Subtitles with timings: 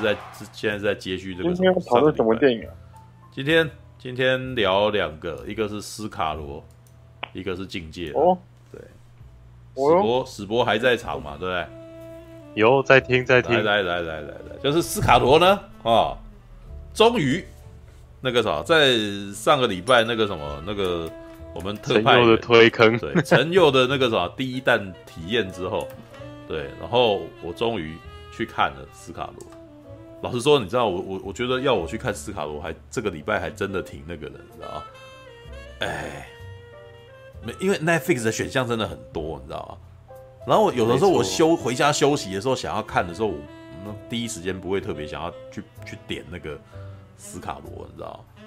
[0.00, 0.20] 是在
[0.52, 1.52] 现在是在接续这个。
[1.52, 2.72] 今天要讨论什么电影啊？
[3.30, 6.64] 今天今天聊两个，一个是斯卡罗，
[7.32, 8.10] 一个是境界。
[8.12, 8.36] 哦，
[8.72, 8.80] 对，
[9.74, 11.36] 哦、史博史博还在场嘛？
[11.38, 11.66] 对不对？
[12.54, 13.52] 有在听在听。
[13.62, 15.46] 来来来来来来，就是斯卡罗呢
[15.82, 16.18] 啊、哦，
[16.94, 17.44] 终于
[18.20, 18.96] 那个啥，在
[19.34, 21.10] 上个礼拜那个什么那个。
[21.52, 25.88] 我们特派的推坑，对陈佑的那个什么第一弹体验之后，
[26.46, 27.96] 对，然后我终于
[28.32, 29.59] 去看了斯卡罗。
[30.22, 34.82] 老实说，你知道我我我觉得要我去看斯卡罗，还这个礼拜还真的挺那个的，你知道吗？
[35.80, 36.28] 哎，
[37.42, 40.14] 没，因为 Netflix 的选项真的很多，你知道吗？
[40.46, 46.58] 然后有的时候我休回家休息的时候，想要看的时候，我第一时间不会特别想要去去点那个
[47.16, 48.44] 斯卡罗，你知道吗？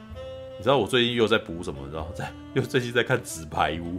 [0.57, 1.79] 你知道我最近又在补什么？
[1.83, 3.97] 你知道 在又最近在看《纸牌屋》，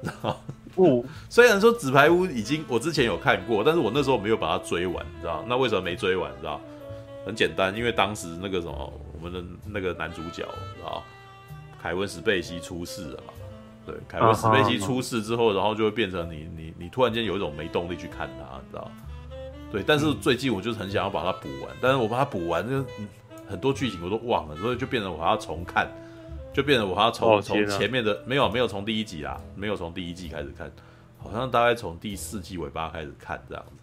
[0.00, 0.36] 然后
[0.74, 5.44] 不，虽然说《纸牌屋》已经我之前有看过，但是我那时候没有把它追完，你知道？
[5.46, 6.32] 那为什么没追完？
[6.32, 6.58] 你知道？
[7.24, 11.02] 很简单，因为当时那个什么，我们的那个男主角，你知道？
[11.82, 13.32] 凯文·史贝西出事了嘛？
[13.86, 18.90] 对，凯文·史贝西出事之后，然后就会变成你你你突然间有一种没动力去看他，你知道？
[19.72, 22.84] 对，但是最近我就是很想要把它补完，但是我把它补完就。
[23.48, 25.90] 很多剧情我都忘了，所以就变成我还要重看，
[26.54, 30.70] 就变成我还要从从、哦、前面的没有没有从第一集啦，没有从第一季开始看，
[31.18, 33.82] 好像大概从第四季尾巴开始看这样子，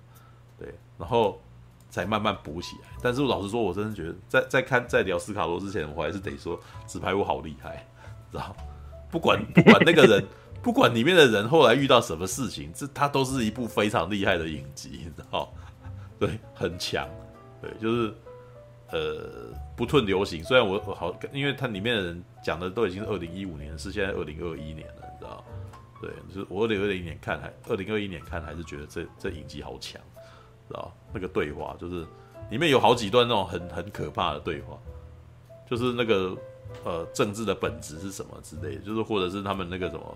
[0.57, 1.41] 对，然后
[1.89, 2.89] 才慢慢补起来。
[3.01, 7.87] 但是我老实说，我真的觉得在在看在聊斯卡罗之前，我还是得说纸牌屋好厉害，
[8.31, 8.55] 知道？
[9.11, 10.25] 不管 不管那个人，
[10.61, 15.51] 不管里面的人后来遇到什么事情，这他都是一部非常厉害的影集，你知道？
[16.19, 17.07] 对，很强，
[17.61, 18.13] 对，就是。
[18.89, 20.41] 呃，不退流行。
[20.45, 25.43] 虽然我我好，因为它里面的人讲的都已经是二零一五年是，现在二零二一年了，你知道？
[26.01, 30.01] 对，就是我二零二零年看还，二零二一年看还是觉得这这影集好强，
[30.67, 30.91] 知道？
[31.13, 32.05] 那个对话就是
[32.49, 34.77] 里面有好几段那种很很可怕的对话，
[35.69, 36.37] 就是那个
[36.83, 40.15] 呃政治的本质是什么之类的，就是或者是他们那个什么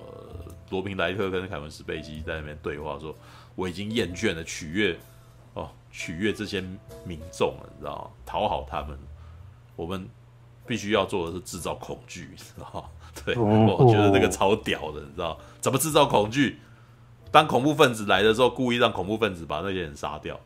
[0.69, 3.15] 罗宾莱特跟凯文史贝基在那边对话说，
[3.55, 4.97] 我已经厌倦了取悦。
[5.53, 6.63] 哦，取悦这些
[7.03, 8.11] 民众了，你知道吗？
[8.25, 8.97] 讨好他们，
[9.75, 10.09] 我们
[10.65, 12.83] 必须要做的是制造恐惧，你知道吗？
[13.25, 16.57] 对，我觉得那个超屌的，你知道怎么制造恐惧？
[17.31, 20.39] 当恐怖分子来的时候，故意让恐怖分子把那些人杀掉，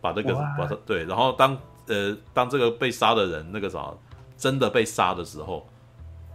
[0.00, 1.58] 把这个把他对，然后当
[1.88, 3.92] 呃当这个被杀的人那个啥
[4.36, 5.66] 真的被杀的时候，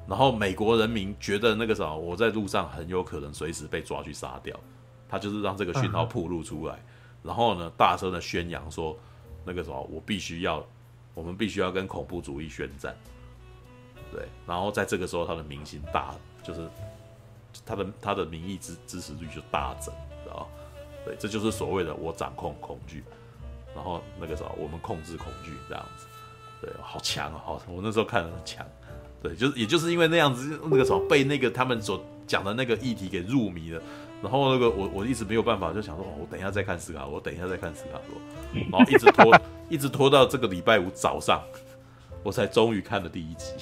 [0.07, 4.59] 然后美国人民觉得那个啥我在路上很有可能随时被抓去杀掉，
[5.07, 6.83] 他就是让这个讯号暴露出来。
[7.23, 8.97] 然后呢，大声的宣扬说，
[9.45, 10.65] 那个什么，我必须要，
[11.13, 12.95] 我们必须要跟恐怖主义宣战，
[14.11, 14.27] 对。
[14.47, 16.67] 然后在这个时候，他的民心大，就是
[17.71, 19.93] 他的他的民意支支持率就大增，
[20.23, 20.45] 知道？
[21.05, 23.01] 对，这就是所谓的我掌控恐惧，
[23.73, 26.05] 然后那个什么，我们控制恐惧这样子，
[26.61, 28.65] 对，好强啊，好，我那时候看得很强，
[29.23, 33.81] 对，就是也就是因为那样子，那个什么被那个他们所讲的那个议题给入迷了。
[34.21, 41.41] 然后那个我我一直没有办法，就想说，哦我等一下再看斯卡罗，我等一下再看斯卡罗，然后一直拖， 一直拖到这个礼拜五早上，
[42.21, 43.53] 我才终于看了第一集。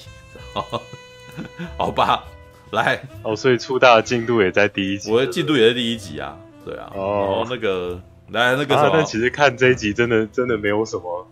[1.78, 2.24] 好吧，
[2.70, 11.26] 来，哦，所以出大的进度也在第一集，我的进度也在第一集啊，对啊，哦，那个来那个什么，啊、但其实看这一集真的真的没有什么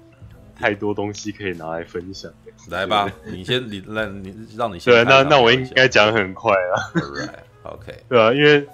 [0.58, 2.30] 太多东西可以拿来分享。
[2.70, 6.74] 来吧，你先，你来，你让你先，对，那那我应该讲很快啊，
[7.64, 8.66] right，OK，对啊，因为。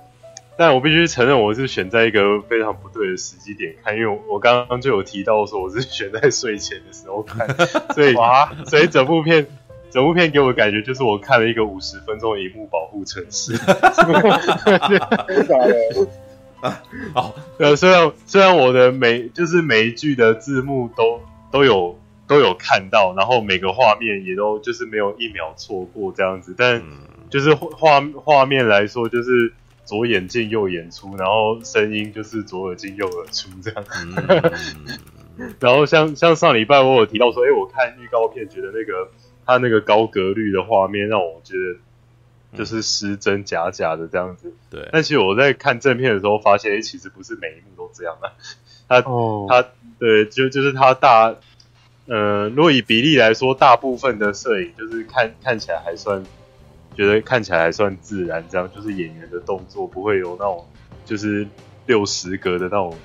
[0.56, 7.44] 但我必须承认，我是选在一个非常不对的时机点看，因为我刚刚就有提到说我是选在睡前的时候看，
[7.92, 9.48] 所以哇，所以整部片，
[9.94, 13.56] 整部片给我的感觉就是我看了一个五十分钟的荧幕保护城市。
[13.56, 13.68] 真
[15.46, 16.08] 的？
[16.60, 16.82] 啊，
[17.14, 21.20] 好，呃，虽然虽然我的每就是每一句的字幕都
[21.52, 21.96] 都有
[22.26, 26.82] 都有看到，然后每个画面也都就是没有一秒错过这样子，但
[27.30, 29.54] 就是画画面来说就是。
[29.86, 33.84] 左眼进右眼出，然后声音就是左耳进右耳出这样。
[35.36, 39.10] 嗯、 然后像像上礼拜我有提到说，哎，我看预告片觉得那个
[39.46, 44.52] 他那个高格率的画面让我觉得就是失真假假的这样子。
[44.70, 44.88] 对、嗯。
[44.92, 48.32] 但其实我在看正片的时候发现，哎，其实不是每一幕都这样啊。
[48.88, 49.64] 他、哦、他
[49.98, 51.34] 对，就就是他大，
[52.06, 56.24] 呃，如果以比例来说，大部分的摄影就是看看起来还算。
[56.96, 60.64] 觉得看起来还算自然，这样就是演员的动作不会有那种
[61.04, 61.44] 就是
[61.86, 62.96] 六十格的那种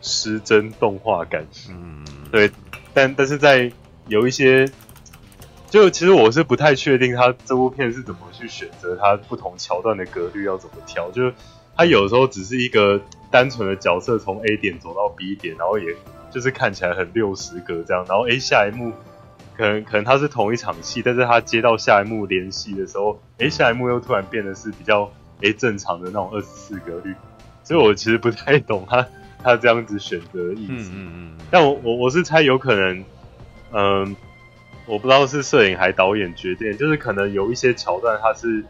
[0.00, 1.44] 失真动画感。
[1.68, 2.48] 嗯，对。
[2.94, 3.72] 但但是在
[4.06, 4.70] 有一些，
[5.72, 11.10] 就其实我是不太确定他这部片是怎么去选择他不同桥段的格律要怎么调。
[11.10, 11.32] 就是
[11.74, 15.96] 他有时候只是一个单纯的角色从 A 点走到 B 点，然后也
[16.30, 18.92] 就是看起来很六十格这样，然后 A 下一幕
[19.56, 25.10] 可能可能他是同一场戏，但是他接到下一幕联系的时候，，A 下一幕又突然变得是比较
[25.40, 27.14] 诶正常的那种二十四格律，
[27.64, 29.08] 所以我其实不太懂他
[29.42, 30.90] 他这样子选择的意思。
[30.92, 31.38] 嗯嗯嗯。
[31.50, 33.04] 但我我我是猜有可能，
[33.72, 34.14] 嗯，
[34.86, 38.64] 我不知道是摄影还导演决定，就是可能有一些桥段他是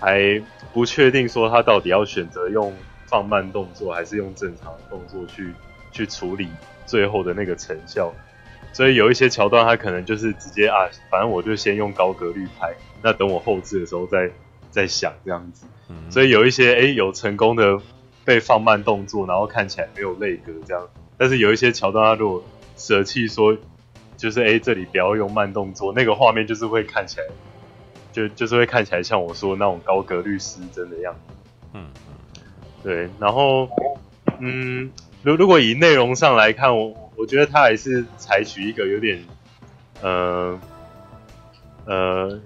[0.00, 0.42] 还
[0.72, 2.74] 不确定说他到底要选择用
[3.06, 5.52] 放慢动作还是用正常的动作去
[5.92, 6.48] 去处理
[6.86, 8.12] 最后的那个成效，
[8.72, 14.30] 所以有一些桥段他可能就是直接啊，反正我就先用高格率拍，那等我后置的时候再
[14.70, 15.66] 再想这样子。
[16.10, 17.78] 所以有一些诶有成功的
[18.24, 20.86] 被放慢动作，然后看起来没有泪格这样。
[21.16, 22.44] 但是有一些桥段，他如果
[22.76, 23.56] 舍弃说，
[24.18, 27.26] 就是诶这里不要用慢动作，那个画面就是会看起来，
[28.12, 31.34] 就就是会看起来像我说的那种高格律师真的样子。
[31.72, 32.42] 嗯嗯，
[32.82, 33.08] 对。
[33.18, 33.70] 然后，
[34.40, 34.90] 嗯，
[35.22, 39.24] 如如果以内容上来看，我我觉得他还是采取一个有点，
[40.02, 40.58] 呃
[41.86, 42.40] 呃，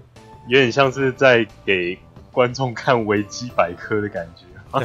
[0.48, 1.98] 有点像是在给
[2.30, 4.44] 观众看维基百科的感觉。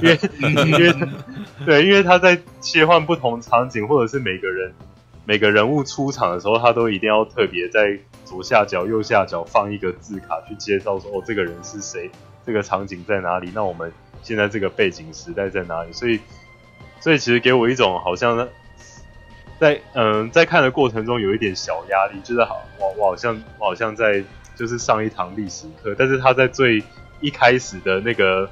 [0.00, 0.18] 为
[0.64, 0.94] 因为
[1.66, 4.72] 对，因为他在切换不同场景，或者是每个人
[5.26, 12.10] 每个人物出场的时候，他都一定要特别在左下角、右下角放一个字卡去介绍说，哦，这个人是谁，
[12.46, 13.92] 这个场景在哪里，那我们
[14.22, 15.92] 现在这个背景时代在哪里？
[15.92, 16.20] 所以，
[17.00, 18.48] 所以其实给我一种好像
[19.58, 24.22] 在嗯在看的过程中有一点小压力，就是好我我好像我好像在
[24.54, 26.82] 就是上一堂历史课，但是他在最
[27.20, 28.48] 一开始的那个。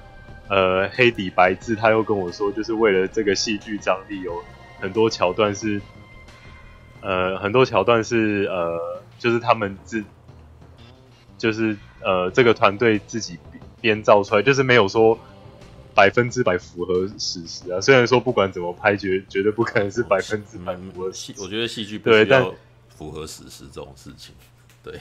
[0.47, 4.45] 呃，黑底白字，他又跟我说，就是为了这个戏剧张力，有
[4.79, 5.81] 很多桥段是，
[7.05, 10.03] 呃，很多桥段是呃，就是他们自，
[11.37, 13.39] 就是呃，这个团队自己
[13.81, 15.19] 编造出来，就是没有说
[15.95, 17.81] 百分之百符合史实啊。
[17.81, 21.43] 虽然说不管怎么拍，绝绝对不可能是百分之百符合史实。
[21.43, 22.55] 我觉得戏剧不需要
[22.89, 24.35] 符合史实这种事情，
[24.83, 24.95] 对。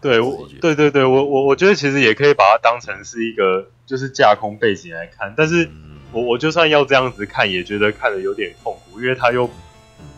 [0.00, 5.68] 对，我对对对，我我我觉得其实也可以把它当成是一个就是架空背景来看，但是
[6.10, 9.50] 我我就算要这样子看，也觉得看的有点痛苦，因为他又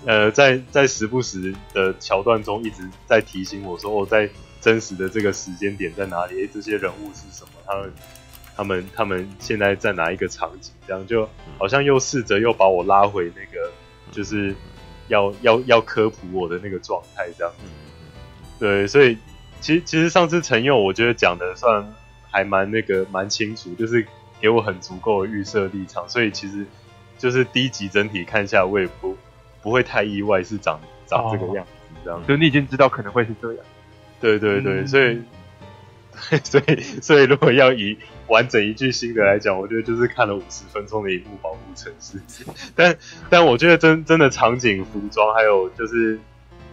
[0.06, 4.30] 呃在在时不时的桥段中一直在提醒我说，我、哦、在
[4.62, 6.40] 真实的这个时间点在哪里？
[6.40, 7.50] 诶，这些人物是什么？
[7.66, 7.92] 他们
[8.56, 10.72] 他们他们现在在哪一个场景？
[10.86, 13.70] 这样就好像又试着又把我拉回那个
[14.10, 14.54] 就是
[15.08, 17.64] 要要要科普我的那个状态，这样子。
[18.58, 19.18] 对，所以。
[19.58, 21.92] 其实其实上次陈佑我觉得讲的算
[22.30, 24.06] 还蛮那个蛮清楚，就是
[24.38, 26.64] 给我很足够的预设立场，所以其实
[27.18, 29.16] 就是第一集整体看下来，我也不
[29.66, 32.22] 不会太意外是长长这个样子，这样。
[32.28, 33.64] 就你已经知道可能会是这样。
[34.20, 35.20] 对对对，嗯、所以
[36.44, 37.98] 所以所以如果要以
[38.28, 42.20] 完整一句新的来讲，我觉得就是看了五十分钟的一部保护城市，
[42.76, 42.96] 但
[43.28, 46.16] 但我觉得真真的场景、服装，还有就是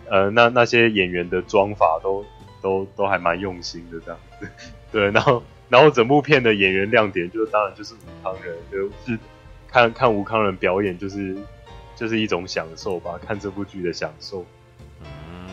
[0.08, 2.24] 呃那那些演员的妆法都。
[2.62, 4.48] 都都还蛮用心的这样子，
[4.90, 9.20] 对，然后然后整部片的演员亮点就当然就是吴康仁，就是
[9.70, 11.36] 看看吴康仁表演就是
[11.96, 14.46] 就是一种享受吧， 看这部剧的享受，
[15.02, 15.48] 嗯，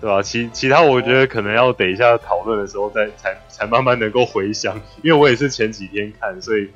[0.00, 0.22] 对吧？
[0.22, 6.68] 其其他我觉得可能要等一下讨论的时候再才才慢慢能够回想， 因为我也是前几天看，所以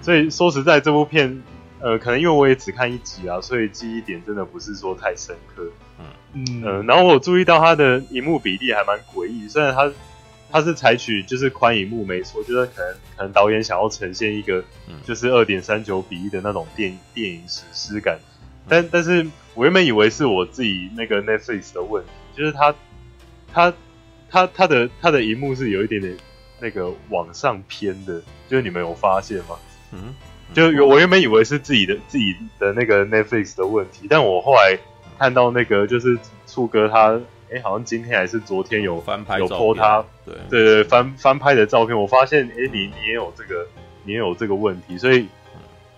[0.00, 1.42] 所以说实在这部片。
[1.84, 5.68] 呃，可能因为我也只看一集啊，所以记忆点真的不是说太深刻。
[6.32, 9.90] 嗯呃，然后我注意到它的荧幕比例还蛮诡异，虽然它
[10.52, 14.62] 它是采取就是宽银幕没错，就是可能可能导演想要呈现一个
[15.02, 18.18] 就是二点三九比一的那种电电影史诗感，
[18.68, 22.74] 但但是我原本以为是我自己那个 Netflix 的问题，就是它
[23.52, 23.72] 它
[24.28, 26.16] 它它的它的荧幕是有一点点
[26.60, 29.56] 那个往上偏的，就是你们有发现吗？
[29.92, 30.14] 嗯。
[30.54, 34.78] 就我原本以为是自己的自己的那个 Netflix 的问题，但我后来
[35.18, 37.18] 看到那个就是醋哥他，
[37.52, 43.66] 哎、欸，好像今天还是昨天有翻拍有 po 他，对对对翻翻拍的照片，我发现哎、欸，你你也有这个
[44.04, 45.28] 你也有这个问题，所以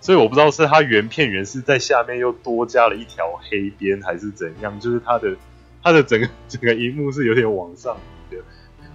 [0.01, 5.35] 所以我不知道是他原片原是在下面又多加了一条黑边还是怎样，就是他的
[5.81, 7.97] 他的整个整个荧幕是有点往上
[8.29, 8.37] 的，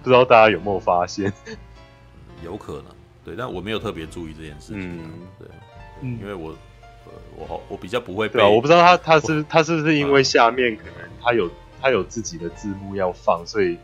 [0.03, 1.33] 不知道大家有没有发现？
[2.45, 2.85] 有可能。
[3.23, 4.81] 对，但我没有特别注意这件事情。
[4.81, 5.47] 嗯，对，
[6.01, 6.49] 嗯，因为我，
[7.05, 8.39] 呃，我好，我比较不会被。
[8.39, 11.47] 对啊，我不知道他他是他是不是因为下面可能他有
[11.81, 13.77] 他有自己的字幕要放，所以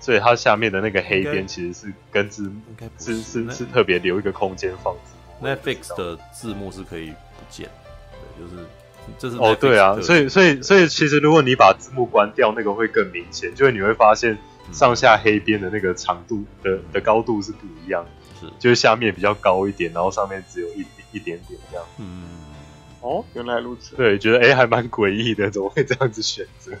[0.00, 2.60] 所以它下面的那个黑边其实是跟字幕
[2.98, 5.48] 是是是，是特别留一个空间放字幕。
[5.48, 7.68] Netflix 的字幕是可以不见，
[8.38, 8.66] 对，就是
[9.18, 14.38] 这是哦，对啊，所以所以所以其实如果你把字幕关掉，那个会更明显，就是你会发现
[14.72, 18.10] 上下黑边的那个长度的的高度是不一样的。
[18.58, 21.86] 就是下面比较高一点，然后上面只有一一点点这样。
[21.98, 22.41] 嗯，
[23.02, 23.94] 哦，原来如此。
[23.96, 26.72] 对，觉得哎还蛮诡异的，怎么会这样子选择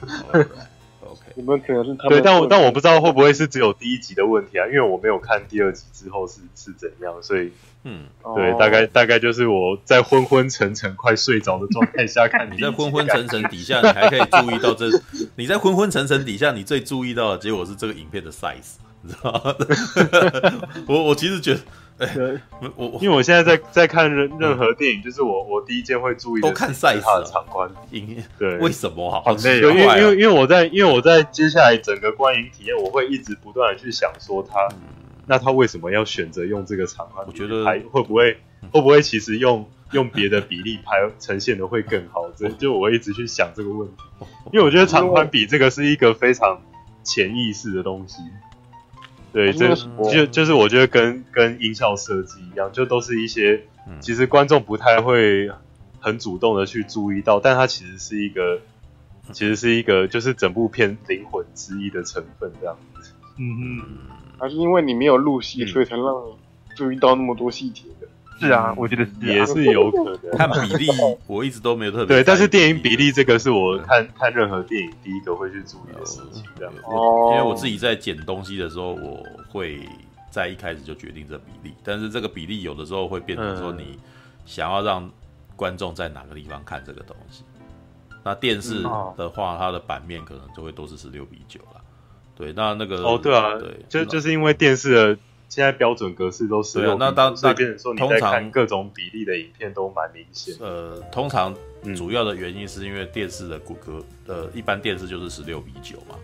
[1.00, 7.52] ？OK， 你们可能是他们对，但我但我不知道会不会是只有第一集的问题啊，因为我没有看第二集之后是是怎样，所以
[7.84, 8.04] 嗯，
[8.36, 12.48] 对，大概大概就是我在昏昏沉沉快睡着的状态下 看。
[12.52, 14.88] 你在昏昏沉沉底下，你还可以注意到这，
[15.34, 19.56] 你在昏昏沉沉底下，你最注意到的结果是这个影片的 size，你知道吗？
[20.86, 21.60] 我我其实觉得。
[22.14, 22.40] 对，
[22.76, 29.22] 我我因为我现在在在看任任何电影，嗯、就是我我第一件会注意的都看赛事的长宽影，对，为什么好？
[29.22, 34.80] 好累，因为因为因为我在因为我在接下来整个观影体验，我会一直不断的去想说他，嗯、
[35.26, 37.26] 那他为什么要选择用这个长宽？
[37.26, 38.36] 我觉得还会不会
[38.70, 42.30] 会不会其实用用别的比例拍呈现的会更好？
[42.36, 44.02] 这就我会一直去想这个问题，
[44.52, 46.60] 因为我觉得长宽比这个是一个非常
[47.04, 48.22] 潜意识的东西。
[49.32, 53.62] 对，这就就是我觉得跟跟音效设计一样，就都是一些
[54.00, 55.50] 其实观众不太会
[56.00, 58.60] 很主动的去注意到，但它其实是一个，
[59.32, 63.12] 其实是一个就是整部片灵魂之一的成分这样子。
[63.38, 63.82] 嗯嗯，
[64.38, 66.34] 还是因为你没有入戏，所以才让你
[66.76, 68.01] 注意到那么多细节的。
[68.46, 70.18] 是啊，我觉得也是有可能。
[70.36, 70.88] 看比例，
[71.26, 76.72] 我一直都没有特别对，但是电影比例这个是我看看任何电影第一个会去注意的事情，这样。
[76.84, 79.80] 哦，因为我自己在剪东西的时候，我会
[80.30, 83.98] 在一开始就决定这比例，但是这个比例有的时候会变成说你
[84.44, 85.10] 想要让
[85.56, 87.44] 观众在哪个地方看这个东西。
[88.24, 88.82] 那电视
[89.16, 91.80] 的话，它的版面可能就会都是十六比九了。
[92.36, 95.18] 对，那那个哦，对啊，对，就就是因为电视的。
[95.52, 100.56] 现在标准格式都是有，那当那变成说你在看各种比例的影片都蛮明显。
[100.58, 101.54] 呃，通常
[101.94, 106.14] 主要的原因是因为电视的骨骼，呃，一般电视就是十六比九嘛，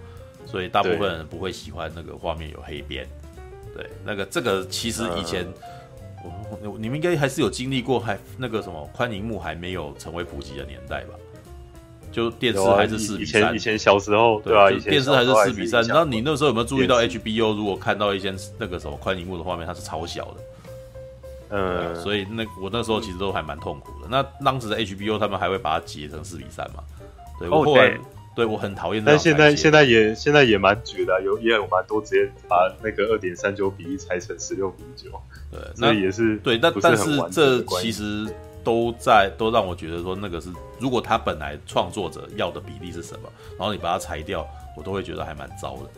[0.46, 3.06] 所以大部分人不会喜欢那个画面有黑边。
[3.76, 5.46] 对，那个这个其实以前，
[6.62, 11.14] 我你们应该还是有经历过，还那个什么宽银幕还没有成为普及的年代吧？
[12.10, 15.86] 就电视还是四比三，以前小时候对啊，以前电视还是四比三。
[15.86, 20.34] 那你那时候有没有注意到 HBO 如果看到一些那个什么宽荧幕的画面，它是超小的。
[21.50, 24.08] 嗯，所以那我那时候其实都还蛮痛苦的。
[24.10, 26.82] 那当时的 HBO 他们还会把它截成四比三嘛？
[27.38, 27.98] 对，我后来
[28.34, 29.02] 对我很讨厌。
[29.04, 35.10] 但现在现在也现在也蛮绝的，有也有蛮多直接把那个二点三九比例裁成十六比九。
[35.50, 38.26] 对，那也是对，但但是这其实。
[38.68, 44.46] 都在都让我觉得说那个是，如果他本来创作者要的比例是什么，然后你把它裁掉，
[44.76, 45.88] 我都会觉得还蛮糟的。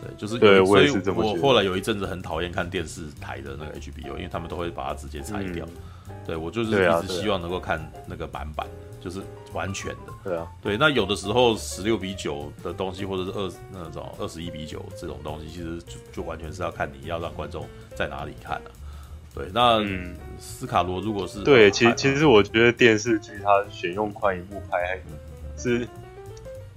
[0.00, 5.66] 对，就是对，所以我后来有一阵子很讨厌看电视台的那个 HBO，因为他们都会把它直接裁掉。
[6.08, 8.66] 嗯、对我就是一直希望能够看那个版本，
[9.02, 9.20] 就是
[9.52, 10.12] 完全的。
[10.24, 18.77] 对啊，对，那有的时候十六比九的东西，或者是二那种二十一比九这种东西，其实就就完全是要看你要让观众在哪里看了、啊。
[19.38, 25.00] 对，那嗯，斯卡罗如果是对，其实其实我觉得电视剧它选用宽银幕拍，
[25.56, 25.86] 是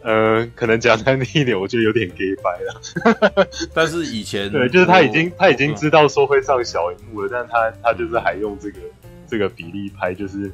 [0.03, 3.47] 呃，可能讲难听一点，我觉得有点 gay 掰了。
[3.73, 8.77] 但是以前对，就是他已经他已经知道说会上小荧幕了，但他他就是还用这个
[9.27, 10.51] 这个比例拍，就是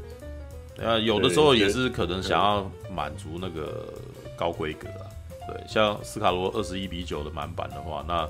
[0.77, 3.93] 呃，有的时候也是可能想要满足那个
[4.37, 5.03] 高规格啊。
[5.45, 8.25] 对，像斯卡罗二十一比九的满版的话，那。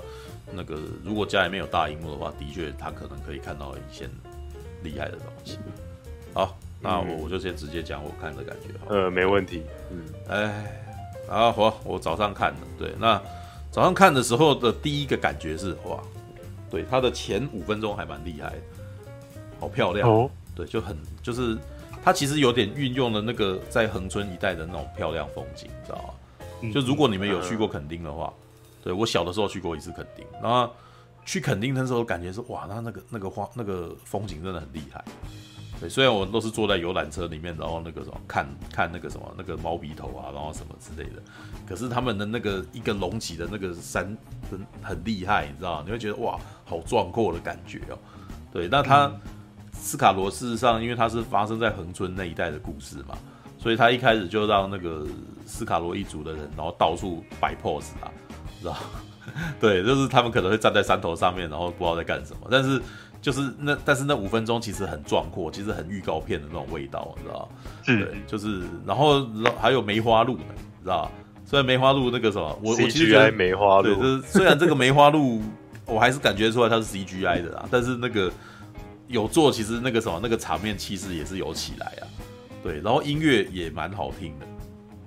[0.52, 4.08] 那个如果家里面有大荧幕的话，的确他可能可以看到一些
[4.82, 5.58] 厉害的东西。
[6.32, 8.68] 好，那我我就先直接讲我看的感觉。
[8.88, 9.62] 呃，没问题。
[9.90, 10.72] 嗯，哎，
[11.28, 13.20] 啊，我我早上看的，对，那
[13.70, 16.00] 早上看的时候的第一个感觉是哇，
[16.70, 18.54] 对，他的前五分钟还蛮厉害，
[19.60, 20.08] 好漂亮。
[20.08, 21.56] 哦，对，就很就是
[22.02, 26.72] 他其实有点运用了那个在恒村一带的那种漂亮风景，你知道吗？
[26.72, 28.32] 就如果你们有去过垦丁的话。
[28.88, 30.72] 对，我小的时候去过一次垦丁，然后
[31.26, 35.04] 去垦丁的时候感觉是哇，那那个那个花那个风景真的很厉害。
[35.78, 41.22] 对，虽然我都是坐在游览车里面，然后那个什么看看那个什么那个猫鼻头啊，然后什么之类的，
[41.66, 44.16] 可是他们的那个一个隆起的那个山
[44.50, 45.82] 很很厉害，你知道吗？
[45.84, 47.98] 你会觉得哇，好壮阔的感觉哦。
[48.50, 49.20] 对，那他、嗯、
[49.70, 53.18] 斯卡罗事实上，因为他是发生在恒村那一带的故事嘛，
[53.58, 55.06] 所以他一开始就让那个
[55.44, 58.10] 斯卡罗一族的人，然后到处摆 pose 啊。
[58.60, 58.76] 知道，
[59.60, 62.48] 对，就是他们可能会站在山头上面，然后不知道在干什么。
[62.50, 62.80] 但是
[63.20, 67.48] 就是那，但是那五分钟其实很壮阔，其实很预告片的那种味道，你知道？
[67.84, 69.26] 是对，就是然后
[69.60, 70.44] 还有梅花鹿，你
[70.82, 71.10] 知道？
[71.44, 75.40] 虽然梅花鹿那个什么，我我其实觉得梅花鹿，对，就是虽然这个梅花鹿，
[75.86, 78.30] 我还是感觉出来它是 CGI 的啦，但是那个
[79.06, 82.04] 有做，其实那个什么，那个场面气势也是有起来啊。
[82.62, 84.46] 对，然后音乐也蛮好听的。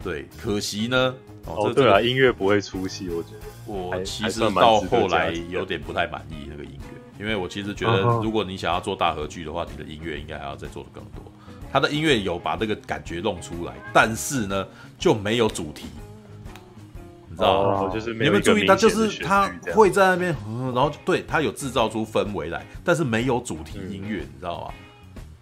[0.03, 1.13] 对，可惜呢。
[1.45, 3.40] 哦，哦对啊，音乐不会出戏，我觉得。
[3.65, 11.23] 我其实到后来有点不太满意那个音乐，因为我其实觉得，如果你想要做大合剧的话，你的音乐应该还要再做的更多。
[11.71, 14.67] 他的音乐有把这个感觉弄出来，但是呢
[14.99, 15.85] 就没有主题，
[17.29, 17.79] 你知道吗？
[17.83, 24.73] 哦、就是没有你们注意，他就是他会在那边、嗯，然后对他有制造出氛围来，但是没有主题音乐，嗯、你知道吗？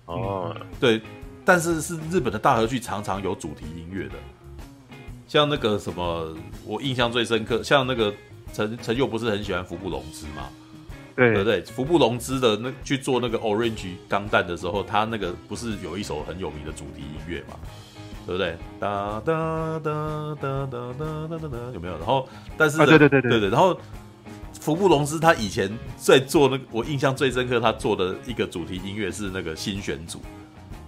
[0.05, 1.01] 哦、嗯，对，
[1.43, 4.15] 但是是日本的大合剧常常有主题音乐的，
[5.29, 8.11] 像那个什么，我印象最深刻，像那个
[8.51, 10.49] 陈陈佑不是很喜欢服部龙之吗？
[11.15, 17.55] 对对对，服部龙之的那去做那个 Orange 钢弹的时候，他那个不是有一首很有名的主题音乐嘛？
[18.25, 18.57] 对不对？
[18.79, 21.97] 哒哒哒哒哒哒哒哒，有没有？
[21.97, 23.79] 然后，但是、啊、对对对对对对，然后
[24.59, 30.19] 服部龙之他以前在做那个，我印象最深刻，他做的一个主题音乐是那个新选组，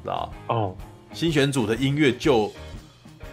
[0.02, 0.76] 知道哦，
[1.14, 2.52] 新选组的音乐就，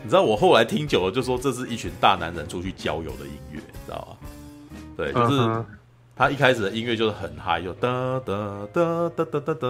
[0.02, 4.16] 你知道我后来听久了，就说这是一群大男人出去郊游的音乐，你知道吗？
[4.96, 5.64] 对，就是
[6.16, 9.68] 他一开始的音乐就是很嗨，就哒哒哒哒哒哒哒，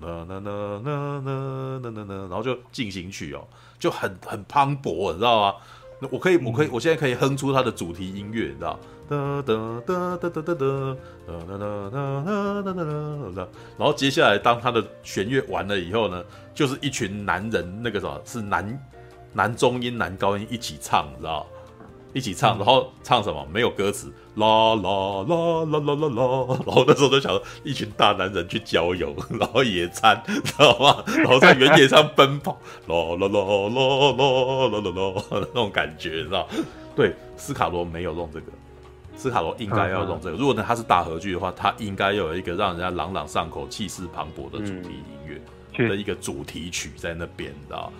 [0.00, 3.46] 啦啦啦啦啦啦啦啦，然后就进行曲哦，
[3.78, 5.54] 就很很磅礴，你知道吗？
[6.00, 8.78] 那我可以，我可以，我现在可以哼出他的主题音乐，你知道？
[9.08, 9.54] 哒哒
[9.86, 10.96] 哒哒哒哒哒哒
[11.26, 13.48] 哒哒哒哒哒哒哒哒。
[13.78, 18.66] 然后接下来，当他的弦乐完了以后呢，就是一群男人，那个什么是男
[19.36, 21.46] 男中音、男高音一起唱，你知道？
[22.14, 23.46] 一起唱，然后唱什么？
[23.52, 24.82] 没有歌词，啦啦
[25.28, 26.58] 啦啦啦啦啦。
[26.64, 31.04] 然后那时候就想，一群大男人去郊游， 然后野餐，知道吗？
[31.18, 33.78] 然后在原野上奔跑， 啦啦啦啦
[34.08, 36.48] 啦啦啦啦，那种感觉，知道？
[36.96, 38.46] 对，斯卡罗没有弄这个，
[39.14, 40.38] 斯卡罗应该要弄这个。
[40.38, 45.38] 如果呢，他是大合剧的话，他应该要有一个让人家朗朗上口、气势磅礴的主题音
[45.76, 47.92] 乐的一个主题曲在那边，知道？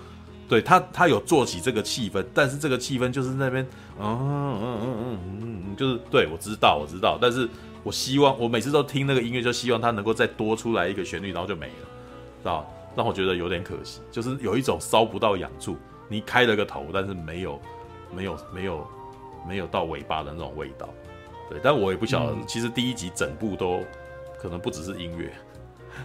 [0.48, 3.66] 对他，他有做起这个气氛，但是这个气氛就是那边，
[3.98, 7.48] 嗯嗯嗯嗯嗯，就是对我知道，我知道，但是
[7.82, 11.72] 我希望我每次都听那个音乐，就希望它能够再多出来一个旋律，然后就没了，
[12.42, 12.72] 知道？
[12.94, 15.76] 让我觉得有点可惜，就是有一种烧不到痒处，
[16.08, 17.60] 你开了个头，但是没有，
[18.14, 18.86] 没有，没有，
[19.46, 20.88] 没有到尾巴的那种味道。
[21.50, 23.80] 对，但我也不晓得，其实第一集整部都
[24.40, 25.30] 可能不只是音乐，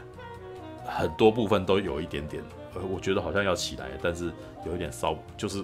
[0.85, 2.43] 很多部分都有一点点。
[2.73, 4.31] 呃，我觉得好像要起来，但是
[4.65, 5.63] 有一点烧，就是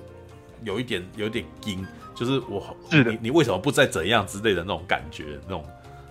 [0.64, 5.66] 有一点有一点惊，就是我是你你为什么不再怎样之类的那种感觉，那种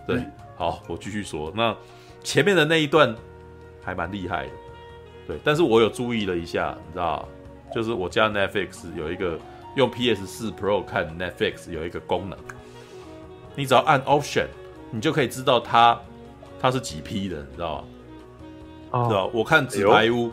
[0.07, 0.17] 对。
[0.17, 1.77] 嗯、好，我继续说，那
[2.23, 3.15] 前面的那一段
[3.83, 4.53] 还蛮厉害的，
[5.27, 5.39] 对。
[5.45, 7.29] 但是我有注意了一下，你知道，
[7.75, 9.39] 就是我家 Netflix 有一个
[9.77, 12.39] 用 PS 四 Pro 看 Netflix 有一个功能，
[13.55, 14.47] 你只要按 Option，
[14.91, 16.01] 你就可以知道它
[16.59, 17.89] 它是几 P 的，你知道吗？
[18.93, 20.29] 哦、知道我看纸牌屋。
[20.29, 20.33] 哎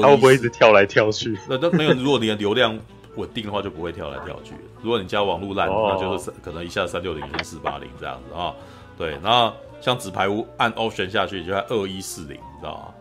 [0.00, 1.36] 它会不会一直跳来跳去？
[1.48, 1.92] 那都没有。
[1.92, 2.78] 如果你的流量
[3.16, 4.54] 稳定的话，就不会跳来跳去。
[4.80, 8.54] 如果你家网络烂，那就是可能一下三六零跟四八零这样子啊。
[8.96, 12.94] 对，那像纸牌屋按 Option 下去就在二一四零，你知道吗？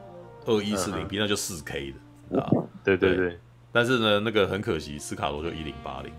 [0.45, 1.97] 二一四零 P 那就四 K 的，
[2.31, 2.63] 知道吗？
[2.83, 3.37] 对对对。
[3.71, 6.11] 但是呢，那个很可惜，斯卡罗就一零八零。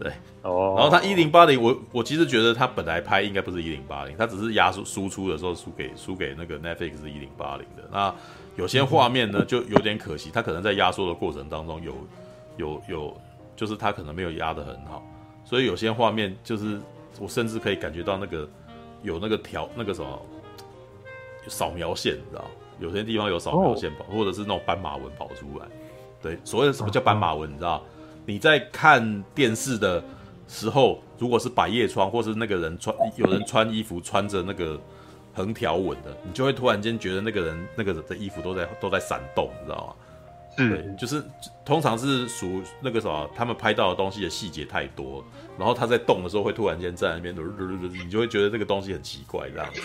[0.00, 0.10] 对
[0.42, 0.74] 哦。
[0.76, 8.14] 然后他一零八零，我我其实觉得他本来拍应该不是一零八零，他只是压输输出的时候输给输给那个 Netflix 是一零八零的那。
[8.56, 11.92] 有些画面呢，就有点可惜，它可能在压缩的过程当中有
[12.56, 13.20] 有有，
[13.56, 15.02] 就是它可能没有压得很好，
[15.44, 16.80] 所以有些画面就是
[17.18, 18.48] 我甚至可以感觉到那个
[19.02, 20.22] 有那个条那个什么
[21.48, 22.44] 扫描线，你知道？
[22.78, 25.66] 有些地方有扫描线跑，或者是那种斑马纹跑出来。
[26.22, 27.82] 对，所谓的什么叫斑马纹，你知道？
[28.24, 30.02] 你在看电视的
[30.46, 34.80] 时候，如果是百叶窗，或是那个人穿有人穿衣服穿着那个。
[35.34, 39.94] 横条纹的，你就会突然间觉得那个人那个人的衣服都在都在闪动，你知道吗？
[40.56, 41.20] 是对，就是
[41.64, 45.24] 通常是属那个什么，他们拍到的东西的细节太多，
[45.58, 49.80] 然后他在动的时候会突然间在那边，你就会觉得这个东西很奇怪这样子。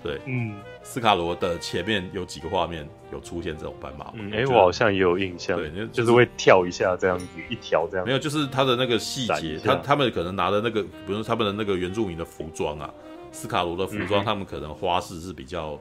[0.00, 12.88] 对，嗯，斯卡罗的前面有几个画面有出现这种斑马纹，哎、嗯，我好像也有印象，对，就是、就是会跳一下这样子，一条这样，没有，就是他的那个细节，他他们可能拿的那个，比如他们的那个原住民的服装啊。
[13.32, 15.78] 斯卡罗的服装，他们可能花式是比较，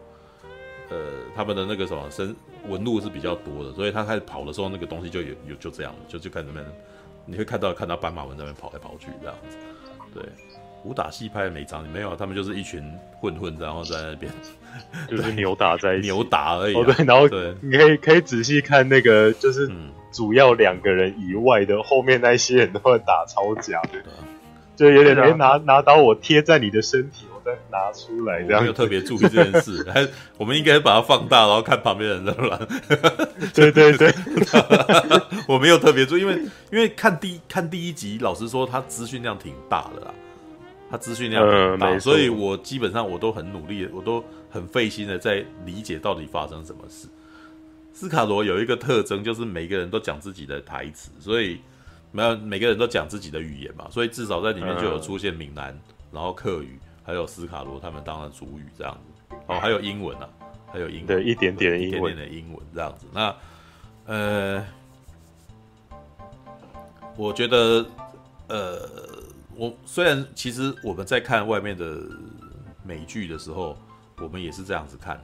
[0.90, 0.98] 呃，
[1.36, 2.36] 他们的那个什么身
[2.68, 6.66] 纹路是比较多的，所以他开始跑的时候，那个东西就有有就这样，就就看那边，
[7.26, 9.58] 你会看到看到斑马纹在那边跑来跑去这样子。
[10.14, 10.24] 对，
[10.84, 12.82] 武打戏拍的每张没有，他们就是一群
[13.20, 14.32] 混混，然后在那边
[15.10, 16.80] 就是扭打在一起，扭打而已、啊。
[16.80, 19.70] 哦，对，然后对，你可以可以仔细看那个，就是
[20.12, 24.04] 主要两个人以外的后面那些人都会打超假的，
[24.76, 27.26] 就有点没拿拿刀我贴在你的身体。
[27.44, 28.62] 再拿出来，这样。
[28.62, 32.68] 没有特别注意这件事， 还我们应该把它放大，然后看旁边的人 的乱。
[33.54, 34.14] 对对对，
[35.48, 36.36] 我没有特别注意，因为
[36.72, 40.14] 因为看第看第一集，老实说，他资讯量挺大的啦，
[40.90, 47.08] 他资讯量很大，所以我基本上我都很努力，我都很费心的在理解到底发生什么事。
[47.94, 51.60] 斯卡罗有一个特征，就是每个人都讲自己的台词，所以
[52.12, 55.78] 没有每个人都讲自己的语言嘛，所以至少在里面就有出现闽南，
[56.12, 59.36] 然后客语，还有斯卡罗他们当的主语这样子。
[59.48, 60.30] 哦，还有英文啊，
[60.72, 63.08] 还有英文，对，一点点的英文，一点点的英文这样子。
[63.14, 63.36] 那
[64.06, 64.66] 呃，
[67.16, 67.86] 我觉得
[68.48, 68.90] 呃，
[69.56, 72.02] 我虽然其实我们在看外面的
[72.84, 73.78] 美剧的时候，
[74.18, 75.24] 我们也是这样子看的，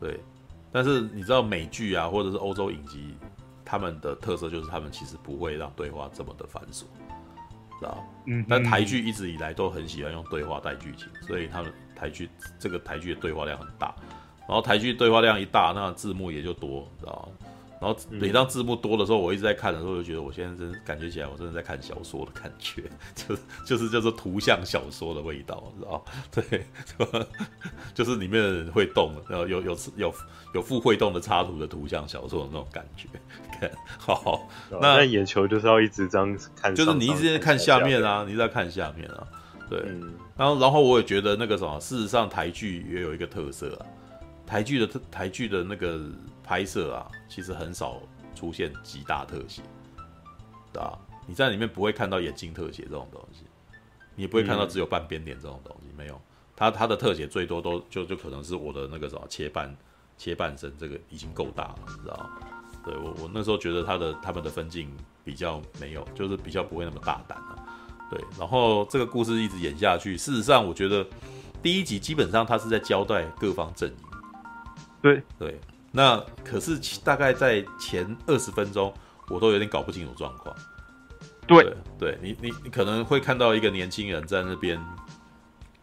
[0.00, 0.20] 对。
[0.72, 3.14] 但是你知道美剧啊，或者是欧洲影集，
[3.64, 6.82] 他们的特色就是他们其实不会让对话这么的繁琐，
[7.78, 8.04] 知道？
[8.26, 8.44] 嗯。
[8.48, 13.94] 但台剧一直以来都很喜欢用对话带剧情，所以他们台剧这个台剧的对话量很大，
[14.46, 17.28] 然后台剧对话量一大，那字幕也就多，知道？
[17.78, 22.82] 然后每当字幕多的时候，我一直在看的时候，就觉得我现在真感觉起来，我真的在看小说的感觉，
[23.14, 26.02] 就是就是叫做图像小说的味道，知道？
[26.32, 26.66] 对，
[27.92, 30.14] 就是 里面的人会动，然后有有有
[30.54, 33.06] 有副会动的插图的图像小说的那种感觉。
[33.58, 34.48] 看，好，
[34.80, 39.26] 那眼球就是要一直这样看，就是你一直在看下面啊，你一直在看下面啊，
[39.68, 39.80] 对。
[40.36, 43.86] 然后然后我也觉得那个什么，事实上台剧也有一个特色啊，
[44.46, 46.00] 台剧的台剧的那个。
[46.48, 48.00] 拍摄啊，其实很少
[48.32, 49.62] 出现极大特写，
[50.72, 50.96] 对吧？
[51.26, 53.42] 你在里面不会看到眼睛特写这种东西，
[54.14, 56.22] 你也不会看到只有半边脸这种东西，没有。
[56.54, 59.76] 它它的特写最多都就就可能是我的那个什么切半
[60.16, 62.30] 切半身，这个已经够大了，你知道？
[62.86, 64.88] 对我我那时候觉得他的他们的分镜
[65.24, 67.56] 比较没有，就是比较不会那么大胆了，
[68.08, 68.24] 对。
[68.38, 71.04] 然后这个故事一直演下去，事实上我觉得
[71.60, 73.96] 第一集基本上他是在交代各方阵营，
[75.02, 75.60] 对对。
[75.92, 78.92] 那可是大概在前二十分钟，
[79.28, 80.54] 我都有点搞不清楚状况。
[81.46, 84.78] 对，对，对你你你可能会看到一个年轻人在那边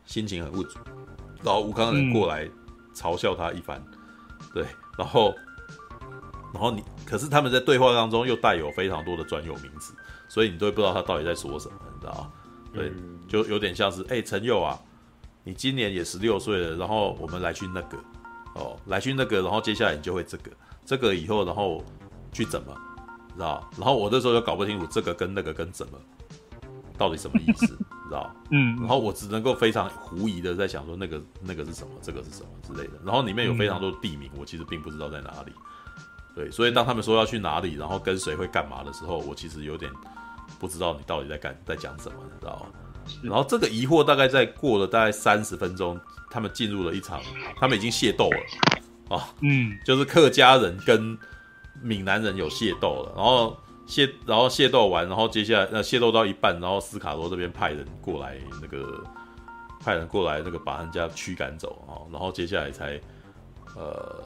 [0.05, 0.77] 心情很不足，
[1.41, 2.47] 然后吴康仁过来
[2.93, 4.65] 嘲笑他一番，嗯、对，
[4.97, 5.33] 然后
[6.53, 9.93] 然后你可是他们在对话当中又带有非常多的专有名词，
[10.29, 12.31] 所以你都会不知道他到底在说什么，你知道吗？
[12.73, 14.79] 对，嗯、就有点像是哎，陈佑啊，
[15.43, 17.97] 你今年也十六岁了，然后我们来去那个。
[18.55, 20.51] 哦，来去那个，然后接下来你就会这个，
[20.85, 21.83] 这个以后然后
[22.31, 22.71] 去怎么，
[23.33, 23.67] 知道？
[23.77, 25.97] 然后我那时候就搞不清楚这个跟那个跟怎么
[26.95, 27.65] 到底什么意思，
[28.05, 28.31] 知道？
[28.51, 28.77] 嗯。
[28.77, 32.99] 然后我只能够非常狐疑的在想说那个那个是什么，这个是什么之类的。
[33.03, 35.51] 然后里面有非常多的地名，我其实并不知道在哪里。
[36.35, 39.91] 对，所以当他们说要去哪里，然后跟谁会干嘛的时候，我其实有点
[40.59, 42.65] 不知道你到底在干在讲什么，你知道吗？
[43.21, 45.99] 然后这个疑惑大概在过了大概三十分钟。
[46.31, 47.21] 他们进入了一场，
[47.59, 48.39] 他们已经械斗了，
[49.09, 51.15] 啊、哦，嗯， 就是客家人跟
[51.79, 59.03] 闽南人有械斗了，然后械，然后械斗完，然后接下来呃械斗到一半，然后斯卡罗这边派人过来，那个
[59.79, 62.99] 派人过来，那个把人家驱赶走啊、哦，然后接下来才
[63.75, 64.23] 呃，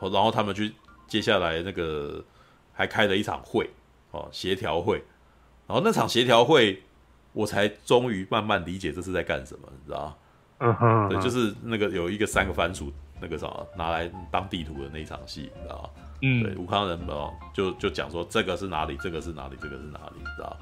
[0.00, 0.72] 然后他们去
[1.10, 2.24] 接下来那个
[2.72, 3.68] 还开了一场会
[4.12, 5.02] 哦，协调会，
[5.66, 6.82] 然后那场协调会，
[7.32, 10.16] 我才终于慢慢理解这是在干什么，你知道？
[10.60, 15.90] 嗯哼，对，就是那个有一个三个番薯，那个啥拿来当地图的那一场戏，你知道？
[16.22, 20.56] 嗯，对，吴康仁哦，就就讲说这个是哪里，这个是哪里，这个是哪里，你知道？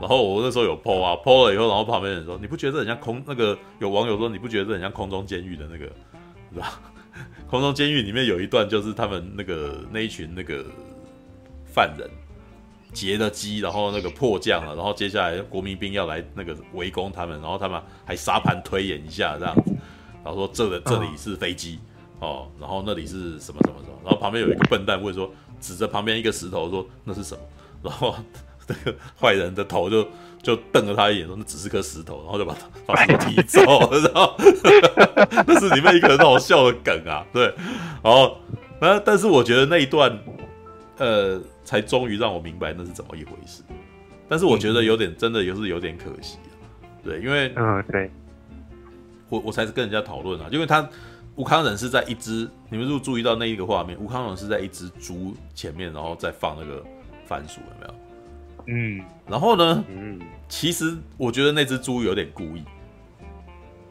[0.00, 3.56] 然后我那时候有 po 啊，po 了以后，然后旁边人说，你不觉得很像空那个？
[3.78, 5.84] 有网友说你不觉得很像空中监狱的那个，
[6.52, 6.80] 是吧？
[7.48, 10.64] 空中监狱里面有一段就是他们那个 那一群那个
[11.64, 12.08] 犯人。
[12.92, 19.74] 劫了机，然后那个迫降了，然后接下来国民兵要来那个围攻他们，然后他们还沙盘推演一下这样子，
[20.22, 21.80] 然后说这个这里是飞机
[22.20, 25.28] 哦，然后那里是什么什么什么，然后旁边有一个笨蛋问说，
[25.60, 27.40] 指着旁边一个石头说那是什么，
[27.82, 28.14] 然后
[28.66, 30.06] 那个坏人的头就
[30.42, 32.54] 就瞪了他一眼说那只是颗石头，然后就把
[32.86, 33.60] 把石头踢走，
[34.02, 34.34] 然后
[35.46, 37.44] 那是里面一个很好笑的梗啊，对，
[38.02, 38.38] 然后
[38.80, 40.18] 那但是我觉得那一段
[40.98, 41.40] 呃。
[41.66, 43.62] 才终于让我明白那是怎么一回事，
[44.28, 46.36] 但是我觉得有点真的也是有点可惜，
[47.02, 48.10] 对，因为嗯对，
[49.30, 50.86] 我我才是跟人家讨论啊，因为他
[51.36, 53.98] 吴康仁是在一只，你们是不是注意到那一个画面？
[53.98, 56.84] 吴康仁是在一只猪前面，然后再放那个
[57.24, 57.94] 番薯，有没有？
[58.66, 59.84] 嗯，然后呢？
[59.88, 62.64] 嗯，其实我觉得那只猪有点故意，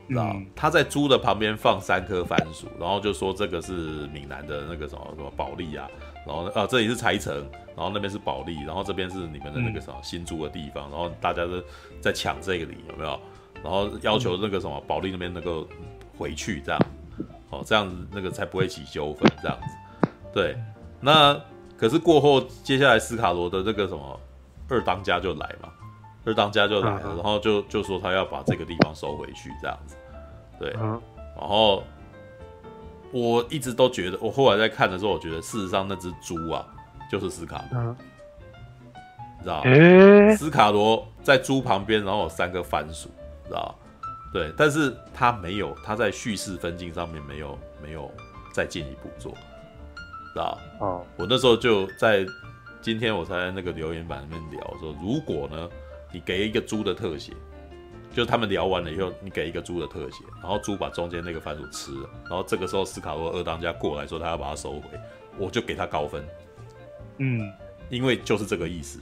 [0.10, 5.88] 知道他在猪的旁边放三颗番薯，然后就说这个是闽南的那个什么什么保利啊。
[6.26, 7.36] 然后啊，这里是柴城，
[7.76, 11.62] 然后那边是保利，然后这边是你们的那个什么新租的地方，然后大家都
[12.00, 13.20] 在抢这个里，有没有？
[13.62, 15.68] 然后要求那个什么保利那边能够
[16.18, 16.82] 回去，这样，
[17.50, 20.10] 哦，这样子那个才不会起纠纷，这样子。
[20.34, 20.58] 对，
[21.02, 21.40] 那
[21.78, 24.20] 可是过后，接下来斯卡罗的这个什么
[24.74, 25.70] 二当家就来嘛，
[26.26, 29.96] 二当家就来了，然后就就说他要把这个地方收回去，这样子。
[30.60, 31.84] 对，然后。
[33.16, 36.66] 我一直都觉得，我后来在看的时候，我觉得事实上那只猪啊，
[37.12, 37.96] 就是斯卡罗，
[39.44, 39.64] 知道
[40.36, 43.12] 斯卡罗在猪旁边，然后有三个番薯，
[43.46, 44.10] 知道吗？
[44.34, 48.10] 对，但是他没有，他在叙事分镜上面没有没有
[48.52, 49.32] 再进一步做，
[50.34, 50.58] 知道？
[50.80, 52.26] 哦，我那时候就在
[52.84, 55.70] 今天我才在那个留言板里面聊说，如果呢，
[56.12, 57.32] 你给一个猪的特写。
[58.14, 64.90] 就他们聊完了以后，你给一个猪的特写，然后猪把中间那个番薯吃了，然后这个时候斯卡罗二当家过来说他要把它收回，
[65.40, 66.24] 我就给他高分。
[67.20, 67.50] 嗯，
[67.90, 69.00] 因为就是这个意思。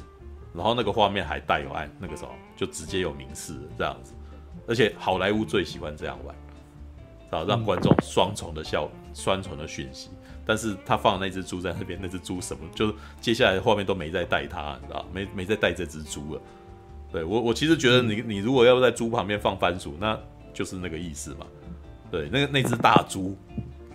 [0.53, 4.13] 然后那个画面还带有爱，那个时候就直接有明示这样子，
[4.67, 6.35] 而且好莱坞最喜欢这样玩，
[7.31, 10.11] 啊，让观众双重的效，双重的讯息。
[10.51, 16.41] 但是他放的那只猪在那边，那只猪什么，就是接下来的画面都没再带他，你知道没没再带这只猪了。
[17.09, 20.19] 对我，我其实觉得你你如果要在猪旁边放番薯，那
[20.53, 21.47] 就是那个意思嘛。
[22.11, 23.37] 对，那个那只大猪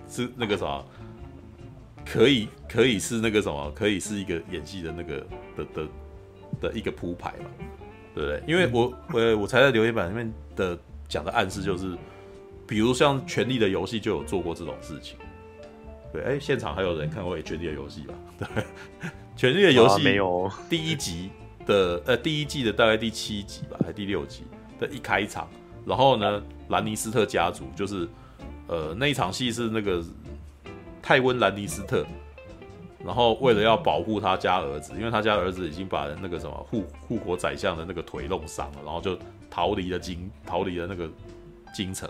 [0.08, 0.82] 是那个什么，
[2.06, 5.26] 可以可以是那个什么，可以是一个演戏的那个
[5.58, 5.88] 的的
[6.62, 7.50] 的一个铺排嘛，
[8.14, 8.42] 对不对？
[8.46, 11.94] 因为我我我才在留言板里面的讲的暗示就是，
[12.66, 15.18] 比如像《权力的游戏》就有做过这种事情。
[16.12, 18.14] 对，哎，现场还有人看过《权力的游戏》吧？
[18.38, 18.62] 对，
[19.36, 21.30] 《权力的游戏》没有第一集。
[21.66, 24.44] 的呃，第一季的大概第七集吧，还第六集
[24.78, 25.48] 的一开场，
[25.84, 28.08] 然后呢，兰尼斯特家族就是
[28.68, 30.00] 呃那一场戏是那个
[31.02, 32.06] 泰温兰尼斯特，
[33.04, 39.18] 然后为了要保护他家儿子，因为他家儿子已经把那个什么护护国宰相的那个腿弄伤了，然后就
[39.50, 41.10] 逃离了京逃离了那个
[41.74, 42.08] 京城，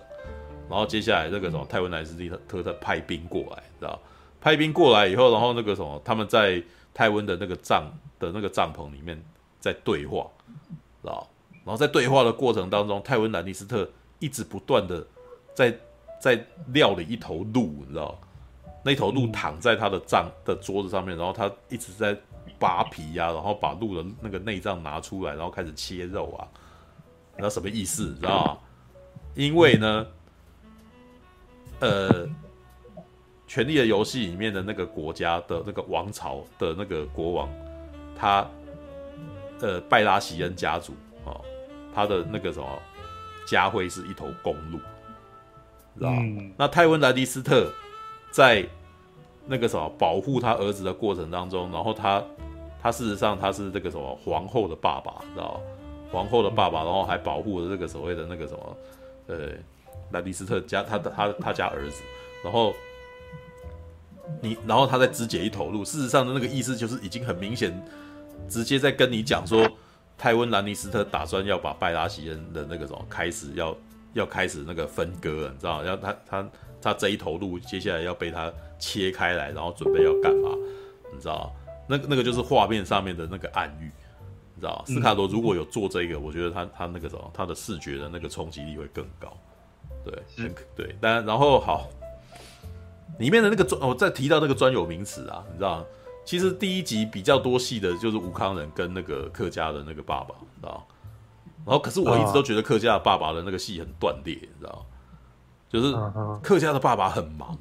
[0.69, 2.17] 然后接下来那个什么泰温兰尼斯
[2.49, 4.01] 特特派兵过来，知道
[4.41, 7.85] 派兵过来以后，然后那个什么他们在泰温的那个帐
[8.19, 9.21] 的那个帐篷里面。
[9.59, 10.31] 在对话，
[11.03, 11.29] 知道？
[11.65, 15.05] 然后在对话的过程当中，泰温兰尼斯特一直不断的
[15.55, 15.77] 在
[16.21, 18.17] 在料理一头鹿，你知道？
[18.85, 22.17] 那头鹿躺在他的帐的桌子上面，然后他一直在
[22.61, 26.47] 扒皮呀、啊，然后把鹿的那个内脏拿出来，然后开始切肉啊，
[27.33, 28.15] 你知道什么意思？
[28.15, 28.63] 知道？
[29.35, 30.07] 因为呢，
[31.81, 32.29] 呃，
[33.47, 37.49] 权力的游戏里面的那个国家的那个王朝的那个国王，
[38.19, 38.47] 他。
[39.59, 40.93] 呃，拜拉席恩家族
[41.25, 41.41] 哦，
[41.95, 42.69] 他的那个什么
[43.49, 44.77] 家徽是一头公鹿，
[45.97, 47.73] 知道、嗯、那泰温莱迪斯特
[48.31, 48.62] 在
[49.47, 52.23] 那个什么保护他儿子的过程当中，然后他
[52.83, 55.59] 他事实上他是这个什么皇后的爸爸，知道
[56.12, 58.77] 皇后的爸爸，然后还保护了这个所谓的那个什么
[59.29, 59.37] 呃
[60.12, 62.03] 兰尼斯特家他的他他家儿子，
[62.45, 62.75] 然后
[64.40, 67.73] 你然后他在肢解一头鹿，事实上的那个意思就是已经很明显。
[68.49, 69.69] 直接在跟你讲说，
[70.16, 73.77] 泰温兰尼斯特打算要把拜拉席恩的那个什么开始要
[74.12, 75.83] 要开始那个分割了，你知道？
[75.83, 76.49] 要他他
[76.81, 80.51] 他这一头鹿接下来要被他切开来，然后准备要干嘛？
[81.12, 81.53] 你知道？
[81.88, 83.90] 那个那个就是画面上面的那个暗喻，
[84.55, 84.85] 你知道？
[84.87, 89.37] 斯卡罗如果有做这个，我觉得他他那个什么，他的视觉的那个冲击力会更高。
[90.11, 91.88] 对，嗯、对，但然后好，
[93.19, 95.85] 里面的那个专，我再提到那个专有名词啊，你知道？
[96.25, 100.87] 其实第一集比较多戏的就是吴康仁跟那个客家的那个爸爸，知道？
[101.64, 104.87] 然后可是我一直都觉得客家的爸爸的那个戏很断裂，你知道？
[105.69, 105.95] 就是
[106.42, 107.57] 客家的爸爸很忙，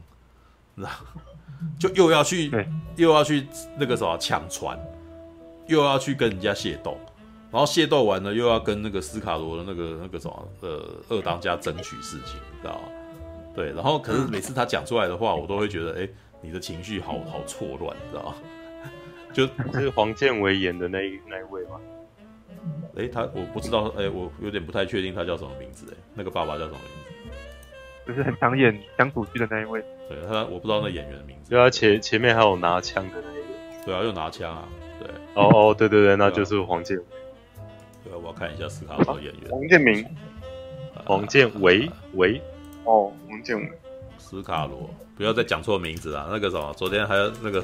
[0.76, 0.90] 知道？
[1.80, 2.52] 就又要去
[2.96, 4.80] 又要去那个什么抢船，
[5.68, 6.98] 又要去跟人家械斗，
[7.56, 12.82] 然后械斗完了又要跟那个斯卡罗的那个那个什么呃二当家争取事情，你知道？
[13.56, 16.00] 对，然后可是每次他讲出来的话，我都会觉得哎。
[16.00, 16.10] 诶
[16.42, 18.36] 你的情绪好好错乱，你知道吗？
[19.34, 19.48] 就
[19.80, 21.80] 是黄建伟演的那一那一位吗？
[22.96, 27.34] 哎、欸，他我不知道，哎、欸，我有点不太确定他叫什么名字，哎，那个爸爸叫什么名
[28.06, 28.08] 字？
[28.08, 29.84] 就是很常演乡土剧的那一位。
[30.08, 31.50] 对他，我不知道那演员的名字。
[31.50, 33.86] 对啊，前前面还有拿枪的那一个。
[33.86, 34.68] 对啊，又拿枪啊。
[35.00, 35.10] 对。
[35.34, 37.04] 哦哦，对对对，那就是黄健玮。
[38.16, 39.52] 对啊，我要看一下斯卡罗演员。
[39.52, 40.06] 王建明。
[41.08, 42.42] 王建维、维。
[42.86, 43.70] 哦，王建维。
[44.18, 44.90] 斯卡罗。
[45.18, 46.28] 不要再讲错名字了。
[46.30, 47.64] 那个什么，昨天还有那个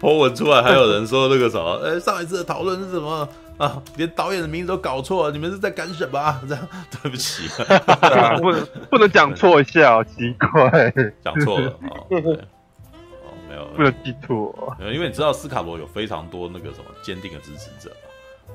[0.00, 3.82] po 文出来，还有人说那个什么，哎、欸，上一次的讨论是什么啊？
[3.96, 6.40] 连导演的名字都搞错了，你们是在干什么啊？
[6.48, 6.68] 这样，
[7.02, 7.48] 对不起，
[8.40, 10.92] 不能不能讲错一下，好奇怪，
[11.24, 12.06] 讲错了 啊、
[13.48, 14.76] 没有，不能记错。
[14.78, 18.05] 因为你知道斯卡罗有非常多那个什么坚定的支持者嘛，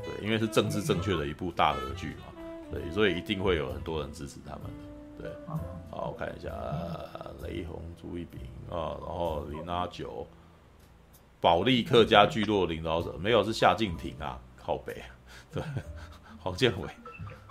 [0.04, 2.26] 对，因为是政治正确的一部大合剧嘛，
[2.72, 4.62] 对，所以一定会有很多人支持他们。
[5.20, 5.30] 对，
[5.92, 6.50] 好，我看一下，
[7.44, 10.26] 雷洪、朱一平啊，然后林阿九、
[11.40, 15.04] 保利客家聚落领导者，没有是夏靖庭啊，靠北，
[15.52, 15.62] 对，
[16.40, 16.88] 黄建伟，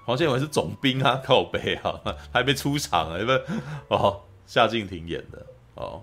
[0.04, 2.00] 黄建伟是总兵啊，靠北啊，
[2.32, 3.40] 还没出场啊，因为
[3.88, 6.02] 哦，夏靖庭演的哦。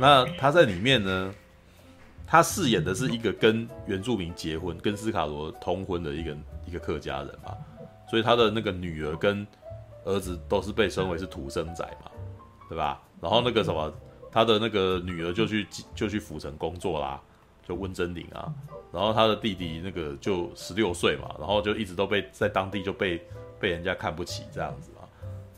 [0.00, 1.34] 那他在里面呢，
[2.30, 6.36] 他饰演的是一个跟原住民结婚、跟斯卡罗通婚的一个
[6.66, 7.54] 一个客家人嘛，
[8.10, 9.46] 所以他的那个女儿跟
[10.04, 12.10] 儿子都是被称为是土生仔嘛，
[12.68, 13.00] 对吧？
[13.22, 13.90] 然后那个什么，
[14.30, 17.18] 他的那个女儿就去就去府城工作啦，
[17.66, 18.52] 就温贞菱啊。
[18.92, 23.22] 然后他的弟弟那个就十六岁嘛，然后就一直都被在当地就被
[23.58, 25.08] 被人家看不起这样子嘛。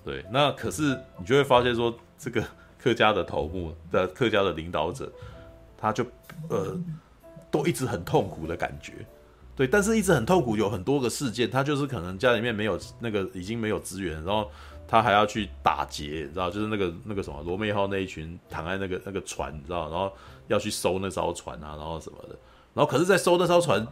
[0.05, 2.43] 对，那可是你就会发现说，这个
[2.79, 5.13] 客家的头目的客家的领导者，
[5.77, 6.05] 他就
[6.49, 6.79] 呃
[7.51, 8.95] 都一直很痛苦的感觉。
[9.57, 14.51] 对，但是一直很痛苦，有很多个事件，他就是可能家里面没有那个已经没有资源，然后
[14.89, 20.11] 他还要去打劫，你知道，就是那个那个什么罗密号那一群躺在那个那个船，你知道，然后
[20.49, 22.39] 要去收那艘船啊，然后什么的。
[22.73, 23.87] 然后，可是，在收那艘船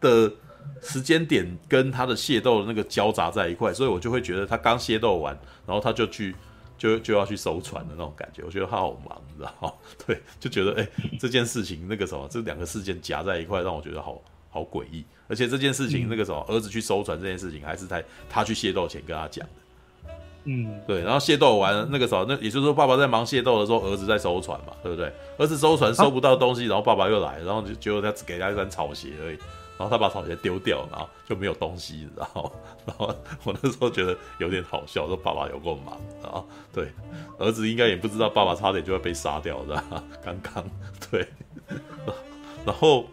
[0.00, 0.32] 的
[0.80, 6.34] 时间点跟他的械斗的那个交杂在一块，所以我就会觉得他刚械斗完，然后他就去
[6.78, 8.42] 就就要去收船的那种感觉。
[8.44, 9.72] 我觉得他好忙，你知道吗？
[10.06, 10.88] 对，就觉得哎，
[11.18, 15.04] 这件事情那个什么，这两个事件夹在一块，让我觉得好好诡异。
[15.26, 19.52] 而且这件事情那个什么，儿子去收船这件事情，还是在他去械斗前跟他讲的。
[20.44, 25.12] 嗯，对，然后械斗完那个时候，那也就是说，爸爸在忙械斗的时候，儿子在收船嘛，对不对？
[25.36, 29.38] 儿子收船收不到东西，然后爸爸又来，然后就结果他只给他一双草鞋而已，
[29.78, 32.52] 然后他把草鞋丢掉，然后就没有东西，你知道？
[32.84, 33.14] 然后
[33.44, 36.88] 我那时候觉得有点好笑，说爸爸有够忙啊，对，
[37.38, 39.82] 儿子应该也不知道爸爸差点就会被杀掉，的？
[40.24, 40.64] 刚刚
[41.10, 41.26] 对，
[42.66, 43.06] 然后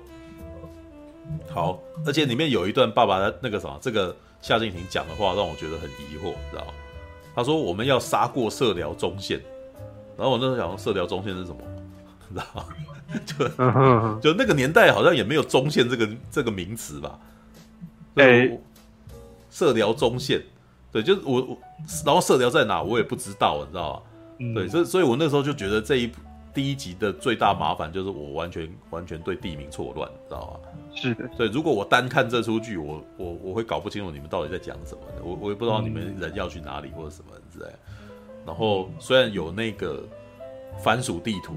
[1.53, 6.73] 好，而且里面有一段爸爸那个什么，这个夏靖庭讲的话让我觉得很疑惑，知道吗？
[7.35, 9.41] 他说：“我们要杀过社寮中线，
[10.17, 11.57] 然后我那时候想说，社寮中线是什么？
[12.31, 12.65] 知道吗？
[13.25, 17.19] 就就那个年代好像也没有中线这个这个名词吧？
[18.15, 18.59] 对，
[19.49, 20.41] 射雕中线，
[20.91, 21.57] 对，就是我我，
[22.05, 23.93] 然后射雕在哪我也不知道，你知道
[24.39, 24.53] 吗？
[24.53, 26.11] 对，所以所以我那时候就觉得这一
[26.53, 30.59] 第一集的最大麻烦就是我完全完全对地名错乱，你知道吧？”
[30.95, 37.65] 是的，对，如果我单看这出剧，我我我会搞不清楚你们到底在讲什么的，我我也不知道你们人要去哪里或者什么之类。
[38.45, 40.03] 然后虽然有那个
[40.83, 41.55] 番薯地图，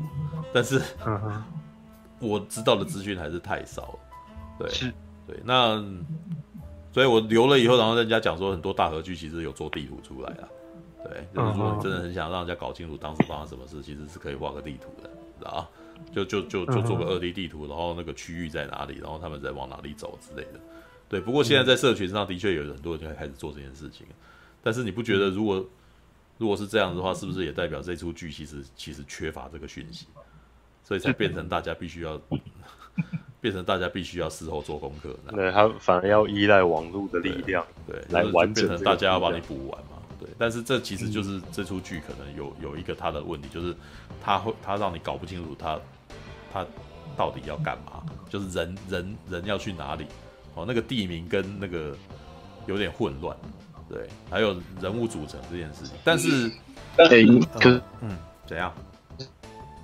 [0.53, 0.81] 但是
[2.21, 3.99] 我知道的资讯还是太少了。
[4.59, 4.93] 对，是，
[5.27, 5.83] 对，那
[6.93, 10.49] 所以我留了以后，然后人家讲说很多大河剧其实有做地图出来了。
[11.05, 15.69] 对，就是说你真的很想让人家搞清楚当时发生什么事，其实是可以画个地图的，知道吗？
[16.13, 20.61] 就就就就做个二 D 地图，然后那个区域在哪里，然后他们再往哪里走之类的。
[21.09, 24.07] 对，不过现在在社群上的确有很多人就开始做这件事情。
[24.63, 25.65] 但是你不觉得，如果
[26.39, 30.07] 如果是这样的话，是不是也代表这出剧其实其实缺乏这个讯息，
[30.83, 32.19] 所以才变成大家必须要
[33.41, 35.15] 变成大家必须要事后做功课？
[35.31, 39.99] 对，他反而要依赖网络的力量，对，来完成，变成大家要把你补完嘛。
[40.19, 43.75] 对，但是这其实就是这出剧可能有有一个他的问题，就是
[44.23, 45.79] 他会他让你搞不清楚他。
[46.51, 46.65] 他
[47.15, 48.03] 到底要干嘛？
[48.31, 50.07] 就是人人人要去哪里？
[50.55, 51.95] 哦，那个地名跟那个
[52.67, 53.37] 有点混乱，
[53.89, 55.93] 对，还有人物组成这件事情。
[56.05, 56.51] 但是，
[56.97, 57.27] 哎、欸，
[57.59, 58.73] 可是，嗯，怎样？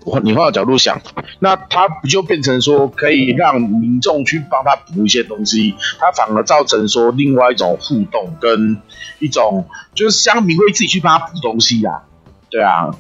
[0.05, 1.01] 我你换个角度想，
[1.39, 8.83] 那他不就变成说可以让民众去帮他补一些东西，他反而造成说另外一种互动跟
[9.19, 12.03] 一种就是乡民会自己去帮他补东西呀、啊？
[12.51, 12.91] 对啊。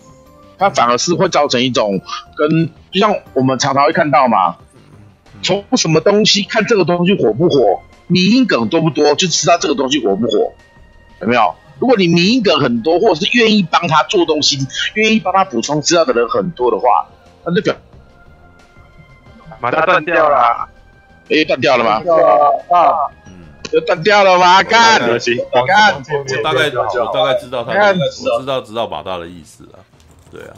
[0.56, 2.00] 他反而是会造成一种
[2.36, 4.56] 跟，就像我们常常会看到嘛，
[5.42, 10.52] 从什么东西看这个东西火不火，迷因梗多不多，就知道这个东西火不火，
[11.24, 11.54] 有没有？
[11.80, 14.58] 如果你迷因梗很多，或者是愿意帮他做东西，
[14.94, 17.06] 愿意帮他补充资料的人很多的话，
[17.44, 17.76] 那那个
[19.60, 20.68] 马达断掉了，
[21.28, 21.94] 哎，断掉了吗？
[22.70, 24.62] 啊，嗯，就断掉了吗？
[24.62, 29.78] 看，看，我大概我大概知道他，我知道知道马大的意思了。
[30.30, 30.54] 对啊，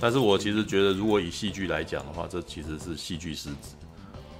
[0.00, 3.74] 但是我其实觉得，如果以戏剧来讲的话，这其实是戏剧失职，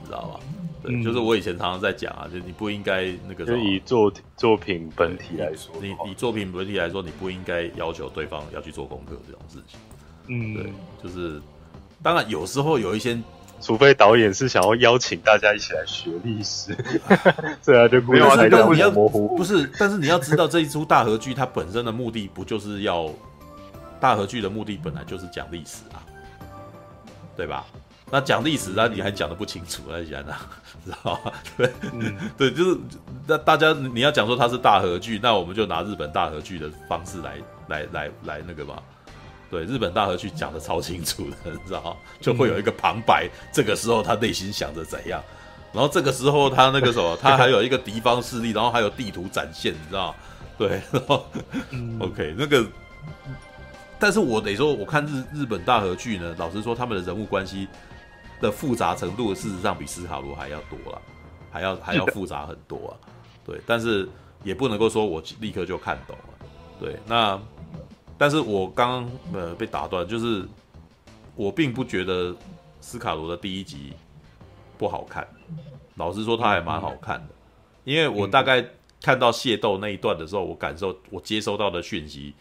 [0.02, 0.40] 你知道吧？
[0.82, 9.78] 对，嗯、就是我以前常常在讲啊，就你不应该那个就以作作品本体来说，你以作品本体来说，你不应该要求对方要去做功课这种事情。
[10.26, 10.72] 嗯，对，
[11.02, 11.40] 就是
[12.02, 13.16] 当然有时候有一些，
[13.60, 16.76] 除非导演是想要邀请大家一起来学历史，
[17.64, 23.08] 对啊，就没有那个模糊，不是，但是你要知道这一出大合剧它本身的目的不就是要。
[24.00, 26.02] 大合剧的目的本来就是讲历史啊，
[27.36, 27.64] 对吧？
[28.12, 30.34] 那讲历史，那你还讲的不清楚，那讲呢？
[30.84, 31.32] 知道吧？
[31.56, 32.78] 对，嗯、 对，就是
[33.26, 37.38] 那大家你要讲说它是大和剧，那我们就拿日本大和剧的方式来
[37.68, 38.82] 来来来那个吧。
[39.50, 41.96] 对，日本大和剧讲的超清楚的，你知道吗？
[42.20, 45.22] 就会有一个旁白，嗯、这个时候他内心想着怎样，
[45.72, 50.14] 然后这个时候他那个什么，他还有一个敌方势力，然后还有地图展现，你知道吗？
[50.58, 51.26] 对，然后、
[51.70, 52.62] 嗯、OK 那个。
[53.98, 57.68] 但是我得说，我看日日本大和剧呢，老实说，他们的人物关系
[58.42, 61.00] 的复杂程度，事实上比斯卡罗还要多了，
[61.50, 62.92] 还要还要复杂很多啊。
[63.46, 64.06] 对，但是
[64.44, 66.46] 也不能够说我立刻就看懂了。
[66.78, 67.40] 对，那
[68.18, 70.46] 但是我刚刚呃被打断，就是
[71.34, 72.34] 我并不觉得
[72.80, 73.92] 斯卡罗的第一集
[74.76, 75.26] 不好看，
[75.94, 77.34] 老实说，他还蛮好看的，
[77.84, 78.64] 因为我大概
[79.00, 82.34] 看到械斗那一段的时候，我感受我接收到的讯息。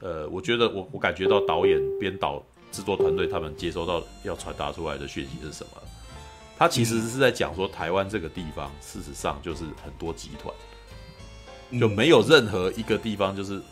[0.00, 2.42] 呃，我觉得我我感觉到导演、编导、
[2.76, 5.82] 制作团队他们接收到要传达出来的讯息是什么？
[6.58, 13.62] 他其实是在讲说，台湾这个地方事实上就是很多集团，就没有任何一个地方就是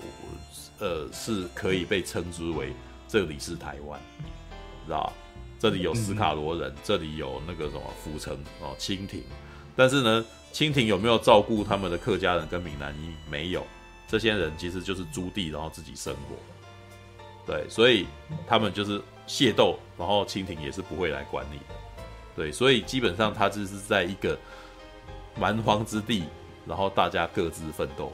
[0.79, 2.73] 呃是可以被称之为
[3.07, 4.01] 这里是台湾，
[4.87, 5.13] 知道吧？
[5.59, 9.23] 这里有斯卡罗人，这里有那个什么府城哦，清廷，
[9.77, 13.15] 但是呢，清廷有没有照顾他们的客家人跟闽南裔？
[13.31, 13.67] 没有。
[14.07, 16.37] 这些人其实就是租地，然后自己生活，
[17.47, 18.07] 对，所以
[18.47, 21.75] 他们就是械斗，然后清廷也是不会来管你的，
[22.37, 24.39] 对，所以基本上他就是在一个
[25.39, 26.25] 蛮荒之地，
[26.67, 28.13] 然后大家各自奋斗，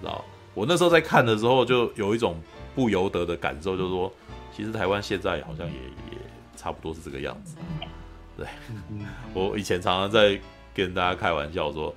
[0.00, 0.24] 知道？
[0.54, 2.36] 我那时候在看的时候，就有一种
[2.74, 4.12] 不由得的感受，就是说，
[4.54, 5.74] 其实台湾现在好像也
[6.12, 6.18] 也
[6.56, 7.56] 差不多是这个样子，
[8.36, 8.46] 对，
[9.34, 10.40] 我以前常常在
[10.74, 11.94] 跟大家开玩笑说。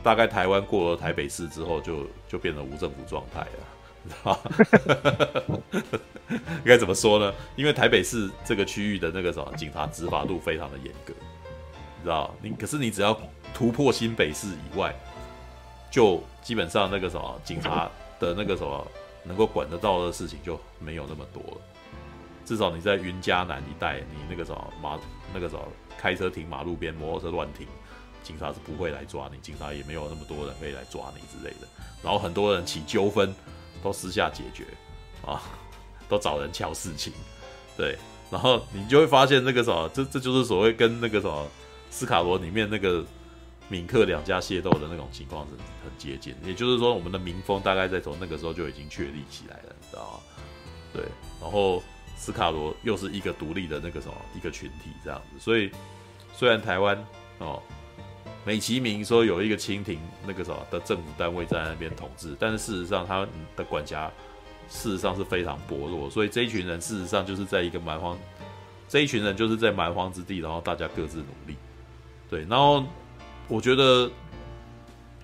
[0.00, 3.48] 大概台湾过了台北市之后就，就就变成无政府状态了，
[6.28, 7.32] 应该怎么说呢？
[7.56, 11.14] 因为台北市这个区域的那个什么警察执法度非常的严格，
[11.96, 12.34] 你知道？
[12.42, 13.18] 你可是你只要
[13.54, 14.94] 突破新北市以外，
[15.90, 17.90] 就基本上那个什么警察
[18.20, 18.86] 的那个什么
[19.24, 21.60] 能够管得到的事情就没有那么多了。
[22.44, 24.98] 至少你在云嘉南一带，你那个什么马
[25.32, 25.62] 那个什么
[25.98, 27.66] 开车停马路边，摩托车乱停。
[28.22, 31.68] 警察是不会来抓你，警察也没有那么多人可以来抓你之类的。
[32.02, 33.34] 然后很多人起纠纷
[33.82, 34.66] 都私下解决
[35.26, 35.42] 啊，
[36.08, 37.12] 都找人乔事情，
[37.76, 37.98] 对。
[38.30, 41.46] 然后你就会发现那个什么，这这就是所谓跟那个什么
[41.90, 43.04] 斯卡罗里面那个
[43.68, 45.52] 闽客两家械斗的那种情况是
[45.82, 46.34] 很接近。
[46.44, 50.20] 也就是说，我们的民风大概在从那个时候就已经确立起来了，你知道吗？
[50.92, 51.04] 对。
[51.40, 51.82] 然后
[52.16, 55.70] 斯卡罗又是一个独立的那个什么一个群体这样子，所以
[56.34, 57.02] 虽然台湾
[57.38, 57.62] 哦。
[58.48, 64.10] 美其名说有一个清廷那个什么的政府单位在那边统治，但是事实上他的管辖
[64.70, 68.18] 事实上是非常薄弱，所以这一群人事实上就是在一个蛮荒，
[68.88, 71.56] 这一群人就是在蛮荒之地，然后大家各自努力，
[72.30, 72.82] 对，然后
[73.48, 74.10] 我觉得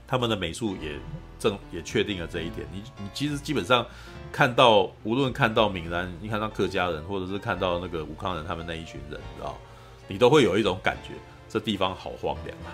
[0.07, 0.99] 他们的美术也
[1.39, 2.69] 正也确定了这一点。
[2.71, 3.87] 你你其实基本上
[4.31, 9.57] 看到，无论看到闽南，你看到客家人，或者是看到那个武康人他们那一群人，你知道，
[10.09, 11.15] 你都会有一种感觉，
[11.49, 12.69] 这地方好荒凉啊。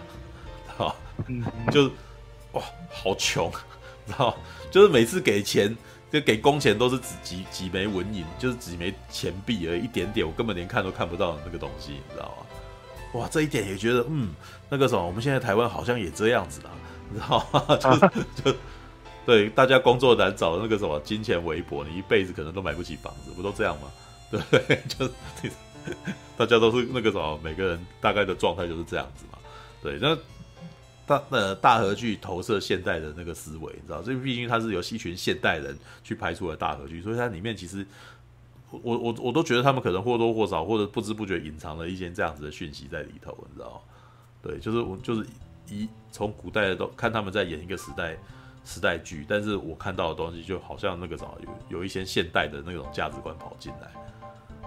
[0.86, 0.94] 啊，
[1.70, 1.90] 就
[2.52, 3.50] 哇，好穷，
[4.06, 4.36] 知道
[4.70, 5.76] 就是每次给钱，
[6.10, 12.46] 就给工钱都是只几几枚文银，就是几枚钱币而已，一点点，我根本连看都看不到那个东西，你知道吗？
[13.20, 14.30] 哇，这一点也觉得，嗯，
[14.68, 16.70] 那个什么，我们现在台湾好像也这样子啦，
[17.08, 17.64] 你知道吗？
[18.42, 18.58] 就就
[19.26, 23.88] 对，大家工作难找，那个什么，金钱微薄，你一辈子可能都买不起房子，不都这样吗？
[24.30, 24.82] 对不对？
[24.88, 25.12] 就是
[26.36, 29.38] 大家都是那个什么，每个人大概的状态就是这样子嘛，
[29.82, 30.16] 对，那。
[31.10, 37.84] 大呃大河剧投射现代的那个思维，你知道，这毕竟它是由一群现代人去拍出的大河剧，所以它里面其实
[38.70, 43.82] 我我我都觉得他们可能或多或少或者不知不觉隐藏了一些这样子的讯息在里头，你知道？
[44.40, 45.26] 对，就是我就是
[45.68, 48.16] 一从古代的都看他们在演一个时代
[48.64, 53.90] 时代剧，但是我看到的东西就好像那个什么有有一些现代的那种价值观跑进来，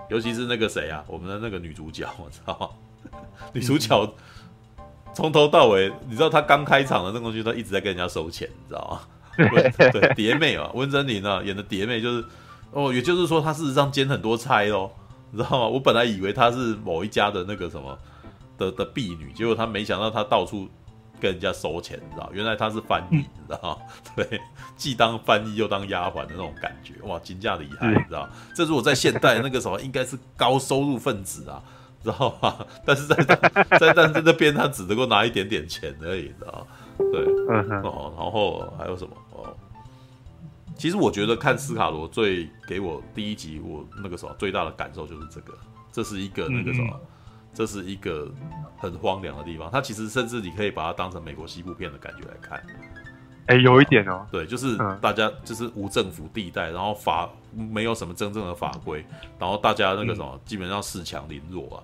[0.10, 2.76] 尤其是那个谁啊，我们的那个女主角，我知道？
[3.54, 4.14] 女主角。
[5.14, 9.02] 从头到尾，你知道他刚开场的那个东西，他一直在跟人家收钱，你知道吗？
[9.92, 12.26] 对， 蝶妹啊，温贞菱啊演的蝶妹就是，
[12.72, 14.92] 哦，也就是说他事实上兼很多差喽，
[15.32, 15.68] 你知道吗？
[15.68, 17.98] 我本来以为他是某一家的那个什么
[18.58, 20.70] 的的婢女，结果他没想到他到处
[21.20, 22.30] 跟人家收钱，你知道？
[22.34, 23.78] 原来他是翻译，你知道吗？
[24.16, 24.40] 对，
[24.76, 28.30] 既当翻译又当丫鬟的那种感觉，哇，金价厉害，你知道？
[28.56, 31.62] 这如果在现代那个什么，应该是高收入分子啊。
[32.04, 32.66] 知道吧？
[32.86, 33.16] 但是在
[33.80, 39.16] 在但是这边他只能够拿一点点钱而已，知道对，嗯哦，然后还有什么？
[39.32, 39.56] 哦，
[40.76, 45.54] 其实我觉得看斯卡罗最给我第一集我那个什么最大的感受就是这个，
[45.92, 47.00] 这是一个那个什么，
[47.54, 48.30] 这是一个
[48.78, 49.70] 很荒凉的地方。
[49.72, 52.62] 它其实甚至你可以把它当成美国西部片的感觉来看。
[53.48, 59.06] 哎，有一点哦，对，就是大家就是无政府地带，然后法没有什么真正的法规，
[59.38, 61.84] 然后大家那个什么基本上恃强凌弱啊。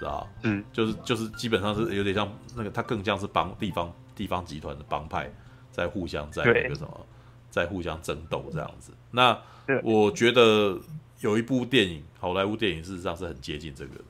[0.00, 2.26] 知道嗯，就是就是基本上是有点像
[2.56, 5.30] 那个，他更像是帮地方地方集团的帮派
[5.70, 7.06] 在互相在那个什么，
[7.50, 8.92] 在互相争斗这样子。
[9.10, 9.38] 那
[9.84, 10.78] 我觉得
[11.20, 14.04] 有一部电影，好莱坞电影事实上是很接近这个的，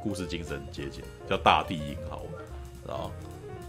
[0.00, 2.22] 故事精神接近，叫《大地英豪》
[2.92, 3.10] 啊。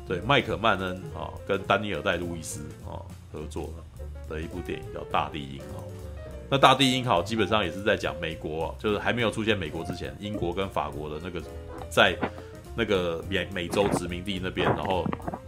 [0.07, 3.01] 对，麦克曼恩啊跟丹尼尔戴路易斯啊
[3.31, 3.73] 合作
[4.29, 5.81] 的一部电影叫《大地英豪》。
[6.49, 11.41] 那《大地英豪》基本上也是在讲美国，就是还没有出现美国之前，英国跟法国的那个
[11.93, 12.17] 在
[12.75, 15.05] 那个美美洲殖民地那边，然后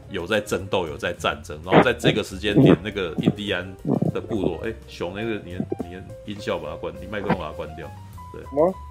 [0.09, 3.65] 有在争斗，有在战争，然后在这个时间点，那个印第安
[4.13, 5.99] 的部落，哎，熊那个你你
[6.31, 7.89] 音效把它关，你麦克风把它关掉，
[8.31, 8.43] 对，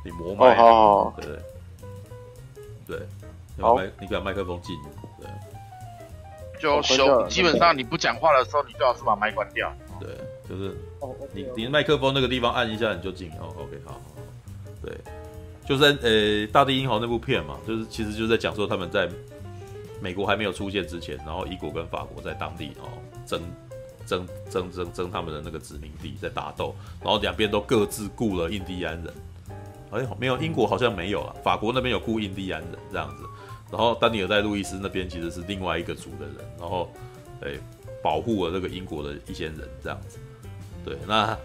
[0.05, 1.26] 你磨麦，好好，对
[2.86, 3.07] 对对，
[3.61, 4.76] 好，你把麦克风进，
[5.20, 5.28] 对。
[6.61, 9.70] 就熊，基本上你不讲话的时候，你最好是把麦关掉。
[10.00, 10.09] 对，
[10.48, 10.74] 就是
[11.32, 13.52] 你你麦克风那个地方按一下你就进哦。
[13.59, 14.00] OK，好，好，
[14.82, 14.96] 对，
[15.66, 16.10] 就是在呃
[16.48, 19.08] 《大地英豪》那部片嘛，就是其实就是在讲说他们在
[20.00, 22.88] 美国还没有出现之前，然后英国跟法国在当地哦
[23.26, 23.40] 争
[24.06, 29.14] 争争争争他们的那个殖民地在打斗，然后两边都各自雇了印第安人。
[29.90, 33.24] 哎，没有，英国好像没有了，法国那边有雇印第安人这样子。
[33.70, 36.88] 然后丹尼尔在路易斯那边其实是另外一个族的人，然后，
[37.40, 37.58] 诶，
[38.02, 40.18] 保护了这个英国的一些人这样子，
[40.84, 41.36] 对，那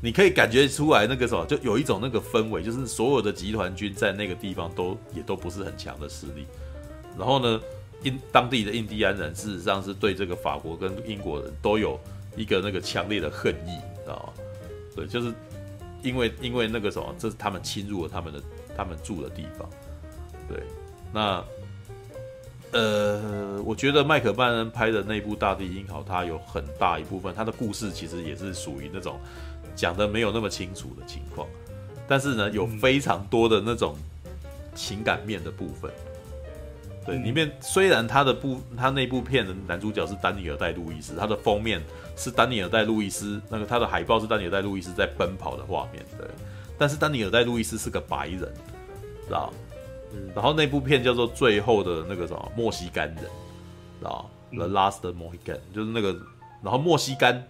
[0.00, 6.46] 你可以感觉出来那个什么，就有一种那个氛围，就是所有的集团军在那个地方都也都不是很强的实力，
[7.18, 7.60] 然后呢，
[8.02, 12.00] 印当地的印第安人事实上是对这个法国跟英国人都有
[12.36, 14.42] 一个那个强烈的恨意，知道吗？
[14.96, 15.32] 对，就是
[16.02, 18.42] 因为因为那个什么，这是他们侵入了他们的
[18.76, 19.68] 他们住的地方，
[20.48, 20.62] 对。
[21.12, 21.44] 那，
[22.70, 29.18] 呃，我觉得麦克曼恩拍的那部《大地英豪》，它有很大一部分，它的故事其实也是属于那种
[29.80, 31.48] 讲的没有那么清楚的情况，
[32.06, 33.96] 但是呢，有非常多的那种
[34.74, 35.90] 情感面的部分。
[37.06, 41.80] 对，里面虽然他的部，他那部片的男主角是丹尼尔戴路易斯，他的封面
[42.14, 46.28] 是丹尼尔戴路易斯，那个他的海报是丹尼尔戴路易斯在奔跑的画面，对，
[46.76, 48.40] 但是丹尼尔戴路易斯是个白人，
[49.26, 49.50] 知道？
[50.34, 53.16] 然后那部片叫做《最后的那个什么莫西干人》，
[53.98, 56.14] 知道，《The Last Mohican》就是那个，
[56.62, 57.42] 然后莫西干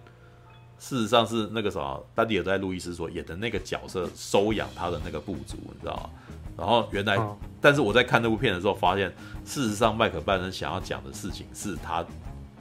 [0.81, 6.09] 事实上是那个什么丹尼尔在路易斯所演的那个角色收养他的那个部族，你知道吗？
[6.57, 7.17] 然后原来，
[7.61, 9.13] 但是我在看那部片的时候发现，
[9.45, 12.03] 事实上麦克拜恩想要讲的事情是他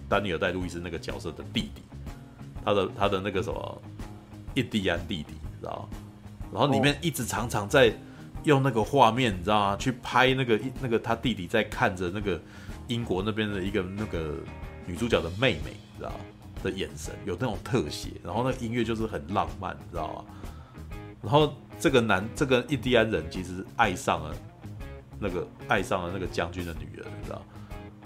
[0.06, 1.82] 丹尼尔戴路易斯那个角色的弟弟，
[2.62, 3.82] 他的他的那个什么
[4.54, 5.98] 印第安弟弟，你知道吗？
[6.52, 7.92] 然后里面一直常常在。
[8.44, 9.76] 用那个画面，你知道吗？
[9.76, 12.40] 去拍那个那个他弟弟在看着那个
[12.88, 14.34] 英国那边的一个那个
[14.86, 16.16] 女主角的妹妹，你知道吗？
[16.62, 20.24] 的眼神有那种特写，然后那音乐就是很浪漫，你知道吗？
[21.22, 24.34] 然后这个男这个印第安人其实爱上了
[25.18, 27.42] 那个爱上了那个将军的女儿，你知道？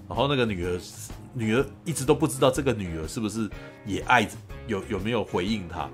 [0.07, 0.79] 然后那个女儿
[1.33, 3.49] 女儿一直都不知道这个女儿是不是
[3.85, 4.27] 也爱
[4.67, 5.89] 有有没有回应他，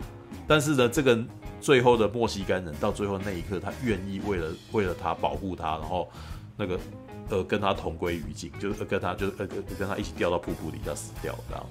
[0.47, 1.23] 但是呢，这个。
[1.61, 6.09] 最后的墨西哥人到最后那一刻，他愿意为了为了他保护他，然后
[6.57, 6.79] 那个
[7.29, 9.45] 呃跟他同归于尽，就是跟他就是呃
[9.77, 11.63] 跟他一起掉到瀑布底下死掉，这样。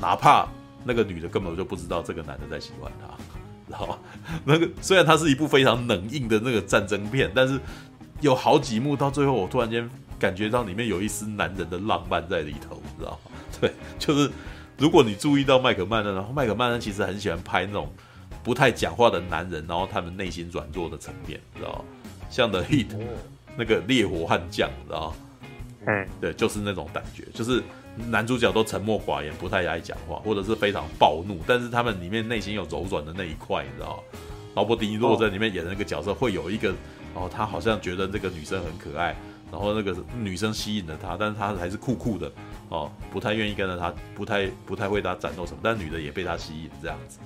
[0.00, 0.46] 哪怕
[0.84, 3.16] 那个女的根本就不知道这个男的在喜欢她，
[3.66, 3.98] 知道吗？
[4.44, 7.58] 那个虽然它是一部非常冷硬的那个战争片，但是
[8.20, 9.88] 有好几幕到最后，我突然间
[10.18, 13.30] 感觉到里面有一丝男人的浪漫在里头，你知道吗？
[13.60, 14.30] 对，就是
[14.78, 17.92] 如果你注意到麦克曼恩，然后麦克曼恩其实很喜欢拍那种。
[18.44, 21.84] 不太讲话的男人，然后他们内心软弱的层面，知道吗？
[22.30, 22.86] 像 The Heat
[23.56, 25.16] 那个烈火悍将，知道吗？
[25.88, 27.60] 嗯，对，就是那种感觉，就是
[27.96, 34.18] 男主角都沉默寡言，不太爱讲话，或者是非常暴怒，但是他们里面内心有柔软的那一块，你知道吗？
[34.54, 36.74] 劳勃迪尼洛在里面演的那个角色，会有一个
[37.14, 39.14] 哦，他好像觉得这个女生很可爱，
[39.50, 42.30] 然后那个女生吸引了他，但是他还是酷酷的
[42.68, 47.18] 哦，不太愿意跟着他，不太不太为他展露什么，但女的也被他吸引这样子。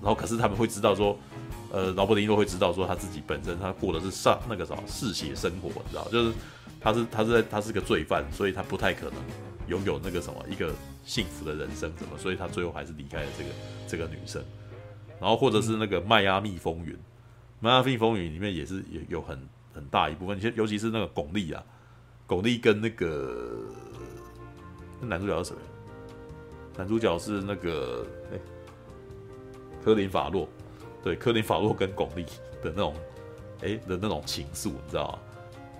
[0.00, 1.18] 然后，可是他们会知道说，
[1.72, 6.32] 呃，劳勃迪尼洛会知道说他自己本身他过的是上那个什么嗜血生活，你知道，就是
[6.80, 9.14] 他是他是在他是个罪犯，所以他不太可能
[9.68, 10.72] 拥有那个什么一个
[11.04, 13.50] 幸福的人生，什么，所以他最后还是离开了这个
[13.86, 14.42] 这个女生。
[15.20, 16.96] 然后或者是那个迈阿密风云，
[17.60, 19.38] 迈阿密风云里面也是也有很
[19.74, 21.64] 很大一部分，尤其是那个巩俐啊，
[22.26, 23.64] 巩俐跟那个
[25.00, 25.56] 那男主角是谁？
[26.76, 28.38] 男主角是那个哎。
[29.84, 30.46] 科林法洛，
[31.02, 32.24] 对，科林法洛跟巩俐
[32.62, 32.94] 的那种，
[33.62, 35.18] 哎的那种情愫，你知道吗？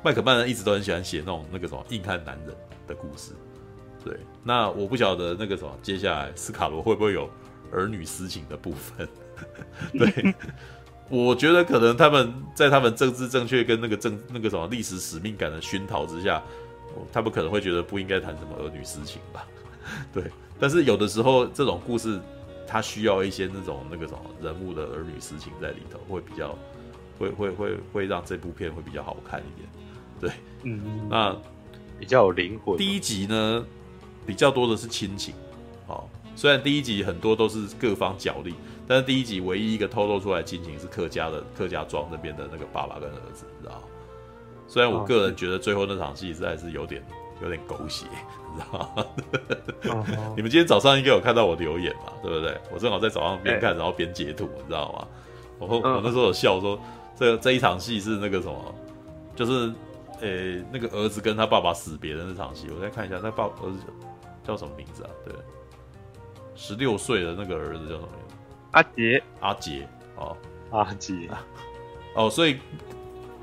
[0.03, 3.33] 麦克曼一直都很喜欢写那种那个什么硬汉男人的故事，
[4.09, 4.19] 对。
[4.43, 7.29] 那我不晓得那个什么，接下来斯卡罗会不会有
[7.71, 9.07] 儿女私情的部分？
[9.93, 10.35] 对，
[11.11, 16.43] 我觉得可能他们在他们政治正确跟那个政那个什么历史使命感的熏陶之下，
[17.13, 19.47] 他们可能会觉得不应该谈什么儿女私情吧。
[20.13, 20.25] 对，
[20.59, 22.19] 但是有的时候这种故事，
[22.67, 26.57] 它需要一些那种那个什么人物的儿女私情在里头，会比较
[27.19, 29.69] 会会会会让这部片会比较好看一点。
[30.21, 30.31] 对，
[30.65, 31.37] 嗯，那
[31.99, 32.77] 比较有灵魂。
[32.77, 33.65] 第一集呢，
[34.29, 35.35] 比较多的是亲情，
[35.87, 36.05] 哦，
[36.37, 38.55] 虽然第一集很多都是各方角力，
[38.87, 43.83] 但是第一集唯一一个透露出来亲情是客家的客家庄那边的那个爸爸跟儿子，你知道吗？
[44.69, 47.03] 虽然我个人觉得最后那场戏实在是有点
[47.43, 48.05] 有点狗血，
[48.53, 50.05] 你知道吗？
[50.37, 52.55] 你们今天早上应该有看到我留言嘛，对不对？
[52.71, 55.09] 我正好在早上边看然后边截图，你知道吗？
[55.59, 56.79] 我我那时候有笑说，
[57.19, 58.75] 这这一场戏是那个什么，
[59.35, 59.73] 就是。
[60.21, 63.79] 呃、欸，那个儿子跟他爸爸死别的那场戏，我再看一下，他爸儿子
[64.49, 65.11] 叫什么名字啊？
[65.27, 65.35] 对，
[66.55, 68.35] 十六岁的那个儿子叫什么名字？
[68.71, 70.35] 阿杰，阿杰，哦，
[70.71, 71.29] 阿杰，
[72.15, 72.59] 哦，所以，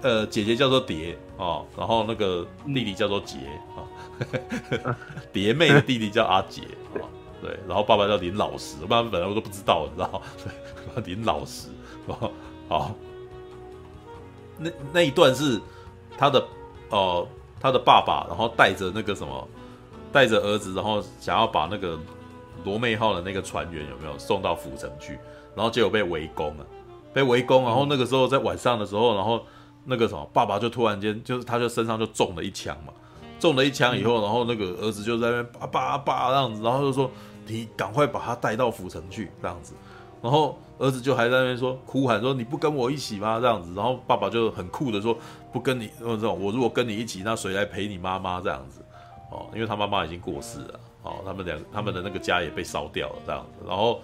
[0.02, 3.38] 呃，姐姐叫做蝶，哦，然后那个弟弟叫做杰，
[3.76, 4.96] 啊、哦，
[5.32, 6.64] 蝶妹的弟弟叫阿杰，
[6.96, 7.08] 哦，
[7.40, 10.20] 对，然后爸爸叫林老师，我爸爸本来我都不知道，你知道，
[10.96, 11.70] 对， 林老师，
[12.08, 12.32] 哦，
[12.68, 12.92] 好，
[14.58, 15.62] 那那一段是
[16.18, 16.44] 他的。
[16.90, 17.28] 哦、呃，
[17.60, 19.48] 他的爸爸，然后带着那个什么，
[20.16, 22.00] 带着儿子，然后想要把那个
[22.64, 25.20] 罗妹号的那个船员有没有送到府城去，
[25.54, 26.66] 然后结果被围攻了，
[27.14, 29.44] 被围攻，然后那个时候在晚上的时候，然后
[29.84, 32.94] 那个什么，爸爸就突然间就是他就身上就中了一枪嘛，
[33.42, 37.12] 中了一枪以后，然后那个儿子就在那边叭叭叭这样子，然后就说
[37.46, 39.74] 你赶快把他带到府城去这样子，
[40.22, 40.58] 然后。
[40.78, 45.18] 儿子就还在那边说，哭喊说：“你不跟我一起吗？”这样子，然后爸爸就很酷的说
[45.54, 48.82] ：“不跟你，这种我如果跟你一起，那谁来陪你妈妈？”这样子，
[49.36, 54.02] 哦，因为他妈妈已经过世了，哦，他们两他们的那个家也被烧掉了，这样子，然后，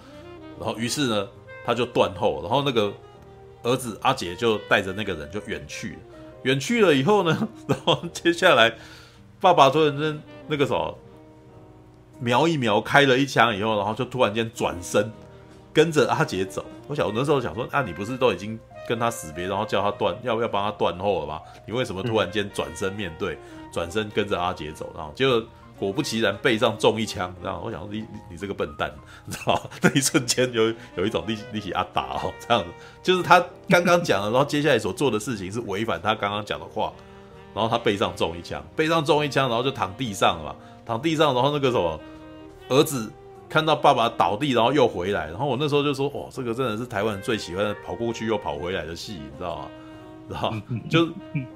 [0.58, 1.28] 然后于是呢，
[1.64, 2.92] 他就断后，然后那个
[3.62, 5.98] 儿子阿杰就带着那个人就远去，
[6.42, 8.74] 远去了以后呢， 然后接下来
[9.40, 10.98] 爸爸突然间那个什么
[12.20, 15.10] 瞄一瞄，开了一枪以后，然后就突然间转身。
[15.74, 21.40] 跟着阿杰走，我想我那时候想说，啊，你不是都已经跟他死别，然后叫他断，要不要帮他断后了吗？
[21.66, 23.38] 你为什么突然间转身面对，
[23.72, 24.92] 转、身跟着阿杰走？
[24.94, 25.42] 然后结果
[25.78, 28.92] 果不其然背上中一枪，然后我想说你你这个笨蛋，
[29.26, 32.70] 你知道那一瞬间有有一种力力气阿打哦，这样子，
[33.02, 36.92] 就是他刚刚讲的，然后接下来所做的事情是违反他刚刚讲的话，
[37.54, 40.56] 然后他背上中一枪，背上中一枪，然后就躺地上了嘛，
[40.86, 41.98] 躺地上，然后那个什么
[42.68, 43.10] 儿子。
[43.48, 49.68] 看到爸爸倒地，然后又回来，然后我那时候就说：“哦，这个真的是台湾人最喜欢的跑过去又跑回来的戏，你知道吗？
[50.32, 50.52] 然后
[50.88, 51.08] 就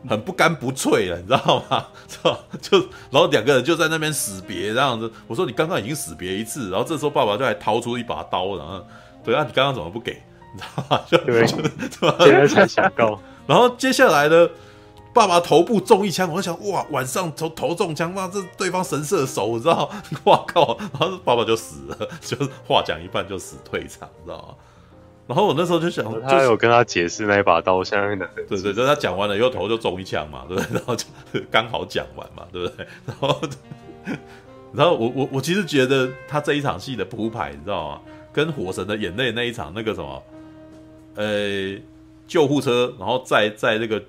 [0.09, 1.87] 很不干不脆了，你知道吗？
[2.61, 2.79] 就
[3.11, 5.11] 然后两个人就在那边死别这样子。
[5.27, 8.85] 我说你刚刚已经死别一次，然后这时候爸爸就还掏出一把刀，然后
[9.24, 10.22] 对啊，你刚刚怎么不给？
[10.55, 11.03] 你知道吗？
[11.11, 13.20] 就对，现在才想到。
[13.47, 14.49] 然后接下来呢？”
[15.16, 19.91] 爸爸头部中一枪，我就想哇，晚上头头中枪，哇，这对方神射手，你知道？
[20.24, 20.77] 哇靠！
[20.79, 24.55] 然后爸爸就死了，就是话讲一半就死退场，你知道吗？
[25.27, 30.74] 然后我那时候就想，他有跟他解释那一把刀相应的，对对，就他讲完了以后头就中一枪嘛，对 不对？
[30.74, 31.05] 然后就
[31.51, 32.87] 刚好讲完嘛，对 不对？
[33.07, 33.41] 然后，
[34.72, 38.01] 然后我我我其实觉得他这一场戏的铺排，你知道吗？
[38.33, 40.22] 跟《火神的眼泪》那一场那个什么，
[41.14, 41.77] 呃，
[42.29, 44.03] 救护车，然后在在那个。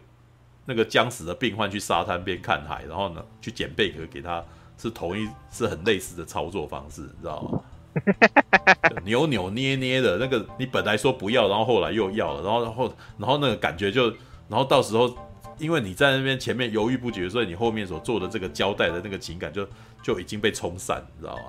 [0.70, 4.43] 那个将死的病患去沙滩边看海，然后呢，去捡贝壳给他，
[4.78, 7.61] 是同一是很类似的操作方式，你知道吗？
[9.03, 14.09] 扭扭捏捏的那个，你本来说不要，然后后来又要了，然后然后然后那个感觉就，
[14.47, 15.15] 然后到时候
[15.57, 19.67] 因为你在那边前面犹豫不决，所以你后面所做的这个交代的那个情感就
[20.03, 21.43] 就已经被冲散，你知道吗？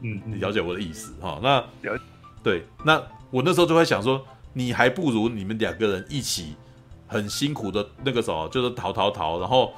[0.00, 1.38] 嗯，你了解我的意思哈？
[1.42, 1.64] 那
[2.42, 6.54] 对，那我那时候就会想说，你还不如你们两个人一起。
[7.10, 9.72] 很辛苦的那个什么，就是逃逃逃，然后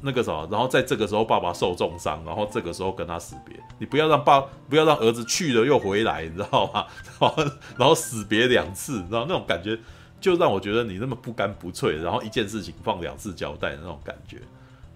[0.00, 3.58] 那个时候，然后在这个时候爸爸受重伤，然后这个时候跟他死别。
[3.78, 6.86] 你不要让爸，不要让儿子去了又回来，你知道吗？
[7.18, 7.44] 然后
[7.78, 9.78] 然后死别两次，你知道那种感觉，
[10.20, 14.40] 就让我觉得你那么不干不脆，然后一件事情放两次交代的那种感觉。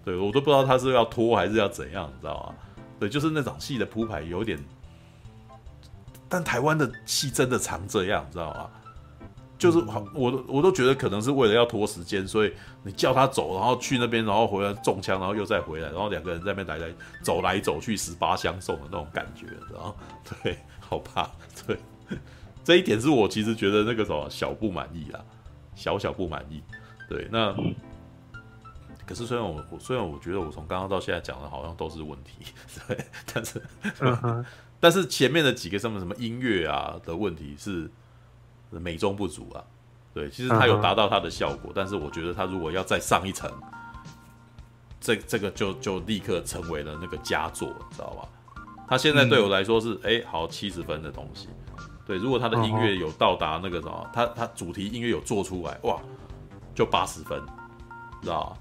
[0.05, 2.55] 对，我都不知道他是要拖还是要怎样，你知道吗？
[2.99, 4.57] 对，就是那场戏的铺排有点，
[6.29, 8.69] 但台湾的戏真的常这样，你知道吗？
[9.61, 12.51] 就是好，我都我都觉得可能是为了要拖时间，所以
[12.81, 16.91] 你叫他走，然后去那边，然后回来中枪，然后又再回来，然后两个人在那边来来
[17.21, 19.95] 走来走去，十八相送的那种感觉，然后
[20.41, 21.29] 对，好怕，
[21.67, 21.77] 对，
[22.63, 25.23] 这一点是我其实觉得那个什么小不满意啦，
[25.75, 26.63] 小小不满意，
[27.07, 27.55] 对，那
[29.05, 32.51] 可是虽然我虽然我觉得我从刚刚到现在讲的好像都是问题，
[32.87, 32.97] 对，
[33.31, 33.61] 但是、
[33.99, 34.43] 嗯、
[34.81, 37.87] 但是前面的几个什么什么音乐啊的问题是。
[38.79, 39.63] 美中不足啊，
[40.13, 41.73] 对，其实它有达到它的效果，uh.
[41.75, 43.51] 但是我觉得它如果要再上一层，
[44.99, 48.27] 这这个就就立刻成为了那个佳作，你知道吧？
[48.87, 51.47] 它现在对我来说是哎、嗯欸，好七十分的东西。
[52.05, 55.99] 对，如果它的音乐有到达那个什么，它它主题音乐有做出来，哇，
[56.75, 57.41] 就八十分，
[58.21, 58.57] 知道吧？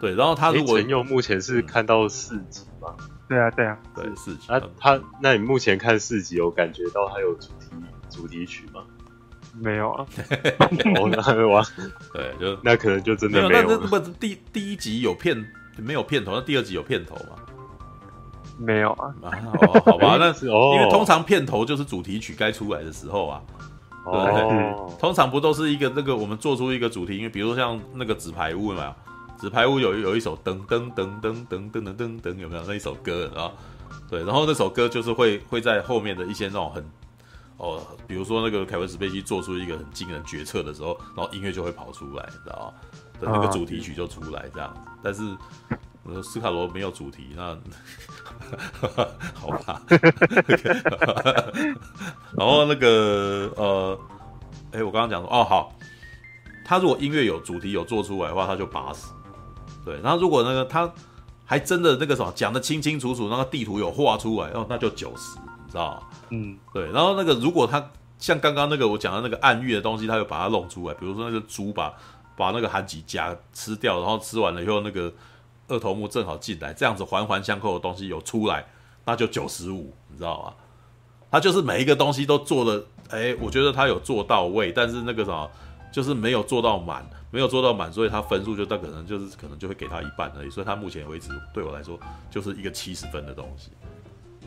[0.00, 2.94] 对，然后他如果陈佑目前是看到四集吗？
[3.28, 4.46] 对啊，对啊，对四集。
[4.48, 7.66] 那他，那你目前看四集有感觉到他有主题
[8.08, 8.82] 主题曲吗？
[9.58, 10.06] 没有啊。
[10.58, 11.62] 哦，那哇，
[12.12, 13.62] 对，就那可能就真的没有。
[13.62, 15.44] 那那不第第一集有片
[15.76, 17.36] 没有片头，那第二集有片头吗？
[18.58, 19.30] 没有啊，啊
[19.60, 23.40] 哦、好吧， 那是哦，因为通常片头就是主题曲该出来的时候啊，
[24.04, 24.32] 对不对？
[24.72, 28.94] 哦、通常不都是一个那个我们做出一个主题因为，比如说像那个纸牌屋嘛，
[29.40, 33.50] 纸牌屋有有一首噔噔噔噔噔噔噔噔噔，有没有那一首歌啊？
[34.10, 36.84] 对，然后那首歌就是会会在后面的一些那种很
[37.60, 42.72] 哦，比如说那个凯文史贝西做出一个很惊人决策的时候，然后音乐就会跑出来，你知道吗？
[43.20, 45.22] 对，那个主题曲就出来这样，但是。
[46.24, 47.56] 斯卡罗没有主题，那
[49.32, 49.80] 好吧。
[52.36, 53.96] 然后那个呃，
[54.72, 55.72] 哎、我刚刚讲说哦，好，
[56.64, 59.06] 他如果音乐有主题有做出来的话，他就八十。
[59.84, 60.92] 对，然后如果那个他
[61.44, 65.38] 还真的那个什么讲的清清楚楚，那个地图有画出来，哦，那就九十，
[65.70, 66.02] 知道吗？
[66.30, 66.90] 嗯，对。
[66.92, 71.94] 然后那个如果他像刚刚那个我讲的那个暗喻的东西，他又把它弄出来，比如说那个猪把
[72.36, 75.12] 把那个韩吉家吃掉，然后吃完了以后那个。
[75.72, 78.66] 二头目正好进来，这样子环环相扣的东西有出来，
[79.04, 80.52] 那就九十五，你知道吗？
[81.30, 85.48] 他就是每一个东西都做的，哎、欸，我觉得他有做到位，但是那个什么，
[85.92, 91.96] 就是没有做到满，没有做到满，所以他分数就他可能就是可能就会给他一半而已，所以他目前为止对我来说
[92.28, 93.70] 就是一个七十分的东西，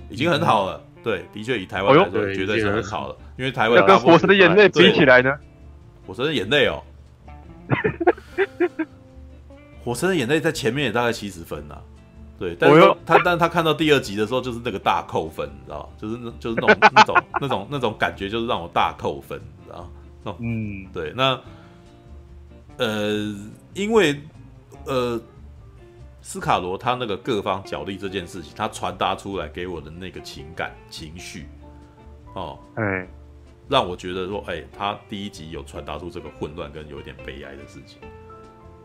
[0.10, 0.82] 已经很好了。
[1.04, 5.30] 对，的确以台湾来说绝对是很好的，因为台湾跟《火神的眼泪》比起来呢，
[6.08, 6.82] 《火神的眼泪》哦。
[9.84, 11.82] 火神的眼泪在前面也大概七十分呐、啊，
[12.40, 19.92] 对，但是他他但他看到第二集的时候就是那个大扣分，你知道就是那就是那种那种那种那种感觉，就是让我大扣分，你知道
[20.24, 21.38] 那种嗯，对，那
[22.78, 23.36] 呃，
[23.74, 24.18] 因为
[24.86, 25.20] 呃，
[26.24, 31.48] 斯卡罗他那个各方角力这件事情，他传达出来给我的那个情感情绪，
[32.34, 33.08] 哦，哎、欸，
[33.70, 38.00] 让我觉得说，哎、欸，他第一集有传达出这个混乱跟有一点悲哀的事情。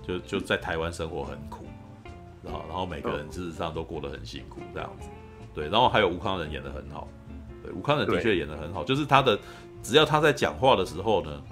[0.03, 1.67] 就就在台湾生活很苦，
[2.43, 5.07] 然后然后每个人事实上都过得很辛苦这样子，
[5.55, 7.07] 对，然后还有吴康仁演的很好，
[7.63, 9.39] 对，吴康仁的确演的很好，就是他的
[9.83, 11.43] 只要他在讲话的时候呢，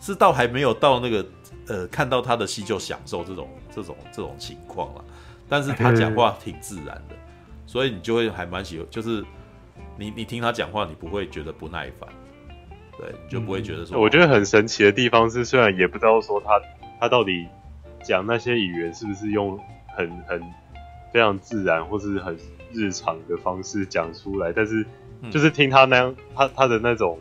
[0.00, 1.26] 是到还没有到那个
[1.68, 5.04] 呃看到他的戏就享受这种这种这种情况了，
[5.48, 7.14] 但是他讲话挺自然的，
[7.66, 9.24] 所以你就会还蛮喜欢，就是
[9.98, 12.08] 你你听他讲话，你不会觉得不耐烦，
[12.98, 16.60] 对，你就不会觉得说，我觉得很神奇的地方是，虽然也不知道说他
[17.00, 17.46] 他到底。
[18.04, 20.40] 讲那些语言是不是用很很
[21.12, 22.38] 非常自然或是很
[22.72, 24.52] 日常的方式讲出来？
[24.52, 24.86] 但是
[25.28, 27.18] 就是听他那样，他他的那种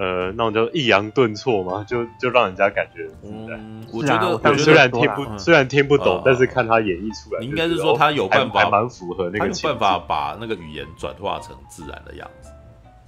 [0.00, 3.60] 呃那种叫抑扬顿挫嘛，就就让人家感觉很自然。
[3.60, 12.50] 嗯，我觉得，我觉得虽然听不虽然听不懂，但是看他演绎出来，你应该是说他有办法，还蛮符合那个，有办法把那个语言转化成自然的样子。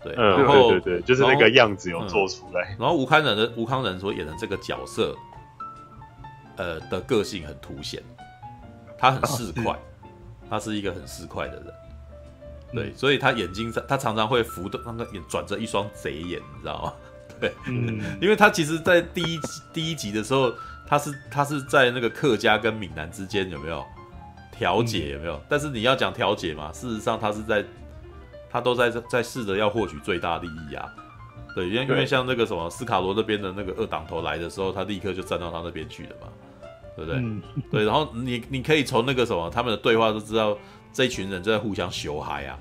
[0.03, 2.76] 对，嗯，然后对对对，就是那个样子有做出来。
[2.78, 5.16] 然后吴康仁的吴康仁所演的这个角色。
[6.59, 8.01] 呃的个性很凸显，
[8.99, 9.74] 他很市 侩，
[10.51, 11.66] 他是一个很市侩的人，
[12.73, 16.93] 对，所以他眼睛他常常会浮动，那个眼转着一双贼眼，你知道吗？
[17.41, 20.53] 对，嗯，因为他其实，在第一集第一集的时候，
[20.87, 23.85] 他是他是在那个客家跟闽南之间有没有
[24.51, 25.41] 调解有没有？
[25.49, 27.64] 但是你要讲调解嘛，事实上他是在
[28.51, 30.89] 他都在在试着要获取最大利益啊。
[31.55, 36.29] 对，因为因为像那个什么斯卡罗那边的那个二党头来的时候，他立刻就站到他那边去了嘛，
[36.97, 37.20] 对不对？
[37.20, 40.57] 嗯、对，然后你你可以从那个什么他们的对话都知道，
[40.93, 42.59] 这一群人就在互相羞嗨啊，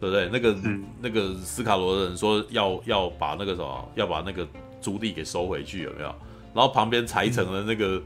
[0.00, 0.28] 对不对？
[0.32, 4.46] 那个、嗯、那个斯卡罗的人说要要把那个什么要把那个
[4.80, 6.14] 朱棣给收回去，有没有？
[6.54, 8.02] 然后旁边柴城的那个、嗯、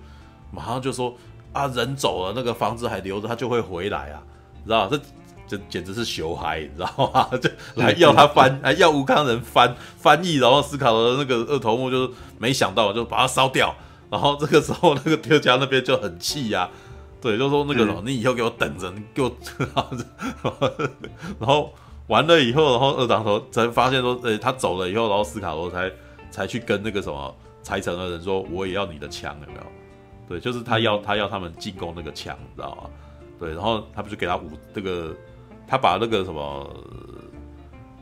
[0.53, 1.15] 马上就说
[1.53, 4.23] 啊，人走了，那个房子还留着，他就会回来啊，
[4.63, 5.01] 你知道这。
[5.51, 7.29] 这简直是羞嗨，你知道吗？
[7.37, 13.75] 就来要他翻，还要吴康人翻翻译，然后斯卡罗的那个二头目就是没想到，就把它烧掉。
[14.09, 16.71] 然后这个时候，那个客家那边就很气呀、啊，
[17.21, 19.31] 对，就说那个什么，你以后给我等着，你 给我，
[21.39, 21.73] 然后
[22.07, 25.91] 完了以后，然后二党头才发现说，诶，他走了以后，然后斯卡罗才
[26.31, 29.67] 才去跟那个什么柴城的人说，我也要你的枪，有没有？
[30.29, 32.91] 对，就是他要他要他们进攻那个枪，你知道吗？
[33.39, 35.15] 对，然后他不就给他五这个。
[35.73, 36.69] 他把那个什么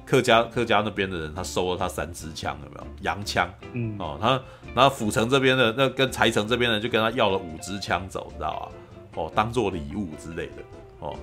[0.07, 3.47] 客家客家那边的人，他收了他三支枪，有没有洋枪？
[3.75, 4.41] 嗯哦，他
[4.75, 8.69] 然后府城这边的那跟柴城这边的就跟他要了五支枪走，你知道吧？
[9.15, 10.63] 哦，当做礼物之类的
[11.01, 11.17] 哦。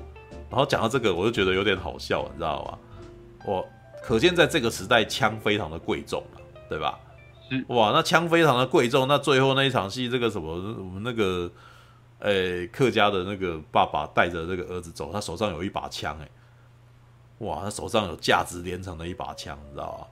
[0.49, 2.77] 然后讲到这个，我就觉得有点好笑，你知道吗？
[3.45, 3.65] 我
[4.01, 6.99] 可见在这个时代，枪非常的贵重了，对吧？
[7.49, 11.51] 是哇，那枪非常的贵重，那最后那一场戏，这个什么，我们那个，
[12.19, 16.27] 诶、欸，客家的那个爸爸带着这个儿子走，他手上有一把枪，哎，
[17.39, 20.07] 哇，他手上有价值连城的一把枪，你知道吗？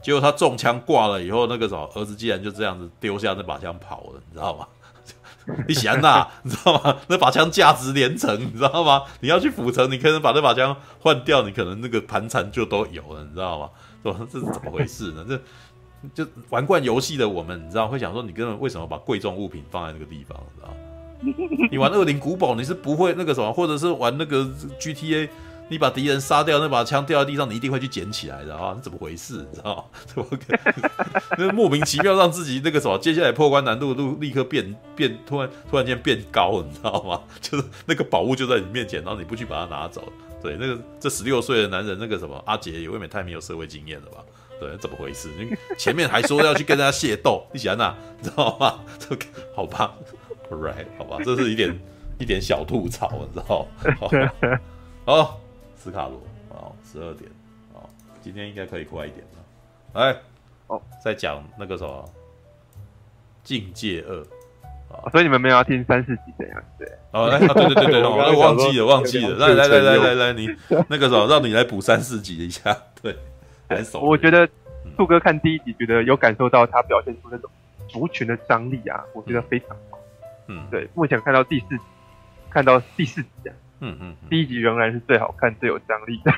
[0.00, 4.66] 结果他中枪挂了以后，那个什么儿子竟然就这样子丢下那把枪跑了，你知道吗？
[5.66, 6.96] 你想呐，你知道吗？
[7.08, 9.02] 那把枪价值连城，你知道吗？
[9.20, 13.70] 你要去府城，你可能把那把枪换掉，你可能那个盘缠就都有了，你知道吗？
[14.02, 15.24] 说这是怎么回事呢？
[15.26, 20.38] 这就玩惯游戏的我们，你知道会想说，你根本为什么把贵重物品放在那个地方？
[20.54, 25.28] 你知道你玩恶灵古堡，你是不会那个什么，或者是玩那个 GTA。
[25.68, 28.72] 你把敌人杀掉，那把枪掉在地上，你一定会去捡起来的啊！
[28.74, 29.34] 你怎么回事？
[29.50, 29.84] 你知道吗？
[30.06, 30.38] 怎么可
[31.36, 37.20] 那莫名其妙让自己那个什么，接下来破关难度都立刻变变，突然突然间变高，你知道吗？
[37.40, 40.02] 就是那个宝物就在你面前，然后你不去把它拿走，
[40.42, 44.24] 对，那个这十六岁的男人，那个什么阿杰也未免太没有社会经验了吧？
[44.58, 45.28] 对，怎么回事？
[45.38, 47.94] 你前面还说要去跟人家械斗， 你想哪？
[48.20, 48.80] 你知道吗？
[48.98, 49.92] 这 个好吧
[50.50, 51.78] ，right，好吧，这是一点
[52.18, 53.68] 一点小吐槽，你知道
[54.00, 54.30] 吗？
[55.04, 55.40] 好。
[55.78, 56.20] 斯卡罗
[56.50, 57.30] 哦，十二点
[57.72, 57.88] 哦，
[58.20, 60.00] 今天应该可以快一点了。
[60.00, 60.16] 哎，
[60.66, 62.04] 哦，在讲那个什么
[63.44, 64.14] 《境界二》
[64.92, 66.88] 啊，所以你们没有要听三四集怎样对？
[67.12, 69.36] 哦，来，对对对对， 我忘记了，忘记了。
[69.38, 70.48] 来来来来来来，你
[70.88, 72.76] 那个什么，让你来补三四集一下。
[73.00, 73.16] 对。
[74.00, 74.48] 我觉得
[74.96, 77.50] 兔哥看第一集，觉得有感受到他表现出那种
[77.86, 79.98] 族群的张力啊，我觉得非常好。
[80.46, 81.82] 嗯，对，目前看到第四集，
[82.48, 83.52] 看到第四集啊。
[83.80, 86.32] 嗯嗯，第一集仍然是最好看、最有张力的。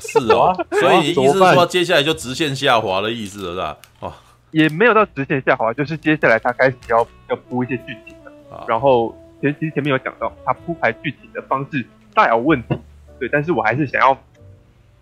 [0.00, 3.78] 是哦，所以你意思是说，接下来就直线下滑的意思了，是吧？
[4.00, 4.12] 哦，
[4.50, 8.32] 也没有到直线下滑，就是接下来他开始要要铺一些剧情了。
[8.50, 11.84] 啊、然后前其实前面有讲到，他铺排剧情的方式
[12.14, 12.76] 大有问题。
[13.18, 14.14] 对，但是我还是想要，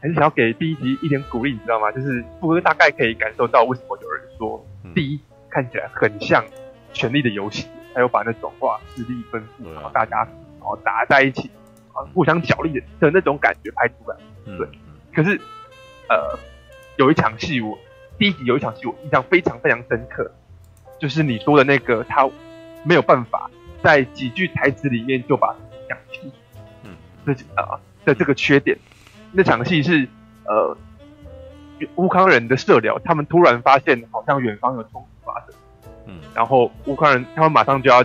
[0.00, 1.90] 还是想要给第一集一点鼓励，你知道吗？
[1.92, 5.20] 就是富哥大概可以感受到为什么有人说第一
[5.50, 6.44] 看起来很像
[6.92, 7.64] 《权力的游戏》，
[7.94, 11.50] 还有把那种哇势力分布，然后大家然后打在一起。
[12.14, 14.16] 互相角力的的那种感觉拍出来，
[14.56, 14.68] 对。
[15.14, 15.40] 可是，
[16.08, 16.38] 呃，
[16.96, 17.76] 有一场戏我
[18.18, 20.30] 第一集有一场戏我印象非常非常深刻，
[21.00, 22.28] 就是你说的那个他
[22.84, 23.50] 没有办法
[23.82, 25.56] 在几句台词里面就把
[25.88, 26.30] 讲清，
[26.84, 26.90] 嗯，
[27.26, 28.78] 这啊的这个缺点。
[29.32, 30.06] 那场戏是
[30.44, 30.76] 呃
[31.96, 35.54] 乌康人的社寮，他们突然发现好像远方有冲突发生，
[36.06, 38.04] 嗯，然后乌康人他们马上就要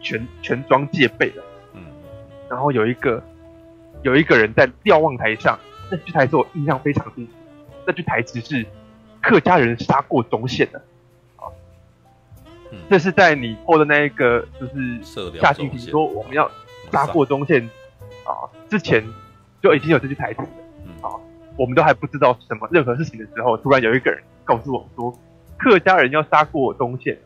[0.00, 1.82] 全全装戒备了，嗯，
[2.48, 3.22] 然后有一个。
[4.04, 5.58] 有一个人在瞭望台上，
[5.90, 7.32] 那句台词我印象非常清楚。
[7.86, 8.64] 那句台词是
[9.22, 10.78] “客家人杀过中线的”，
[11.36, 11.48] 啊，
[12.90, 15.02] 这是在你破的那一个就是
[15.40, 16.50] 下集里说我们要
[16.92, 17.68] 杀过中线。
[18.24, 19.04] 啊之前
[19.62, 20.48] 就已经有这句台词了。
[21.00, 21.16] 啊，
[21.56, 25.18] 我们都还不知道什么任何事情的时候，突然有一个人告诉我们说
[25.58, 27.18] 客家人要杀过中线。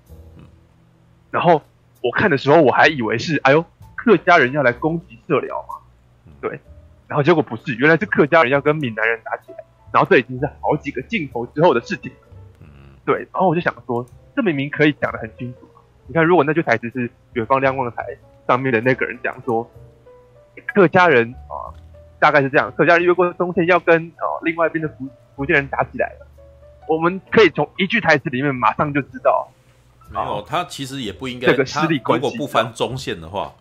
[1.32, 1.60] 然后
[2.02, 3.64] 我看的时候我还以为是哎呦
[3.96, 5.74] 客家人要来攻击社寮嘛。
[6.40, 6.60] 对，
[7.06, 9.58] 然后结果不是，原来是客家人要跟闽南人打起来，
[9.92, 12.18] 然后这已经是好几个镜头之后的事情了。
[12.60, 12.66] 嗯，
[13.04, 15.68] 对，然后我就想说，这明明可以讲得很清楚。
[16.06, 18.04] 你看，如果那句台词是远方瞭望台
[18.46, 19.68] 上面的那个人讲说，
[20.74, 21.74] 客家人啊，
[22.18, 26.26] 大概是这样，客家人越过中线要跟啊另外一边的福福建人打起来了，
[26.88, 29.50] 我们可以从一句台词里面马上就知道，
[30.10, 33.52] 没有，他其实也不应该这个势力关系，如果不翻中线的话。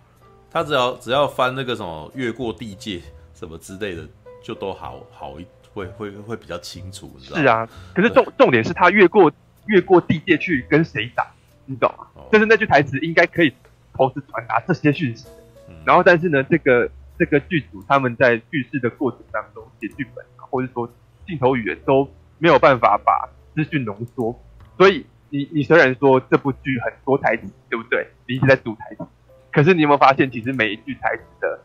[0.57, 2.99] 他只要只要翻那个什么越过地界
[3.35, 4.03] 什么之类的，
[4.41, 7.41] 就都好好一会会会比较清楚，你知道吗？
[7.43, 9.31] 是啊，可是重重点是他越过
[9.67, 11.27] 越过地界去跟谁打，
[11.65, 12.07] 你懂吗？
[12.15, 13.53] 哦、就是那句台词应该可以
[13.93, 15.27] 同时传达这些讯息。
[15.69, 16.89] 嗯、然后但是呢，这个
[17.19, 20.91] 这个剧组他们在叙事的过程当中写剧本，或者说
[21.27, 24.41] 镜头语言都没有办法把资讯浓缩，
[24.75, 28.07] 所以你你虽然说这部剧很多台词，对不对？
[28.27, 29.05] 你一直在读台词。
[29.51, 31.59] 可是你有没有发现，其实每一句台词的，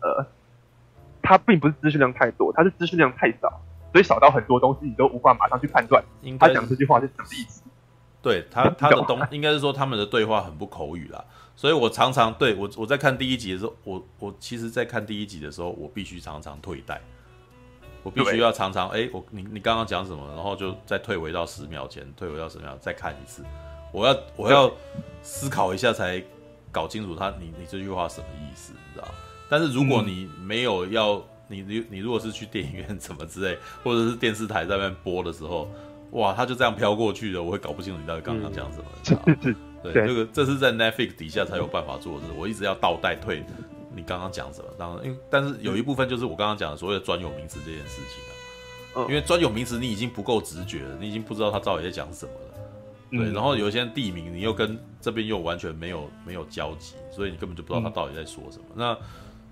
[0.00, 0.26] 呃，
[1.22, 3.60] 它并不是资讯量太多，它是资讯量太少，
[3.92, 6.04] 所以少到很多东西你都无法马上去判断。
[6.38, 7.62] 他讲这句话是什么意思？
[8.20, 11.24] 对他他的东应该是说他们的对话很不口语啦，
[11.56, 17.00] 所以我常常对我我在看第一集的时候，我我其实在看第一集的时候，我必须常常退带，
[18.02, 23.42] 我必须要常常哎，我你你刚刚讲什么，然后就再退回到十秒前，退回到十秒再看一次，
[23.92, 24.70] 我要我要
[25.22, 26.22] 思考一下才。
[26.72, 29.08] 搞清楚他，你你这句话什么意思，你知道？
[29.48, 35.68] 但是如果你没有要，嗯、你你你如果是去电影院什么之类，或者是电视台在那边播的时候，
[36.12, 39.22] 哇，他就这样飘过去的，我会搞不清楚你到底刚刚讲什么， 知道？
[39.82, 43.44] 对，这个这是在 Netflix 底下才有办法做的事，我一直要倒带退
[43.94, 44.68] 你刚刚讲什么？
[44.78, 48.32] 当然，因为但是有一部分就是我刚刚讲的所谓的专有名词这件事情啊。
[48.96, 52.47] 嗯、因为专有名词你已经不够直觉了，你已经不知道他到底在讲什么了。
[53.10, 58.64] 对，嗯、然后有一些地名你又跟这边又完全没有没有交集，所以你根本就不知道他到底在说什么。
[58.74, 58.98] 嗯、那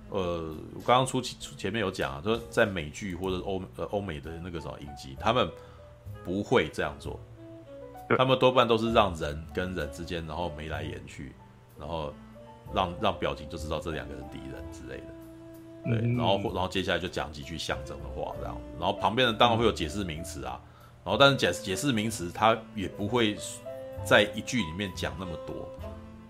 [0.09, 5.50] 呃，我刚刚出前面有讲啊，说在美剧或者欧呃欧美的那个什么影集，他们
[6.24, 7.18] 不会这样做，
[8.16, 11.32] 他们多半都是让人跟人之间然后眉来眼去，
[11.78, 12.14] 然后
[12.72, 15.07] 让让表情就知道这两个人敌人之类的。
[15.84, 20.61] 对，然后然后接下来就讲几句象征的话，这样，然后旁边人当然会有解释名词啊，
[21.07, 23.38] 然后但是解解释名词他也不会
[24.04, 25.54] 在一句里面讲那么多，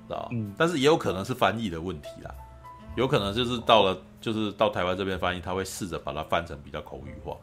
[0.07, 0.29] 知道？
[0.33, 2.31] 嗯，但是也有可能是翻译的问题啦，
[2.95, 7.35] 有可能就是到了就是到台湾这边翻译，他会试着把它翻成比较口语化，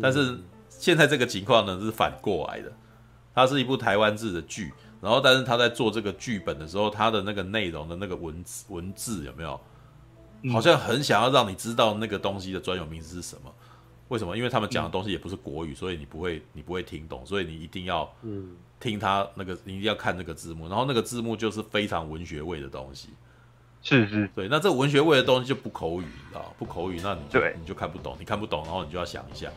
[0.00, 2.72] 但是现在这个情况呢是反过来的，
[3.34, 9.60] 它是一部台湾制的剧，然后但是他在做这个剧本的时候，他的那个内容的那个文字文字有没有？
[10.52, 13.52] 好像很想要让你知道那个东西的专有名词是什么？
[14.08, 14.36] 为什么？
[14.36, 23.10] 因为他们讲的东西也不是国语，所以你不会，你不会听懂，所以你一定要嗯听他那个，你一定要看那个字幕，然后那个字幕就是非常文学味的东西。
[23.82, 24.48] 是是，对。
[24.48, 29.48] 那这文学味的东西就不口语，你知道不口语，那你就你就看不懂，你看不懂，然后你就要想一下。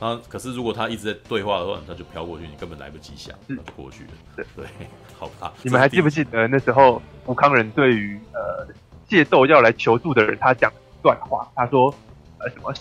[0.00, 4.10] 然后可是如果他一直在对话的话，他就飘过去，你根本来不及想，就过去了。
[4.36, 4.66] 对对，
[5.18, 5.52] 好吧。
[5.62, 8.66] 你们还记不记得那时候吴康仁对于呃？
[9.08, 11.94] 械斗要来求助的人，他讲一段话，他说
[12.40, 12.72] ：“呃，什么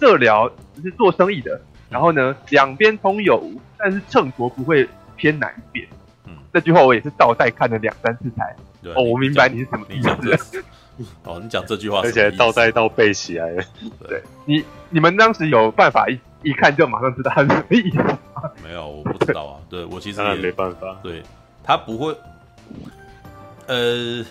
[0.00, 0.50] 社社寮
[0.82, 5.86] 是做生意的，然后呢，两边通有无，但是秤砣不会偏哪一边。”
[6.26, 10.00] 嗯，这句话我也是倒带看了两三次才对哦，我明白你是什么意
[10.38, 10.64] 思。
[11.24, 13.62] 哦，你讲这句话，而且倒带倒背起来了。
[14.08, 18.18] 对你，你们当时有办法一一看就马上知道他是什么意思吗？
[18.64, 19.60] 没有，我不知道啊。
[19.70, 20.96] 对我其实也没办法。
[21.02, 21.22] 对
[21.62, 22.16] 他不会，
[23.66, 24.24] 呃。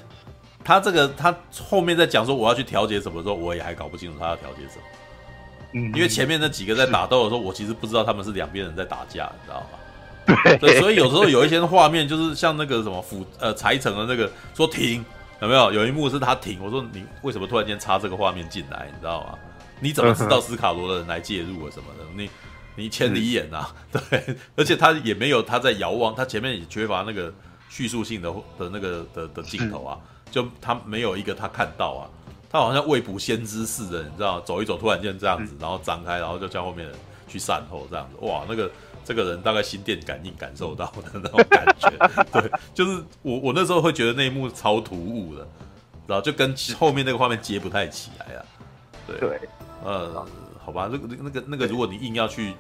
[0.64, 4.84] 他这个，他后面在讲说我要去调解什么时候，我也还搞不清楚他要调解什么。
[5.74, 10.58] 嗯，因为前面那几个在打斗的时候，我其实不知道他们是两边人在打架，你知道吗？
[10.60, 15.04] 对，所以有时候有一些画面就是像那个什么府呃裁城的那个说停，
[15.42, 15.72] 有没有？
[15.74, 19.38] 有一幕是他停，我说你为什么突然间插这个画面进来，你知道吗？
[19.80, 22.06] 你怎么知道斯卡罗的人来介入了什么的？
[22.16, 22.30] 你
[22.76, 27.34] 你千里眼呐， 对，而且他也没有他在遥望，他前面也缺乏那个
[27.70, 29.98] 叙述性的的那个的的镜头啊。
[30.30, 32.04] 就他没有一个他看到啊，
[32.58, 36.96] 他好像未卜先知似的，你知道，走一走突然间这样子，然后张开，然后就叫后面人
[37.28, 38.70] 去善后这样子，哇，那个
[39.06, 41.90] 这个人大概心电感应感受到的那种感觉，
[42.42, 45.48] 对，就是我我那时候会觉得那一幕超突兀的，
[46.08, 48.42] 然后就跟后面那个画面接不太起来啊，
[49.06, 49.40] 对，对。
[49.86, 50.26] 呃，
[50.66, 52.56] 好吧，那个那个那个，如果你硬要去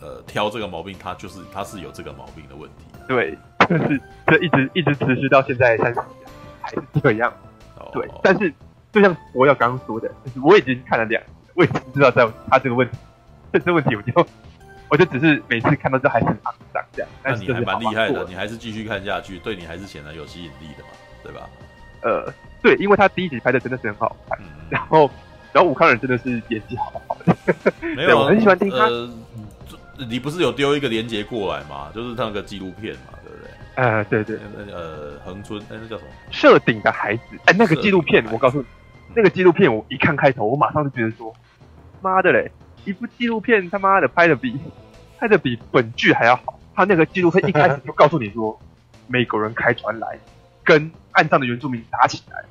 [0.00, 6.00] 呃挑这个毛病，他就是他是有这个毛病的问题，对， 就是这一直一直持续到现在三十。
[6.60, 7.32] 还是这样，
[7.92, 8.08] 对。
[8.22, 8.52] 但是
[8.94, 12.96] 就像我要刚刚说的，就是我已经看了两次，我已经知道在他这个问题，
[13.52, 14.26] 这个问题我就
[14.88, 17.08] 我就只是每次看到这还是很肮脏这样。
[17.24, 20.90] 那你还蛮厉害的，你还是继续看下去，对你还是显得有吸引力的嘛，
[21.24, 21.48] 对吧？
[22.02, 22.32] 呃，
[22.62, 25.10] 对，因为他第一集拍的真的是很好看，嗯、然后
[25.52, 27.36] 然后武康人真的是演技好好的，
[27.96, 28.84] 没有，我很喜欢听他。
[28.84, 29.10] 呃，
[30.08, 31.90] 你不是有丢一个连接过来吗？
[31.94, 33.18] 就是那个纪录片嘛。
[33.24, 34.38] 对不对呃，对对，
[34.72, 36.10] 呃，恒春，哎，那叫什么？
[36.30, 38.66] 设顶的孩子，哎，那个纪录片，我告诉你，
[39.14, 41.32] 那个纪录片，我一看开头，我马上就觉得说，
[42.00, 42.50] 妈的嘞，
[42.84, 44.58] 一部纪录片，他妈的拍的比
[45.18, 46.58] 拍的比本剧还要好。
[46.74, 48.58] 他那个纪录片一开始就告诉你说，
[49.06, 50.18] 美国人开船来
[50.64, 52.44] 跟岸上的原住民打起来，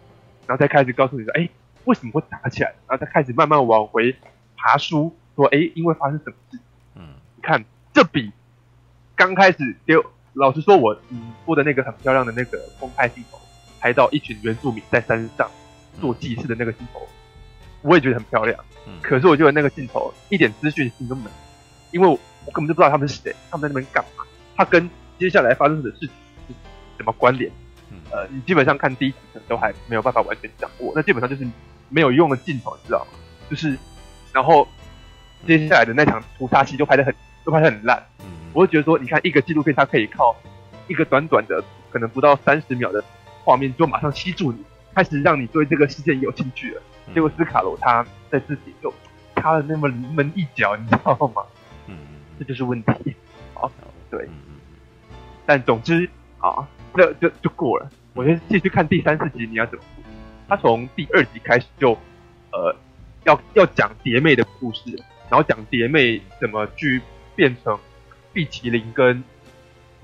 [0.47, 1.49] 然后再开始告诉你说，哎，
[1.83, 2.73] 为什么会打起来？
[2.87, 4.15] 然后再开始慢慢往回
[4.55, 6.59] 爬书，说，哎，因为发生什么事？
[6.95, 8.31] 嗯，你看，这比
[9.15, 10.03] 刚开始丢。
[10.35, 13.37] 老实说，我嗯播的那个很漂亮的那个公开镜头，
[13.79, 15.51] 拍到一群原住民在山上
[15.99, 17.07] 做祭祀的那个镜头，
[17.81, 18.57] 我也觉得很漂亮。
[18.87, 21.31] 嗯，可是我觉得那个镜头一点资讯性都没有，
[21.91, 22.13] 因为我，
[22.45, 24.23] 我根本就不知道他们是谁，他们在那边干嘛，
[24.55, 26.09] 他跟接下来发生的事情
[26.47, 26.53] 是
[26.97, 27.49] 什么关联？
[27.91, 31.47] 嗯，呃，你基本上看第一集可能都还没有办法完全掌握，那基本上就是
[31.89, 33.11] 没有用的镜头，你知道吗？
[33.49, 33.77] 就是，
[34.33, 34.67] 然后
[35.45, 37.13] 接下来的那场屠杀戏就拍得很，
[37.43, 38.03] 都拍得很烂。
[38.19, 38.25] 嗯。
[38.53, 40.35] 我会觉得说，你看一个纪录片，它可以靠
[40.87, 43.03] 一个短短的，可能不到三十秒的
[43.43, 44.63] 画面，就马上吸住你，
[44.95, 46.81] 开始让你对这个事件有兴趣了。
[47.13, 48.93] 结果斯卡罗他在自己就
[49.35, 51.43] 插了那么临门一脚，你知道吗？
[51.87, 51.97] 嗯，
[52.39, 53.15] 这就是问题。
[53.53, 53.71] 好，
[54.09, 54.29] 对。
[55.45, 57.89] 但总之啊，这就就过了。
[58.13, 59.83] 我先继续看第三四集，你要怎么？
[60.47, 61.97] 他从第二集开始就
[62.51, 62.75] 呃，
[63.23, 64.81] 要要讲蝶妹的故事，
[65.29, 67.01] 然后讲蝶妹怎么去
[67.35, 67.77] 变成。
[68.35, 69.23] 碧麒麟跟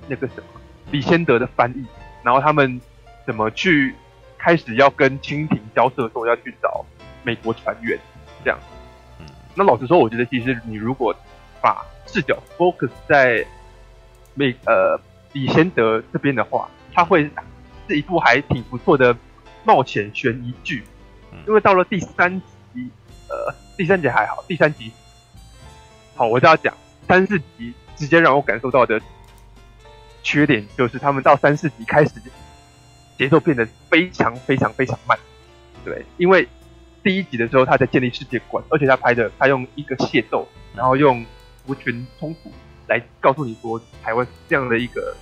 [0.07, 0.43] 那个什么
[0.91, 1.83] 李先德的翻译，
[2.21, 2.79] 然后他们
[3.25, 3.95] 怎么去
[4.39, 6.83] 开始要跟清廷交涉说要去找
[7.23, 7.99] 美国船员，
[8.43, 8.57] 这样。
[9.53, 11.13] 那老实说，我觉得其实你如果
[11.61, 13.45] 把视角 focus 在
[14.33, 14.97] 美呃
[15.33, 17.29] 李贤德这边的话，他会
[17.87, 19.15] 是一部还挺不错的
[19.65, 20.83] 冒险悬疑剧。
[21.45, 22.41] 因为到了第三
[22.73, 22.89] 集，
[23.27, 24.91] 呃，第三集还好，第三集，
[26.15, 26.73] 好，我就要讲
[27.07, 28.99] 三四集，直接让我感受到的
[30.23, 32.11] 缺点就是他们到三四集开始
[33.19, 35.15] 节奏变得非常非常非常慢，
[35.85, 36.47] 对，因为。
[37.01, 40.45] 第一集的时候，他在建立世界观，而且他拍的，他用一个械斗，
[40.75, 41.25] 然后用
[41.65, 42.51] 族群冲突
[42.87, 45.15] 来告诉你说，台湾这样的一个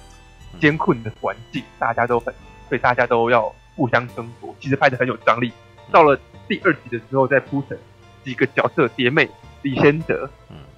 [0.60, 2.34] 艰困的环境，大家都很，
[2.68, 4.56] 所以大家都要互相争夺。
[4.60, 5.54] 其实拍的很有张力。
[5.92, 7.78] 到了第二集的时候，再铺陈
[8.24, 9.30] 几个角色，蝶妹、
[9.62, 10.28] 李先德，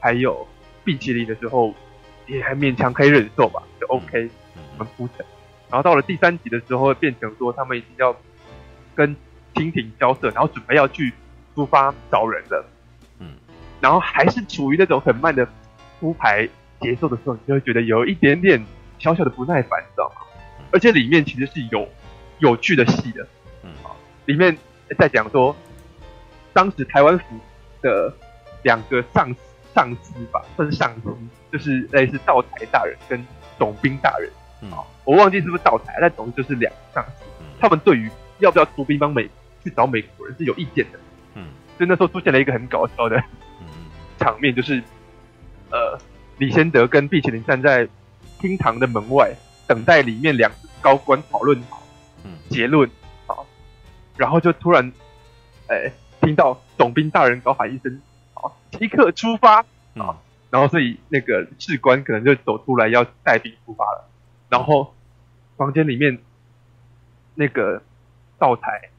[0.01, 0.45] 还有
[0.83, 1.73] 碧淇淋的时候，
[2.27, 4.29] 也还勉强可以忍受吧，就 OK。
[4.73, 5.25] 我们铺陈，
[5.69, 8.15] 然后到了第三集的时候，变成说他们已经要
[8.95, 9.15] 跟。
[9.55, 11.11] 蜻蜓交涉，然后准备要去
[11.53, 12.65] 出发找人了，
[13.17, 13.31] 嗯，
[13.81, 15.45] 然后还是处于那种很慢的
[15.99, 16.47] 铺排
[16.79, 18.63] 节奏的时候，你就会觉得有一点点
[18.99, 20.21] 小小的不耐烦，你知道吗？
[20.71, 21.89] 而且里面其实是有
[22.37, 23.27] 有趣的戏的，
[23.63, 23.71] 嗯，
[24.27, 24.55] 里面
[24.97, 25.53] 在讲说，
[26.53, 27.25] 当时台湾府
[27.81, 28.13] 的
[28.61, 29.35] 两个上
[29.73, 31.13] 上司吧，算是上司，
[31.51, 33.25] 就是类似道台大人跟
[33.57, 34.29] 总兵大人，
[34.61, 34.71] 嗯，
[35.03, 37.25] 我忘记是不是倒台，但总之就是两个上司，
[37.59, 39.29] 他们对于要不要出兵帮美。
[39.61, 40.97] 去找美国人是有意见的，
[41.33, 41.47] 嗯，
[41.77, 43.17] 所以那时候出现了一个很搞笑的，
[43.59, 43.67] 嗯，
[44.17, 44.81] 场面，就是，
[45.69, 45.99] 呃，
[46.37, 47.85] 李先德跟毕奇林站在
[48.39, 49.35] 厅堂的门外，
[49.67, 51.61] 等待里面两个高官讨论
[52.49, 52.89] 结论，
[53.27, 53.45] 好，
[54.15, 54.89] 然后就突然，
[55.67, 58.01] 哎、欸，听到总兵大人高喊一声，
[58.33, 59.57] 好，即刻出发，
[59.95, 60.15] 啊，
[60.49, 64.08] 然后所以那个士官可能就走出来要带兵出发了，
[64.49, 64.93] 然后
[65.57, 66.17] 房间里面
[67.35, 67.81] 那个
[68.37, 68.89] 灶台。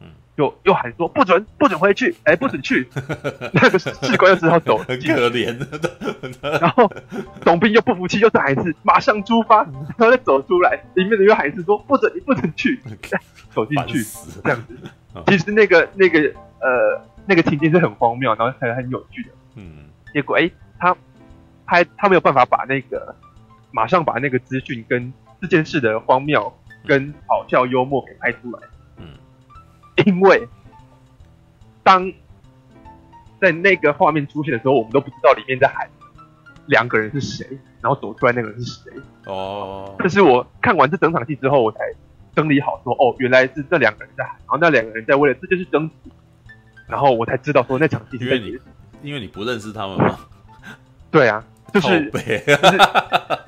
[0.00, 2.88] 嗯又又喊说不准不准回去，哎、欸，不准去！
[3.52, 5.68] 那个士官又只好走，很可怜的。
[6.58, 6.90] 然后
[7.42, 9.56] 总兵又不服气，又再喊一次，马上出发，
[9.98, 12.80] 然后再走出来，里面的又喊一次说不准，你不准去，
[13.52, 14.02] 走进去，
[14.42, 14.78] 这样子。
[15.26, 16.20] 其实那个那个
[16.60, 19.30] 呃那个情景是很荒谬，然后还很有趣的。
[19.56, 19.90] 嗯。
[20.14, 20.96] 结果哎、欸，他
[21.66, 23.14] 拍他没有办法把那个
[23.70, 26.52] 马上把那个资讯跟这件事的荒谬
[26.86, 28.60] 跟好笑幽默给拍出来。
[28.96, 29.06] 嗯
[30.06, 30.48] 因为
[31.82, 32.12] 当
[33.40, 35.88] 在那个画面出现的时候，我们都不知道里面在喊
[36.66, 37.46] 两个人是谁，
[37.80, 38.92] 然后走出来那个人是谁。
[39.26, 39.94] 哦。
[39.98, 41.78] 这是我看完这整场戏之后，我才
[42.34, 46.10] 整理好说，哦，原来是这两个人在喊，然后那两个人在为了这件事争执，
[46.86, 48.36] 然后我才知道说那场戏是在。
[48.36, 48.58] 因为你
[49.08, 50.18] 因为你不认识他们吗？
[51.10, 52.10] 对啊，就是。
[52.10, 52.42] 就是。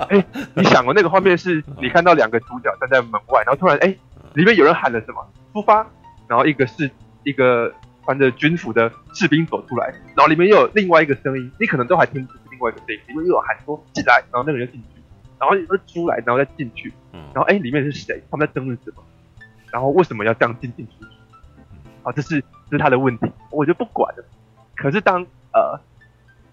[0.09, 3.87] 哎，你想过那个画面是你看到两个主角站在门外，然后突然哎，
[4.35, 5.27] 里面有人喊了什么？
[5.53, 5.87] 出发。
[6.29, 6.91] 然后一个是
[7.25, 7.71] 一个
[8.05, 15.03] 穿着军服的士兵走出来，然后里面又有另外一个声音，你可能都还听不出另外一个声音，里面又有喊说进来，然后那个人就进去，
[15.39, 18.23] 然后又出来，然后再进去，然后哎里面是谁？
[18.31, 19.03] 他们在争论什么？
[19.71, 21.11] 然后为什么要这样进进出出？
[22.03, 24.25] 啊，这是这是他的问题，我就不管了。
[24.75, 25.21] 可是当
[25.53, 25.79] 呃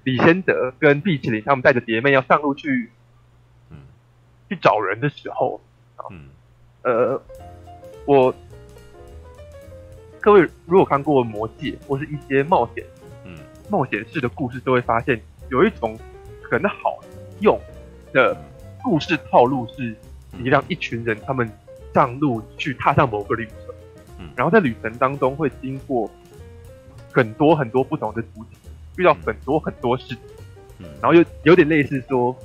[0.03, 2.91] 李先德跟毕淇淋他们带着蝶妹要上路去，
[4.49, 5.61] 去找人的时候，
[6.11, 6.29] 嗯。
[6.83, 7.21] 呃
[8.05, 8.33] 我。
[10.21, 12.83] 各位如果看过《魔戒》或是一些冒险，
[13.23, 13.37] 嗯，
[13.69, 15.19] 冒险式的故事，都会发现
[15.49, 15.97] 有一种
[16.51, 16.99] 很好
[17.39, 17.57] 用
[18.11, 18.35] 的
[18.83, 19.95] 故事套路，是
[20.37, 21.49] 你让一群人他们
[21.93, 23.73] 上路去踏上某个旅程，
[24.19, 26.11] 嗯，然后在旅程当中会经过
[27.13, 28.59] 很多很多不同的途径，
[28.97, 30.17] 遇到很多很多事情，
[30.79, 32.35] 嗯，然后又有点类似说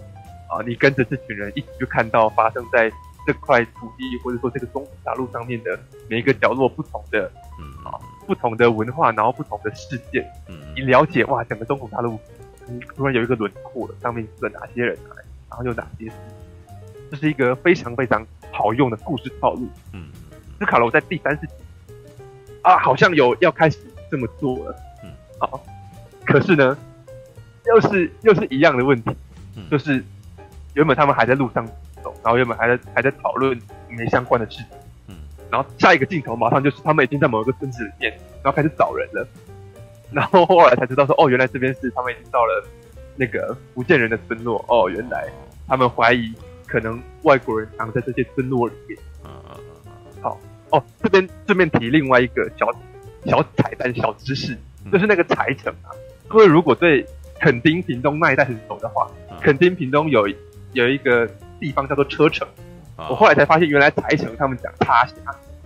[0.49, 2.91] 啊，你跟着这群人一起去看到发生在。
[3.27, 5.81] 这块土地，或者说这个中国大陆上面的
[6.11, 7.73] 每一个角落，不同的，嗯。
[7.83, 12.21] 啊，不同的文化，然后不同的事件，嗯，你了解哇，整个中国大陆，
[12.69, 15.16] 嗯，突然有一个轮廓了，上面住了哪些人来，
[15.49, 16.12] 然后有哪些事，
[17.11, 20.11] 这是一个非常非常好用的故事套路，嗯，
[20.59, 21.53] 斯卡罗在第三世纪
[22.61, 23.79] 啊，好像有要开始
[24.11, 25.65] 这么做了，嗯，好，
[26.27, 26.77] 可是呢，
[27.67, 29.11] 又是又是一样的问题，
[29.71, 30.03] 就是
[30.75, 31.67] 原本他们还在路上
[32.03, 32.15] 走。
[32.23, 34.67] 然后原本还在还在讨论没相关的事情，
[35.09, 35.17] 嗯，
[35.51, 39.27] 然后下一个镜头马上就是他们已经在某一个村子里面，然后开始找人了，
[40.11, 42.67] 然后后来才知道说，哦，原来这边是他们已经到了
[43.17, 45.29] 那个福建人的村落，哦，原来
[45.69, 46.33] 他们怀疑
[46.67, 50.41] 可能外国人藏在这些村落里面，嗯嗯嗯，好，
[50.71, 52.67] 哦，这边顺便提另外一个小
[53.27, 54.57] 小彩蛋小知识，
[54.91, 55.93] 就是那个柴城啊，
[56.35, 57.06] 各位如果对
[57.39, 59.09] 垦丁屏东那一带很熟的话，
[59.40, 60.28] 垦丁屏东有
[60.73, 61.27] 有一个。
[61.61, 62.47] 地方叫做车城，
[62.97, 65.16] 我后来才发现，原来台城他们讲他乡，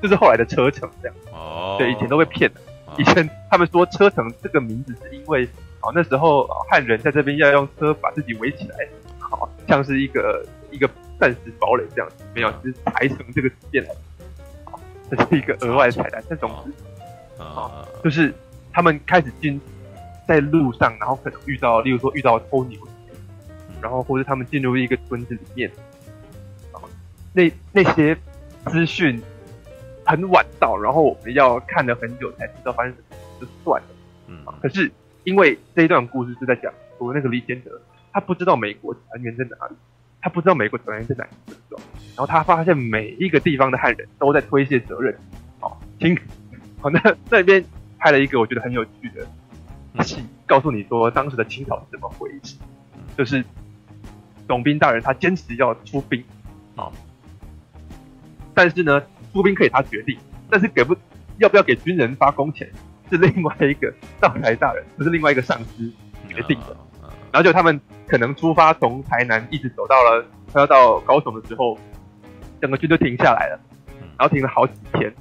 [0.00, 1.16] 就是后来的车城这样。
[1.32, 2.60] 哦，对，以前都被骗的。
[2.98, 5.44] 以前他们说车城这个名字是因为，
[5.80, 8.76] 哦，那时候汉人在这边要用车把自己围起来，
[9.18, 10.88] 好像是一个一个
[11.18, 13.90] 暂时堡垒这样子，没有，就是台城这个事件来。
[15.10, 16.50] 这是一个额外的彩蛋，这种
[17.38, 18.32] 啊，就是
[18.72, 19.60] 他们开始进
[20.28, 22.78] 在路上，然后可能遇到，例如说遇到偷牛，
[23.80, 25.70] 然后或者他们进入一个村子里面，
[27.32, 28.14] 那那些
[28.66, 29.20] 资讯
[30.04, 33.88] 很晚到，然后我们要看了很久才知道发生什么，就算了。
[34.26, 34.92] 嗯，可是
[35.24, 37.80] 因为这一段故事是在讲说那个李先德，
[38.12, 39.74] 他不知道美国船员在哪里，
[40.20, 41.30] 他不知道美国船员在哪里，
[42.14, 45.16] 然后他发现每一个地方的汉人都在推卸责任。
[45.58, 46.14] 好，听，
[46.82, 47.00] 好，那
[47.30, 47.64] 那边
[47.98, 49.26] 拍了一个我觉得很有趣的
[50.02, 52.56] 戏，告诉你说当时的清朝是怎么回事，
[53.16, 53.44] 就是
[54.46, 56.22] 总兵大人他坚持要出兵，
[56.76, 56.92] 好。
[58.54, 59.02] 但是呢，
[59.32, 60.18] 出兵可以他决定，
[60.50, 60.96] 但是给不
[61.38, 62.68] 要不要给军人发工钱
[63.10, 65.92] 是另外一个道台大人，不是另外一个上司
[66.28, 66.76] 决定的。
[67.30, 71.78] 然后就他们可能出发从台南一直走到了快要到高雄的时候，
[72.60, 73.60] 整个军就停下来了，
[74.18, 75.14] 然后停了好几天。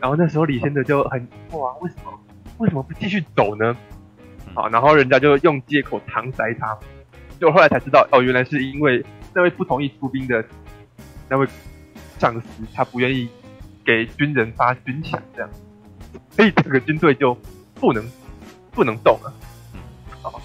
[0.00, 2.18] 然后那时候李仙得就很哇，为什么
[2.58, 3.76] 为什么不继续走呢？
[4.54, 6.78] 好，然后人家就用借口搪塞他，
[7.40, 9.04] 就后来才知道哦，原来是因为
[9.34, 10.44] 那位不同意出兵的
[11.28, 11.46] 那位。
[12.18, 13.26] 上司他不愿意
[13.82, 15.48] 给军人发军饷，这样，
[16.28, 17.34] 所以整个军队就
[17.76, 18.04] 不能
[18.72, 19.32] 不能动了。
[20.20, 20.38] 好，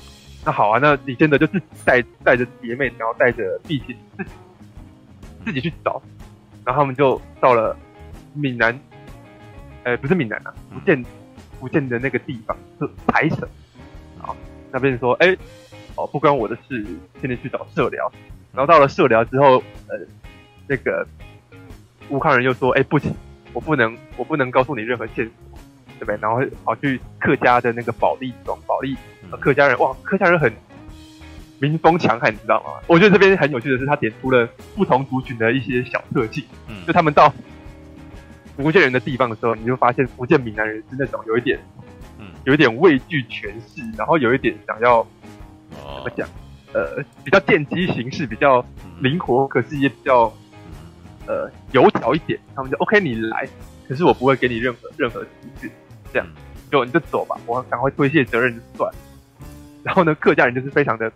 [0.45, 4.30] 那好啊，那你真的就自己带带着姐妹，然后带着弟弟自己
[5.44, 6.02] 自己去找，
[6.64, 7.77] 然后他们就到了
[8.34, 8.80] 闽南，
[9.84, 11.03] 呃，不是闽南啊，福建
[11.60, 13.45] 福建的那个地方是台城。
[14.76, 15.35] 好，那边说，哎，
[15.95, 16.85] 哦，不关我的事，
[17.22, 18.11] 现在去找社寮。
[18.53, 19.97] 然后到了社寮之后，呃，
[20.68, 21.07] 那个。
[22.07, 23.11] 吴康人又说：“哎、欸，不行，
[23.52, 25.60] 我不能，我不能告诉你任何线索，
[25.97, 26.18] 对不对？
[26.22, 28.95] 然后跑去客家的那个保利庄，保利，
[29.39, 30.53] 客家人哇，客家人很
[31.60, 32.80] 民风强悍，你知道吗？
[32.85, 36.43] 我觉得这边很有趣的是，他点出了不同族群的一些小特性。
[36.85, 37.34] 就他们到
[38.56, 41.84] 福建人的地方的时候，你就发现福建闽南人是那种有一点，嗯，
[42.45, 45.05] 有一点畏惧权势，然后有一点想要
[45.69, 46.27] 怎么讲，
[46.73, 48.65] 呃，比较见机行事，比较
[49.01, 50.34] 灵活，可是也比较。”
[51.27, 53.49] 呃，油条一点，他们就 OK，你来，
[53.88, 55.72] 可是我不会给你任何任何资讯，
[56.13, 56.27] 这样
[56.72, 58.99] 就你就走吧，我赶快推卸责任就算了。
[59.81, 61.11] 然后呢，客家人就是非常的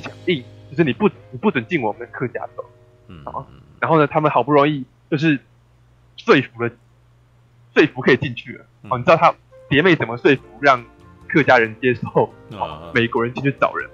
[0.00, 2.64] 强硬，就是你不你不准进我们的客家走，
[3.08, 3.22] 嗯，
[3.80, 5.38] 然后呢，他们好不容易就是
[6.16, 6.70] 说服了，
[7.74, 9.34] 说服可以进去了，哦，你知道他
[9.68, 10.84] 蝶妹怎么说服让
[11.28, 13.88] 客家人接受，哦，美国人进去找人，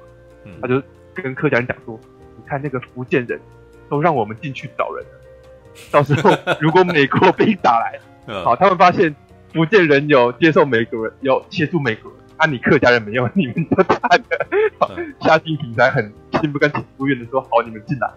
[0.61, 0.83] 他就
[1.15, 1.99] 跟客家人讲说，
[2.37, 3.41] 你看那个福建人
[3.89, 5.11] 都让我们进去找人了。
[5.91, 6.31] 到时候
[6.61, 7.99] 如果美国兵打来，
[8.45, 9.15] 好，他们发现
[9.55, 14.97] 福建人有接受美国人，有协助美国人，啊，你客家人没有，你们就惨了。
[15.21, 18.11] 夏金平才很心不甘情不愿的说：“好，你们进来。”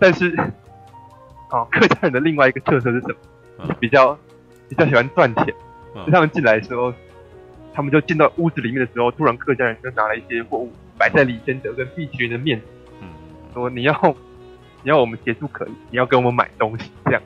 [0.00, 0.34] 但是，
[1.50, 3.08] 好，客家人的另外一个特色是什
[3.58, 3.74] 么？
[3.80, 4.16] 比较
[4.68, 5.46] 比较喜欢赚钱。
[6.06, 6.92] 就他们进来的时候，
[7.74, 13.08] 他们就进到屋子里面的时候，突然客家人就拿了一些货物摆在李仙得跟碧群的面前，
[13.54, 13.94] 说：“你要。”
[14.84, 17.20] 你要我们协助可以，你要跟我们买东西这样，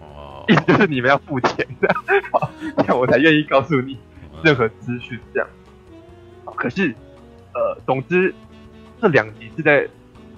[0.00, 3.96] 哦，意思就是你们要付钱这样，好， 这样我才愿意告诉你
[4.42, 5.48] 任何资讯这样。
[6.56, 6.92] 可是，
[7.54, 8.34] 呃，总之
[9.00, 9.88] 这两集是在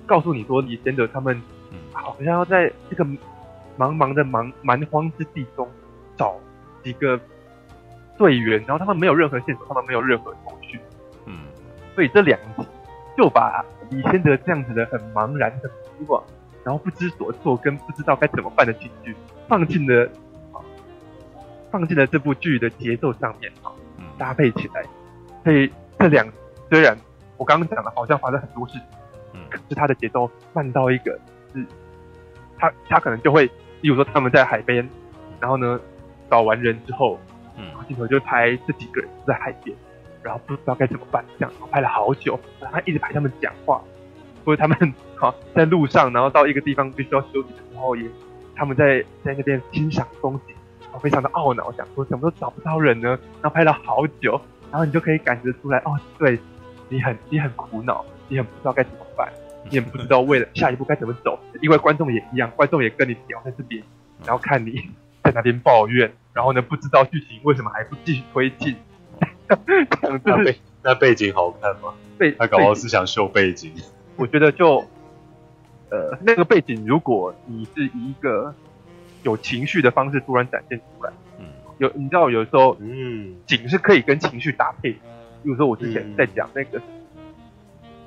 [0.04, 1.40] 告诉你说，李仙得他们
[1.90, 3.02] 好像要在这个
[3.78, 5.66] 茫茫的蛮蛮荒之地中
[6.18, 6.38] 找
[6.84, 7.18] 几个
[8.18, 10.78] 队员，然后他们没有任何线索，他们没有任何头绪，
[11.24, 11.38] 嗯，
[11.94, 12.66] 所以这两集
[13.16, 16.22] 就把李先德这样子的很茫然很希望。
[16.64, 19.16] 然后不知所措，跟不知道该怎么办的情绪，
[19.46, 20.06] 放进了，
[21.70, 23.72] 放进了这部剧的节奏上面啊，
[24.18, 24.84] 搭配起来，
[25.44, 26.26] 所以这两
[26.68, 26.94] 虽然
[27.38, 28.82] 我刚刚讲的好像发生很多事情，
[29.32, 31.18] 嗯，可是他的节奏慢到一个，
[31.54, 31.64] 是，
[32.58, 33.46] 他他可能就会，
[33.80, 34.86] 例如说他们在海边，
[35.40, 35.80] 然后呢
[36.28, 37.27] 找完人之后，嗯，
[37.88, 39.76] 镜头就拍这几个人在海边，
[40.22, 43.82] 然后不知道该怎么办，这样然后拍了好久，然后一直拍他们讲话。
[44.44, 48.08] 或者他们 好在路上，然后到一个地方必须要休息的时候，也
[48.56, 53.08] 他们在在那边欣赏风景，然后非常的懊恼，想说怎么都找不到人呢？
[53.42, 54.40] 然后拍了好久，
[54.70, 56.38] 然后你就可以感觉出来，哦，对，
[56.88, 59.30] 你很你很苦恼，你很不知道该怎么办，
[59.64, 63.82] 你也不知道为了下一步该怎么走，因为观众也一样，观众也跟你聊在这边，
[64.24, 64.88] 然后看你
[65.28, 68.76] 在那边抱怨，然后呢不知道剧情为什么还不继续推进，
[69.46, 71.94] 那背 那背景好看吗？
[72.16, 73.72] 背他搞不好是想秀背景。
[74.16, 74.84] 我觉得就，
[75.90, 78.54] 呃，那个背景，如果你是以一个
[79.22, 81.12] 有情绪的方式突然展现出来。
[81.38, 81.44] 嗯，
[81.78, 84.98] 有你知道有时候嗯，景是可以跟情绪搭配的。
[85.42, 86.80] 比如说我之前在讲那个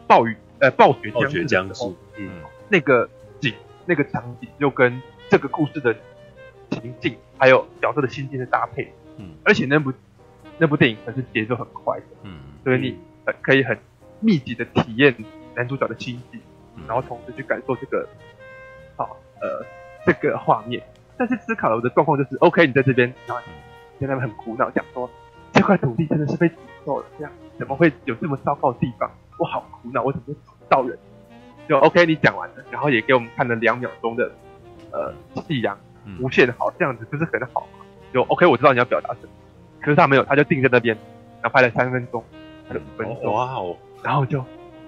[0.07, 2.30] 暴雨呃暴雪暴雪将至将至，嗯，
[2.68, 3.53] 那个景
[3.85, 5.95] 那个场景就跟这个故事的
[6.72, 8.91] 情境还有角色的心境的搭配。
[9.18, 9.93] 嗯，而且那部
[10.57, 13.77] 那部电影可是节奏很快的，嗯，所以你很可以很
[14.19, 15.15] 密集的体验
[15.56, 16.39] 男主角的心境，
[16.76, 18.07] 嗯然后同时去感受这个，
[18.95, 19.65] 好呃
[20.06, 20.81] 这个画面。
[21.18, 23.43] 但是斯卡罗的状况就是，OK，你在这边，然后
[23.99, 25.07] 你在那边很苦恼，讲说
[25.53, 26.53] 这块土地真的是被诅
[26.85, 29.11] 咒了，这样怎么会有这么糟糕的地方？
[29.38, 30.35] 我好苦恼，我怎么会
[30.68, 30.98] 到人？
[31.68, 34.31] 就 OK，你讲完了，然后也给我们看了两秒钟的
[34.91, 35.14] 呃
[35.48, 37.86] 夕阳，嗯无限好，这样子不是很好吗？
[38.14, 39.30] 就 OK，我知道你要表达什么，
[39.82, 40.95] 可是他没有，他就定在那边，
[41.41, 42.23] 然后拍了三分钟，
[42.69, 44.44] 五分钟，哇哦，然后就，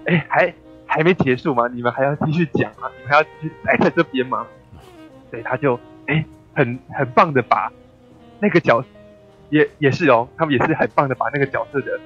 [0.06, 0.54] 哎，还
[0.86, 1.68] 还没结束吗？
[1.68, 2.90] 你们还要继续讲吗？
[2.98, 4.46] 你们还要继续待在这边吗？
[5.30, 6.24] 所以他就，哎，
[6.54, 7.72] 很很棒的把
[8.40, 8.84] 那个角，
[9.50, 11.98] 也也是哦，他们也是很棒的把那个角色的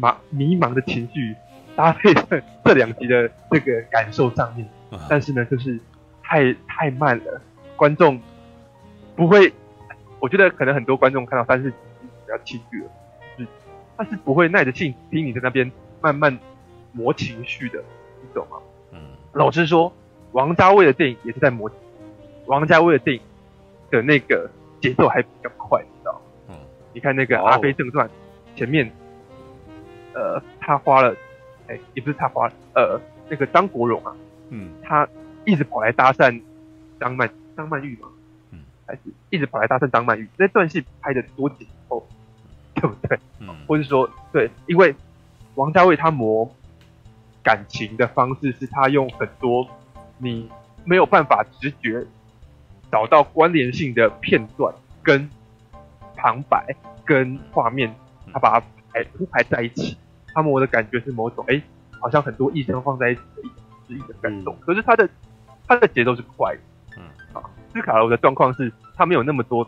[0.00, 1.34] 茫迷茫的情绪
[1.76, 4.66] 搭配在这两集的这个感受上面，
[5.08, 5.78] 但是呢，就是
[6.22, 7.40] 太太慢了，
[7.76, 8.18] 观众
[9.16, 9.52] 不会。
[10.20, 12.90] 我觉得可能很多观众看到三四集比较轻剧了，
[13.36, 13.50] 就是
[13.96, 15.68] 他是不会耐着性听你在那边
[16.00, 16.38] 慢慢
[16.92, 17.82] 磨情绪的，
[18.20, 18.58] 你懂吗？
[18.92, 19.00] 嗯，
[19.32, 19.92] 老实说，
[20.30, 21.68] 王家卫的电影也是在磨，
[22.46, 23.22] 王家卫的电影
[23.90, 24.48] 的那个
[24.80, 26.20] 节奏还比较快，你知道吗？
[26.50, 26.54] 嗯，
[26.92, 28.08] 你看那个《阿飞正传》
[28.56, 28.88] 前面，
[30.14, 31.16] 呃，他花了，
[31.66, 34.14] 哎，也不是他花了，呃，那个张国荣啊，
[34.50, 35.08] 嗯，他
[35.44, 36.40] 一直跑来搭讪
[37.00, 38.06] 张曼张曼玉嘛。
[39.30, 42.06] 一直跑来搭讪张曼玉，那段戏拍的多紧凑，
[42.74, 43.18] 对不对？
[43.38, 44.94] 嗯，或是说，对，因为
[45.54, 46.50] 王家卫他磨
[47.42, 49.66] 感情的方式是他用很多
[50.18, 50.48] 你
[50.84, 52.04] 没有办法直觉
[52.90, 55.28] 找到关联性的片段跟
[56.16, 56.74] 旁白
[57.04, 57.94] 跟画面，
[58.32, 59.96] 他把它排铺排在一起，
[60.32, 61.60] 他磨的感觉是某种哎，
[61.98, 63.56] 好像很多意象放在一起的一种
[63.88, 65.08] 诗意的感动，可是他的
[65.66, 66.60] 他的节奏是快的。
[67.72, 69.64] 斯卡罗的状况是，他没有那么多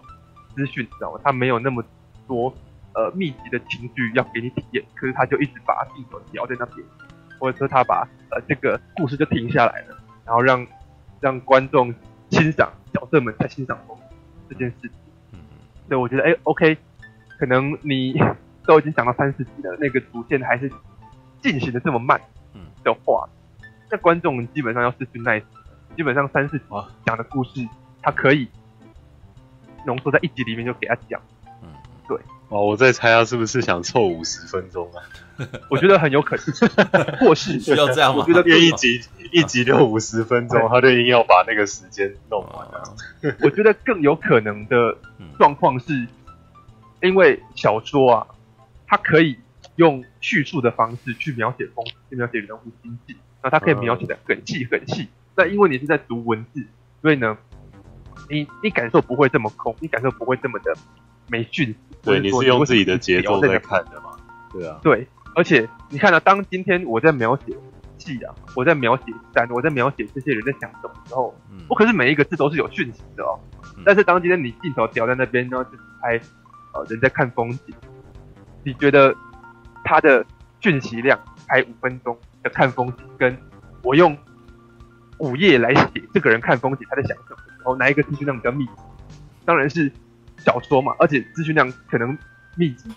[0.54, 1.20] 资讯，你知道吗？
[1.24, 1.82] 他没有那么
[2.26, 2.52] 多
[2.94, 6.86] 呃密集的情绪要给你体验，可是他就一直把镜头调在那边，
[7.38, 10.66] 或者说他把呃这个故事就停下来了，然后让
[11.20, 11.94] 让观众
[12.30, 13.78] 欣赏角色们在欣赏
[14.48, 14.90] 这件事情。
[15.88, 16.78] 所以我觉得，哎，OK，
[17.38, 18.14] 可能你
[18.64, 20.70] 都已经讲到三四集了，那个主线还是
[21.42, 22.20] 进行的这么慢
[22.82, 23.28] 的话，
[23.90, 25.48] 那观众基本上要失去耐心，
[25.96, 26.64] 基本上三四集
[27.04, 27.66] 讲的故事。
[28.04, 28.46] 他可以
[29.86, 31.20] 浓缩在一集里面就给他讲，
[31.62, 31.68] 嗯，
[32.06, 32.18] 对。
[32.50, 35.02] 哦，我在猜他是不是想凑五十分钟啊？
[35.70, 38.22] 我觉得很有可能， 或是需要这样吗？
[38.22, 39.00] 我觉得 一集
[39.32, 42.94] 一集就五十分钟，他就一定要把那个时间弄完了。
[43.40, 44.96] 我觉得更有可能的
[45.38, 46.06] 状况是，
[47.00, 48.26] 因为小说啊，
[48.86, 49.38] 它可以
[49.76, 55.08] 用叙述的方式去描写风，去描写人物心境，然后它可以描写的很细很细。
[55.34, 56.62] 那因为你是在读文字，
[57.00, 57.36] 所以呢。
[58.28, 60.74] 你你感受不会这么空，你感受不会这么的
[61.28, 61.74] 没讯。
[62.02, 64.10] 对，你是用自己的节奏在看的嘛？
[64.52, 64.78] 对啊。
[64.82, 67.56] 对，而且你看到、啊，当今天我在描写
[67.98, 73.40] 夕阳，我在描写山，我在描写这些人在想什么时候，嗯、我可是每一个字都是有讯息的哦。
[73.76, 76.20] 嗯、但是当今天你镜头调在那边，然后就是拍
[76.74, 77.74] 呃人在看风景，
[78.62, 79.14] 你觉得
[79.82, 80.24] 他的
[80.60, 83.36] 讯息量拍五分钟的看风景，跟
[83.82, 84.16] 我用
[85.18, 87.36] 午夜来写这个人看风景他在想什么？
[87.64, 88.72] 哦，哪一个资讯量比较密集？
[89.44, 89.90] 当然是
[90.38, 92.16] 小说嘛，而且资讯量可能
[92.56, 92.90] 密集，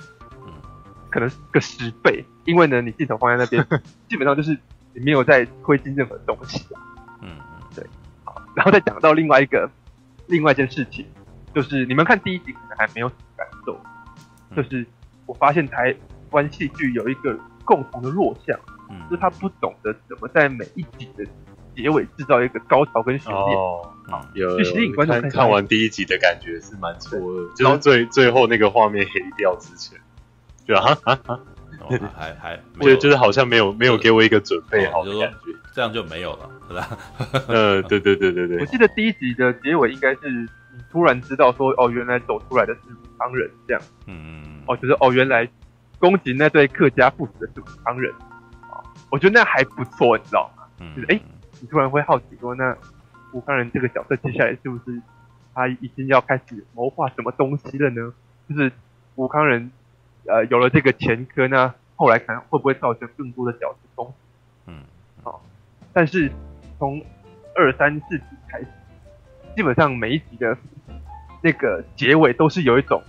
[1.10, 3.66] 可能个十倍，因为呢，你镜头放在那边，
[4.08, 4.58] 基本上就是
[4.94, 6.82] 你没有在推进任何东西啊。
[7.22, 7.86] 嗯嗯，对。
[8.24, 9.70] 好，然后再讲到另外一个
[10.28, 11.06] 另外一件事情，
[11.54, 13.80] 就是你们看第一集可能还没有什么感受，
[14.56, 14.86] 就是
[15.26, 15.96] 我发现台
[16.32, 18.58] 湾戏剧有一个共同的弱项，
[19.10, 21.26] 就是他不懂得怎么在每一集的。
[21.78, 23.56] 结尾制造一个高潮跟悬念。
[23.56, 30.00] 哦，好有，就吸引观众看看完第一集的感觉是蛮错愕，就是最最后那个画面黑掉之前，
[30.66, 31.40] 对啊哈啊哈，
[32.16, 36.98] 还还，就就是好像没有没有给我一个准备好的感觉，这样就没有了，是吧？
[37.48, 40.48] 呃，对对对对对，我记得第一集的结尾应该是你
[40.92, 45.48] 突然知道说，哦，原来走出来的是武昌人这样，嗯嗯，哦，就是哦，原来
[46.00, 48.12] 攻击那对客家父子的是武昌人，
[49.12, 50.64] 我觉得那还不错，你知道吗？
[50.96, 51.20] 就是哎。
[51.62, 52.76] 你突然会好奇说，那
[53.34, 55.02] 武康人这个角色接下来是不是
[55.54, 58.14] 他已经要开始谋划什么东西了呢？
[58.48, 58.72] 就是
[59.16, 59.72] 武康人
[60.26, 64.14] 呃有了这个前科呢，后来可能会不会造成更多的角色冲突？
[64.68, 64.84] 嗯，
[65.24, 65.42] 好，
[65.94, 66.32] 但是
[66.78, 67.04] 从
[67.56, 68.68] 二三四集开始，
[69.56, 70.56] 基本上每一集的
[71.42, 73.02] 那个结尾都是有一种，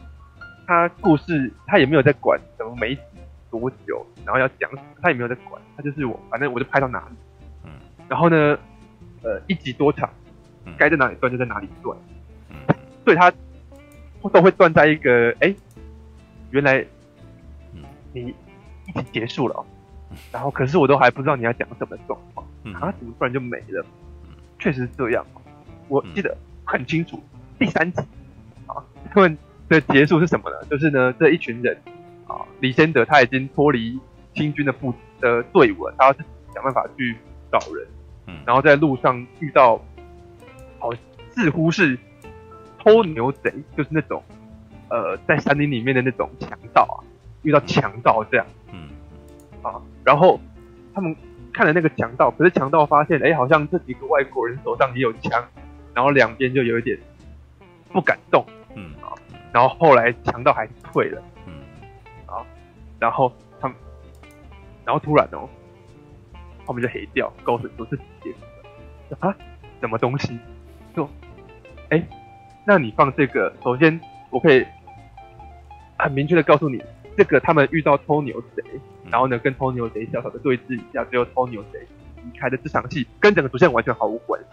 [0.66, 3.00] 他故事他也没有在管什么每集
[3.50, 7.27] 多久，然后要讲什么，他也没有在管，他就是我反正我就拍到哪里，嗯，
[8.09, 8.59] 然后呢，
[9.22, 10.09] 呃，一集多长，
[10.76, 11.97] 该在哪里断就在哪里断，
[12.51, 12.56] 嗯，
[13.05, 13.32] 所以他
[14.32, 15.55] 都会断在一个哎，
[16.51, 16.85] 原来，
[18.12, 18.35] 你
[18.86, 19.64] 一集结束了，哦，
[20.32, 23.85] 然后可是我都还不知道你要讲什么状况，啊，怎么突然就没了？
[24.59, 25.24] 确实是这样，
[25.89, 27.22] 我记得很清楚，
[27.59, 28.01] 第三集
[28.66, 28.82] 啊。
[29.10, 29.36] 他们
[29.68, 30.56] 的结束是什么呢？
[30.70, 31.76] 就是呢，这一群人
[32.26, 33.98] 啊，李先德他已经脱离
[34.35, 36.20] 清军的部的队伍了，他要去
[36.52, 37.16] 想办法去
[37.52, 37.86] 找人，
[38.28, 39.80] 嗯，然后在路上遇到，
[40.78, 40.92] 好
[41.32, 41.98] 似乎是
[42.78, 44.22] 偷牛贼，就是那种
[44.88, 46.96] 呃，在山林里面的那种强盗啊，
[47.42, 48.88] 遇到强盗这样，嗯，
[49.62, 50.38] 啊，然后
[50.94, 51.14] 他们
[51.52, 55.42] 看了那个强盗，可是强盗发现，哎，好像这几个外国人手上也有枪，
[55.94, 56.98] 然后两边就有一点
[57.92, 58.44] 不敢动。
[58.74, 58.92] 嗯。
[59.02, 59.12] 啊，
[59.52, 61.55] 然后后来强盗还是退了，嗯。
[62.26, 62.44] 啊，
[62.98, 63.76] 然后他们，
[64.84, 65.48] 然后突然哦，
[66.68, 68.38] 后面就黑掉，告诉你说是结束
[69.08, 69.34] 了啊，
[69.80, 70.38] 什么东西？
[70.94, 71.08] 说，
[71.88, 72.06] 哎，
[72.66, 74.62] 那你放这个，首先我可以
[75.98, 76.78] 很明确的告诉你，
[77.16, 78.62] 这个他们遇到偷牛贼，
[79.10, 81.80] 然后呢跟偷牛贼小小的对峙一下，最后偷牛贼
[82.16, 84.46] 离开的这场戏，跟整个主线完全毫无关系。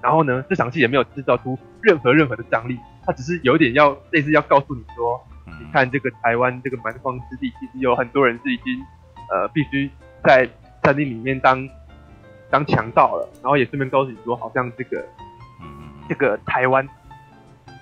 [0.00, 2.78] 然后呢，这场戏也没有制造出任何任何的张力。
[3.04, 8.80] 他只是有点要类似要告诉你说，你看这个台湾这个蛮荒之地，其实有很多人是已经
[9.28, 9.90] 呃必须
[10.22, 10.48] 在
[10.82, 11.68] 山林里面当
[12.50, 15.04] 当强盗了，然后也顺便告诉你说，好像这个
[16.08, 16.86] 这个台湾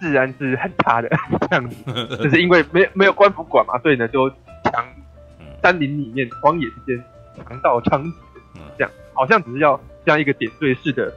[0.01, 1.09] 自然是很差的
[1.51, 4.29] 这样子， 就是因为没没有官府管嘛，所以呢就
[4.65, 4.85] 强
[5.63, 7.05] 山林里面荒野之间
[7.47, 8.13] 强盗猖獗，
[8.79, 11.13] 这样好像只是要这样一个点缀式的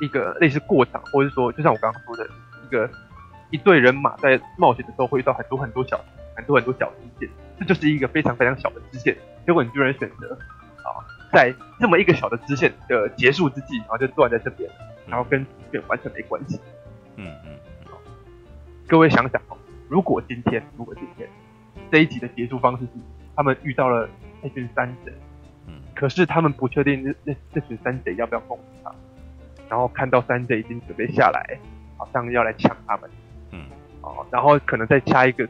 [0.00, 2.28] 一个类似过场，或者说就像我刚刚说的。
[2.60, 2.90] 一个
[3.48, 5.98] 一队人马在冒险的时候会遇到很多很多小
[6.36, 9.16] 很多很多小支线，这就是一个非常非常小的支线。
[9.48, 10.36] 结果你居然选择
[10.82, 11.00] 啊，
[11.32, 14.70] 在这么一个小的支线的结束之际，然后就断在这边，
[15.06, 16.60] 然后跟主线完全没关系。
[17.16, 17.56] 嗯嗯。
[18.86, 19.56] 各位想想哦，
[19.88, 21.26] 如果今天如果今天
[21.90, 22.90] 这一集的结束方式是
[23.34, 24.06] 他们遇到了
[24.42, 25.10] 那群山贼，
[25.66, 28.92] 嗯，可是他们不确定那那这群山贼要不要攻击他，
[29.70, 31.58] 然后看到山贼已经准备下来。
[31.96, 33.10] 好像要来抢他们，
[33.52, 33.64] 嗯，
[34.02, 35.48] 哦，然后可能再加一个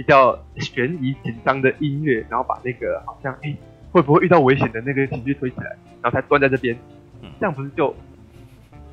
[0.00, 3.54] 比较悬疑紧张的音乐，然后把那个好像哎
[3.92, 6.74] 会不会遇到危险的那个情绪推起来，然后才端在这边，
[7.20, 7.94] 嗯，这样不是就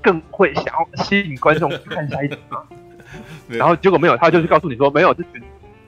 [0.01, 2.61] 更会想要吸引观众去看下一集吗？
[3.47, 5.41] 然后结果没有，他就是告诉你说没有，这群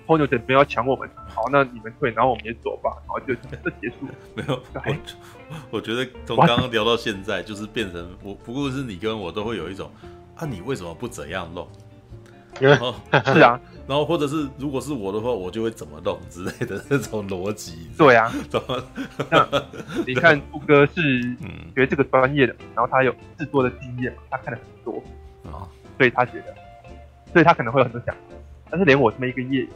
[0.08, 4.14] 偷牛贼没有抢我们，好，那你们退，然后我们也走吧，然后就这结束了。
[4.38, 9.92] 没有，我我觉得从刚刚聊到现在，就是变成我不过是你跟我都会有一种。
[10.40, 11.68] 那、啊、你为什么不怎样弄？
[12.60, 12.94] 然后
[13.34, 17.90] 是啊， 然后或者是如果是我的话，我就会怎么弄之类的这种逻辑。
[17.98, 18.84] 对啊， 怎么？
[20.06, 21.36] 你看杜哥是
[21.76, 25.04] 学这个专业的，然后他有制作的经验，他看了很多
[25.52, 25.68] 啊，
[25.98, 26.56] 所以他觉得，
[27.34, 28.22] 所以他可能会有很多想法。
[28.70, 29.70] 但是连我这么一个业余，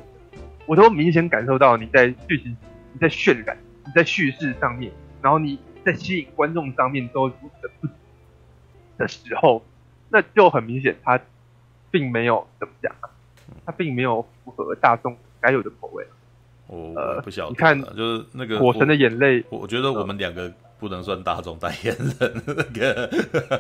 [0.65, 2.55] 我都明显感受到你在剧情、
[2.91, 4.91] 你在渲染、你在叙事上面，
[5.21, 7.87] 然后你在吸引观众上面都如此的不
[8.97, 9.63] 的时候。
[10.15, 11.19] 那就很明显，他
[11.93, 12.91] 并没有怎么讲，
[13.63, 16.03] 它并没有符合大众该有的口味。
[16.65, 22.43] 我呃，不晓得，你看，就是那个《火神的眼泪》，我我觉得我们两个不能算大众代言人。
[22.47, 23.09] 那个，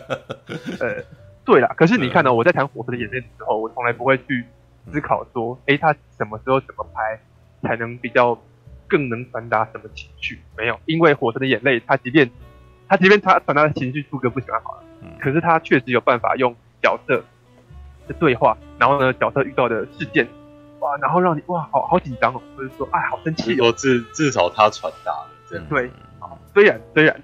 [0.81, 1.03] 呃，
[1.45, 4.43] 对啦，可是你看呢，我在谈《火神的眼泪》的时候，我从来不会去
[4.91, 7.19] 思考说，哎，他什么时候怎么拍
[7.61, 8.35] 才能比较
[8.87, 10.39] 更能传达什么情绪？
[10.57, 12.27] 没有，因为《火神的眼泪》，他即便
[12.87, 14.83] 他即便他传达的情绪，猪哥不喜欢好了。
[15.19, 17.23] 可是他确实有办法用角色
[18.07, 20.27] 的对话，然后呢，角色遇到的事件，
[20.79, 23.71] 哇，然后让你哇，好好紧张哦，或者说哎，好生气哦。
[23.73, 25.65] 至至少他传达了这样。
[25.69, 25.89] 对，
[26.53, 27.21] 虽然虽然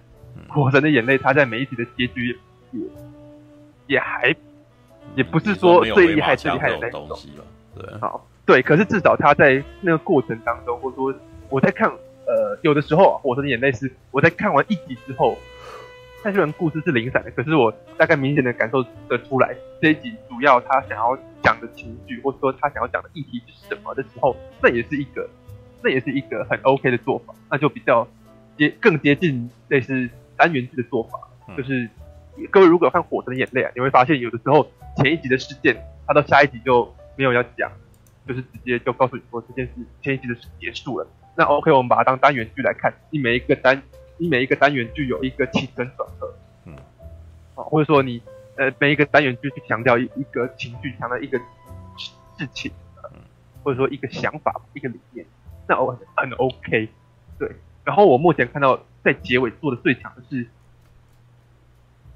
[0.53, 2.37] 《火神的眼泪》他在每一集的结局
[2.71, 2.81] 也
[3.87, 4.35] 也还
[5.15, 7.43] 也不是说最厉害最厉害的那种东西吧？
[7.75, 11.13] 对，好，对，可是至少他在那个过程当中，或者说
[11.49, 15.37] 我在看呃，有的时候啊，《火神的眼泪》是我在看完一集之后。
[16.21, 25.29] 但这段故事是零散的，可是我大概明显的感受得出来，这一集主要他想要讲的情绪，或者说他想要讲的议题是什么的时候，那也是一个，
[25.81, 28.05] 那也是一个很 OK 的做法，那就比较
[28.57, 31.19] 接更接近类似单元剧的做法，
[31.55, 31.89] 就是
[32.51, 37.71] 各位如果有看《火神的眼泪》啊，你会发现有的时候前一集的事件，他到下一集就没有要讲，
[38.27, 39.71] 就是直接就告诉你说这件事
[40.01, 43.81] 前一集的事结束了，那 OK，我们把它当单元剧来看，你每一个单。
[44.19, 46.35] 你每一个单元具有一个起承转合，
[46.65, 46.75] 嗯，
[47.55, 48.21] 啊，或者说你
[48.57, 51.39] 呃每一个单元就去强调一一个情绪，强调一个
[52.37, 52.71] 事情，
[53.63, 55.25] 或者说一个想法，一个理念，
[55.67, 56.89] 那我很 OK。
[57.37, 57.49] 对，
[57.85, 60.45] 然后我目前看到在结尾做的最强的是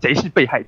[0.02, 0.68] 谁是被害者？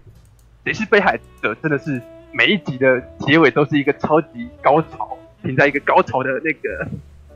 [0.63, 1.53] 谁是被害者？
[1.55, 2.01] 真的是
[2.31, 6.87] 每一集的结尾都是一个超级高潮，停在一个高潮的那个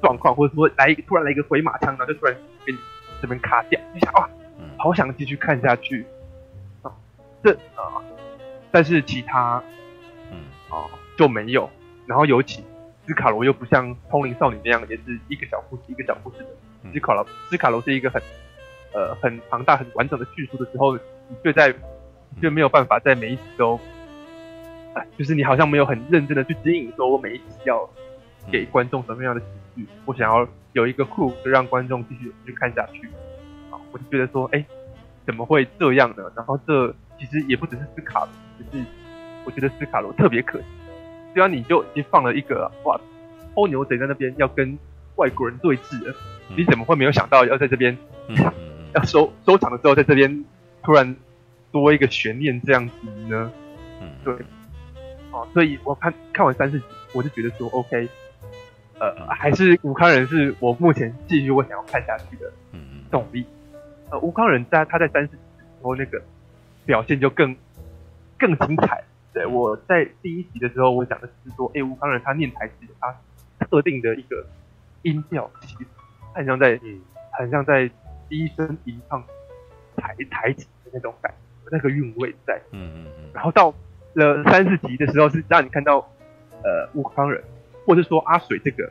[0.02, 2.36] 状况，或者说来一个突然来一个回马枪，然后就突然
[2.66, 2.78] 给你
[3.22, 4.30] 这边卡掉，你想哇，
[4.78, 6.06] 好想继续看下去。
[6.82, 6.92] 啊！
[7.44, 8.02] 这啊，
[8.72, 9.62] 但是其他
[10.32, 10.38] 嗯。
[10.70, 10.86] 啊
[11.18, 11.70] 就没有，
[12.06, 12.64] 然后尤其
[13.06, 16.94] 斯卡罗又不像通灵少女那样，也是一个小故事一个小故事的。
[16.94, 18.22] 斯卡罗斯卡罗是一个很
[18.94, 21.76] 呃很庞大很完整的叙述的时候，你却在
[22.40, 23.78] 却没有办法在每一集都，
[24.94, 27.90] 哎，就是你好像没有很认真的去指引，说我每一集要
[28.50, 33.08] 给观众什么样的情绪，我想要有一个 hook 让观众继续去看下去，
[33.72, 34.64] 啊，我就觉得说，哎，
[35.26, 36.24] 怎么会这样呢？
[36.36, 38.86] 然后这其实也不只是斯卡罗，只是
[39.46, 40.66] 我觉得斯卡罗特别可惜，
[41.34, 43.00] 虽然你就已经放了一个哇，
[43.56, 44.78] 偷牛贼在那边要跟
[45.16, 46.16] 外国人对峙了。
[46.56, 47.96] 你怎么会没有想到要在这边，
[48.96, 50.46] 要收收场的时候，在这边
[50.84, 51.16] 突然
[51.72, 52.94] 多一个悬念这样子
[53.28, 53.52] 呢？
[54.02, 54.34] 嗯，对，
[55.32, 58.10] 哦，所以我看看完三四集，我就觉得说，OK，
[59.00, 62.52] 呃，还是吴康仁是我目前继续我想要看下去的
[63.10, 63.46] 动力。
[64.12, 66.22] 呃，吴康仁在他在三十集的时候那个
[66.86, 67.56] 表现就更
[68.38, 69.04] 更精彩。
[69.32, 73.16] 对，我在第一集的时候，我讲的是说，哎，吴康仁他念台词他
[73.60, 74.46] 特定的一个
[75.04, 75.50] 音调。
[75.62, 75.86] 其实
[76.34, 77.00] 很像在，嗯，
[77.32, 77.90] 很像在
[78.28, 79.24] 低声吟唱
[79.96, 83.30] 台台词的那种感觉，那个韵味在，嗯嗯嗯。
[83.34, 83.72] 然后到
[84.14, 86.00] 了三四集的时候，是让你看到，
[86.64, 87.42] 呃，吴康仁，
[87.90, 88.88] 或者说阿水这个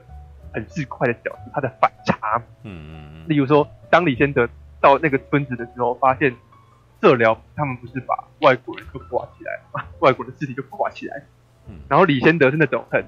[0.53, 3.25] 很市侩的角色，他的反差，嗯。
[3.29, 4.49] 例如说，当李先德
[4.81, 6.35] 到那个村子的时候，发现
[7.01, 9.61] 社寮他们不是把外国人就挂起来，
[10.01, 11.23] 外国的尸体就挂起来，
[11.69, 11.77] 嗯。
[11.89, 13.05] 然后李先德是那种很，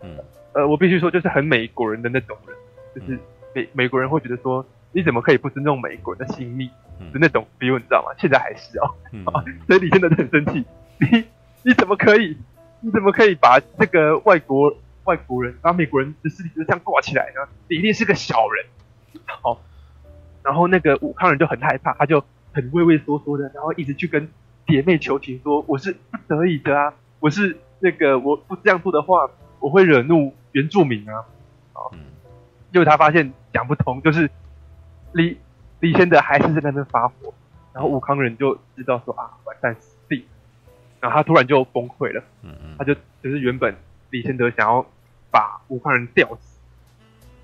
[0.00, 0.18] 嗯，
[0.54, 2.56] 呃，我必须说，就是很美国人的那种人。
[2.94, 3.16] 就是
[3.54, 6.68] 美美国人会觉得说，你怎么可以不尊重美国人的性命？
[7.12, 8.12] 就那种 feel 你知道吗？
[8.18, 8.90] 现在还是哦，
[9.32, 10.64] 啊， 所以李先德很生气，
[10.98, 11.24] 你
[11.62, 12.36] 你怎么可以，
[12.82, 17.48] 你怎么可以把这个外国外国人，把美国人的尸体就这样挂起来呢？
[17.68, 18.66] 你一定是个小人。
[19.40, 19.60] 好，
[20.42, 24.28] 然后那个武康人就很害怕，他就很畏畏缩缩的，然后一直去跟
[24.66, 29.30] 姐妹求情说，我是不得已的啊，我是那个我不这样做的话，
[29.60, 31.24] 我会惹怒原住民啊，
[31.72, 31.92] 好。
[32.72, 34.30] 结果他发现讲不通，就是
[35.12, 35.38] 李
[35.80, 37.34] 李先德还是在那边发火，
[37.72, 39.91] 然后武康人就知道说啊，完蛋死定，
[41.02, 43.76] 然后他突然就崩溃了，嗯嗯，他就就是原本
[44.08, 44.86] 李仙得想要
[45.30, 46.58] 把吴慷仁吊死，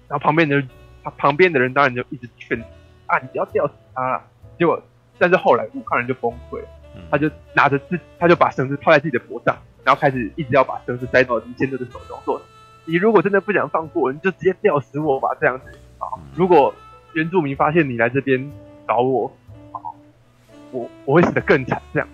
[0.08, 0.62] 然后旁边的
[1.04, 2.58] 他旁边的人当然就一直劝
[3.06, 4.22] 啊，你不要吊死他了，
[4.58, 4.80] 结果
[5.18, 6.68] 但是后来吴慷仁就崩溃了，
[7.10, 12.40] 他就拿着自他就把绳子套在自己的脖子上，然后开始一直要把绳子塞到李仙得的手中说。
[12.90, 15.66] 你如果真的不想放过，你就直接吊死我吧，这样子
[15.98, 16.08] 啊！
[16.34, 16.74] 如果
[17.12, 18.50] 原住民发现你来这边
[18.86, 19.30] 找我，
[19.72, 19.76] 啊，
[20.70, 22.08] 我我会死得更惨，这样。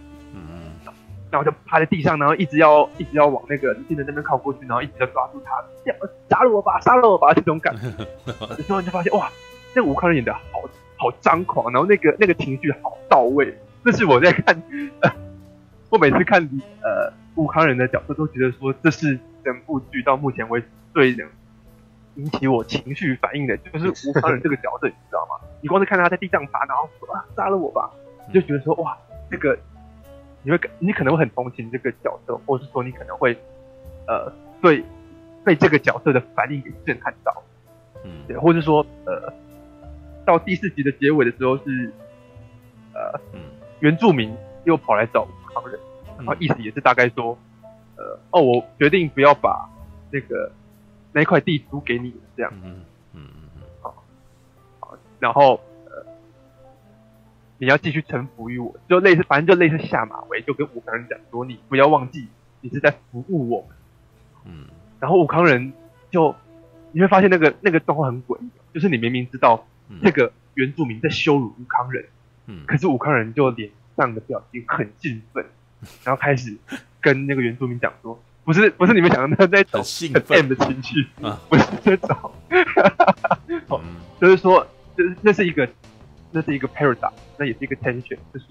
[1.34, 5.98] 然后就趴在地上，然后一直要一直要往那个李仙得那边靠过去，然后一直要抓住他，这样
[6.30, 7.82] 杀了我吧，杀了我吧，这种感觉。
[8.56, 9.28] 有时候你就发现哇，
[9.74, 10.62] 那个吴康仁演的好
[10.96, 13.54] 好张狂，然后那个那个情绪好到位。
[13.84, 14.62] 这是我在看，
[15.00, 15.10] 呃、
[15.90, 16.40] 我每次看
[16.82, 19.18] 呃吴康仁的角色，都觉得说这是。
[19.44, 21.28] 整部剧到目前为止最能
[22.14, 25.36] 引起我情绪反应的，就是吴康仁这个角色，你知道吗？
[25.60, 27.90] 你光是看他在地上爬，然后说啊杀了我吧，
[28.26, 28.96] 你就觉得说哇，
[29.30, 29.54] 这个
[30.44, 33.36] 你会你可能会很同情这个角色，或是说你可能会
[34.06, 34.84] 呃对
[35.44, 37.42] 被这个角色的反应给震撼到，
[38.04, 39.32] 嗯，对，或是说呃
[40.24, 41.92] 到第四集的结尾的时候是
[42.92, 43.20] 呃
[43.80, 44.32] 原住民
[44.64, 45.80] 又跑来找吴慷仁，
[46.18, 47.36] 然后意思也是大概说。
[47.96, 49.70] 呃哦，我决定不要把
[50.10, 50.50] 那个
[51.12, 52.52] 那块地租给你，这样。
[52.60, 52.80] 嗯
[53.12, 54.02] 嗯嗯好，
[54.80, 55.73] 好，然后呃，
[57.64, 62.28] 你要继续臣服于我，就类似，反正就类似下马威，就跟武康人讲说，你不要忘记，
[62.60, 63.70] 你是在服务我们。
[64.46, 64.66] 嗯。
[65.00, 65.72] 然后武康人
[66.10, 66.34] 就
[66.92, 69.66] 你会发现那个那个状况很诡异，就是你明明知道
[70.02, 72.04] 这个原住民在羞辱武康人，
[72.46, 75.44] 嗯，可是武康人就脸上的表情很兴奋，
[76.04, 76.56] 然后开始。
[77.00, 79.84] 跟那个原住民讲说，不是不是你们想的那种
[80.14, 82.16] 很 M 的情绪，啊不是这种，
[83.68, 83.78] 哦，
[84.18, 84.66] 就是说，
[84.96, 85.68] 就是那是一个，
[86.34, 88.46] 那是一个 paradox，那也是一个 tension，就是，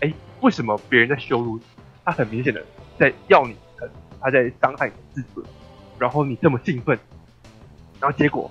[0.00, 0.10] 哎，
[0.40, 1.62] 为什么别人在羞辱你，
[2.04, 2.64] 他很明显的
[2.98, 3.86] 在要你疼，
[4.18, 5.46] 他在伤害你的自尊，
[5.98, 6.98] 然后你这么兴奋，
[8.00, 8.50] 然后结果，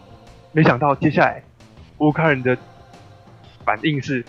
[0.51, 1.43] 没想到接下来
[1.97, 2.55] 乌克兰人的
[3.65, 4.23] 反应是，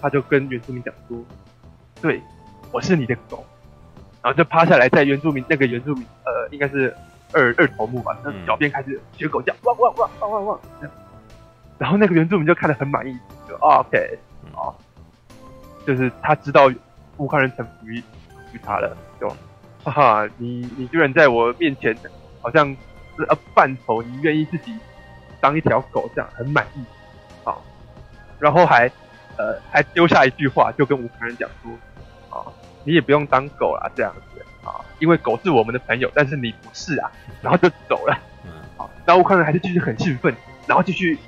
[0.00, 1.24] 他就跟原住民讲说，
[2.02, 2.20] 对。
[2.72, 3.44] 我是你的狗，
[4.22, 6.94] 然后就趴下来在原住民那个原住民呃应该是
[7.32, 10.60] 二二头目吧，那脚边开始学狗叫汪汪汪汪汪汪，
[11.78, 13.18] 然后那个原住民就看得很满意，
[13.50, 14.18] 就、哦、OK
[14.54, 14.74] 哦，
[15.84, 16.70] 就是他知道
[17.16, 17.96] 乌克兰人臣服于
[18.52, 19.28] 于他了，就
[19.82, 21.96] 哈哈，你你居然在我面前
[22.40, 22.70] 好像
[23.16, 24.78] 是呃半头，你愿意自己
[25.40, 26.80] 当一条狗这样很满意
[27.44, 27.58] 啊、哦，
[28.38, 28.86] 然后还
[29.36, 31.72] 呃还丢下一句话，就跟乌克兰人讲说
[32.30, 32.52] 啊、哦，
[32.84, 37.10] 你也不用当狗啦这样子啊、哦，因为狗是我们的朋友，但是你不是啊，
[37.42, 38.16] 然后就走了，
[38.76, 40.32] 好、哦，然后乌克兰人还是继续很兴奋，
[40.66, 41.18] 然后继续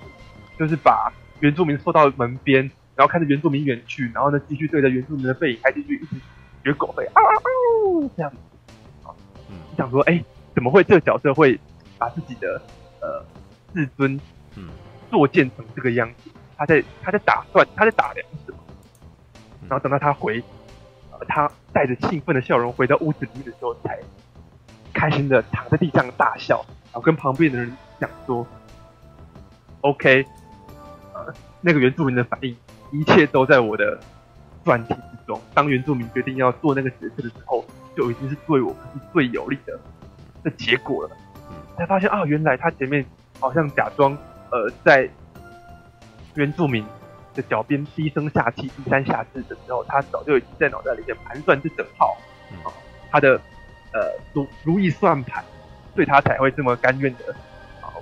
[0.58, 1.12] 就是把
[1.42, 2.62] 原住民送到门边，
[2.94, 6.16] 然后看着原住民远去，然后呢继续对着原住民的背影还继续一直
[6.64, 8.36] 学狗吠啊啊啊这样子，
[9.02, 9.14] 啊、哦，
[9.48, 10.22] 你想说哎，
[10.54, 11.58] 怎么会这个角色会
[11.98, 12.62] 把自己的
[13.00, 13.24] 呃
[13.74, 14.18] 自尊
[14.54, 14.68] 嗯
[15.10, 16.30] 作践成这个样子？
[16.56, 18.58] 他在他在打算他在打量什么？
[19.68, 20.40] 然后等到他回，
[21.10, 23.98] 呃、他带着兴奋的笑容回到屋子里面的时候，才
[24.92, 28.46] 开心的躺在地上大笑，然后跟旁边的人讲说
[29.80, 30.24] ：“OK，
[31.62, 32.54] 那个原住民的反应，
[32.90, 33.98] 一切都在我的
[34.64, 35.40] 算计之中。
[35.54, 37.64] 当原住民决定要做那个决策的时候，
[37.96, 39.80] 就已经是对我们是最有利的
[40.42, 41.16] 的结果了。
[41.78, 43.02] 才发现啊，原来他前面
[43.40, 44.14] 好像假装
[44.50, 45.08] 呃在。”
[46.34, 46.82] 原住民
[47.34, 52.16] 的脚边低声下气、低三下四的时候，他早就已经在脑袋里面盘算这整套，
[52.64, 52.72] 啊，
[53.10, 53.38] 他的
[53.92, 54.00] 呃
[54.32, 55.44] 如如意算盘，
[55.94, 57.36] 所以他才会这么甘愿的啊，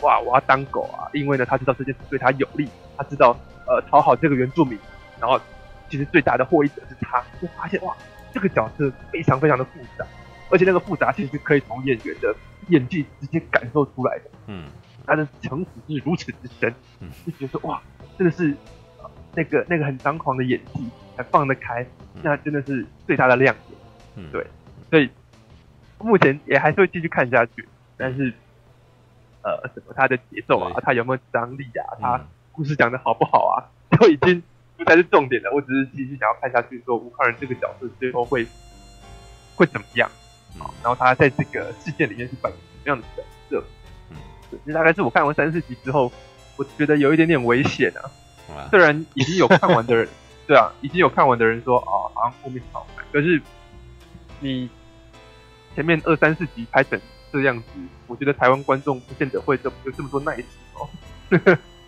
[0.02, 1.09] 哇，我要当狗啊！
[1.12, 3.36] 因为呢，他知道这件事对他有利，他知道
[3.66, 4.78] 呃讨好这个原住民，
[5.20, 5.40] 然后
[5.89, 7.94] 其实最大的获益者是他，就发现哇，
[8.32, 10.06] 这个角色非常非常的复杂，
[10.51, 12.35] 而且那个复杂性是可以从演员的
[12.68, 14.68] 演技直接感受出来的，嗯，
[15.06, 17.81] 他的城府是如此之深，嗯，就觉得说哇。
[18.18, 18.55] 真的是，
[19.35, 20.86] 那个那个很张狂的演技，
[21.16, 21.86] 还放得开，
[22.22, 23.81] 那真的是最大的亮点。
[24.16, 24.47] 嗯，对，
[24.90, 25.09] 所以
[25.98, 27.66] 目前也还是会继续看下去，
[27.97, 28.31] 但是，
[29.42, 32.20] 呃，什么他的节奏啊，他有没有张力啊，他
[32.52, 33.64] 故事讲的好不好啊，
[33.98, 34.42] 都已经
[34.76, 35.50] 不才是重点了。
[35.52, 38.46] 我只是继续想要看下去，说吴康仁这个角色最后会
[39.56, 40.10] 会怎么样
[40.58, 40.68] 啊？
[40.82, 43.64] 然后他在这个事件里面是扮演什么样的角色？
[44.10, 44.16] 嗯，
[44.66, 46.12] 这大概是我看完三四集之后。
[46.56, 48.68] 我觉得有一点点危险啊！
[48.70, 50.06] 虽然已经有看完的人，
[50.46, 53.40] 对啊，已经有看完的人说啊，好像后面好看，可是
[54.40, 54.68] 你
[55.74, 57.00] 前面二三四集拍成
[57.32, 57.65] 这样子，
[58.07, 60.44] 我觉得台湾观众不见得会这么有这么多耐心
[60.74, 60.89] 哦。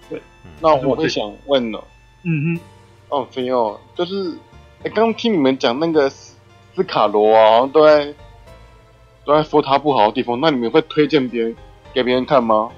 [0.09, 0.23] 对，
[0.60, 1.82] 那我会想问了，
[2.24, 2.60] 嗯哼，
[3.09, 4.31] 哦，朋友，就是
[4.85, 8.14] 哎，刚刚听你们讲那个斯卡罗啊，都在
[9.24, 11.56] 都在说他不好的地方，那你们会推荐别人
[11.93, 12.70] 给别人看吗？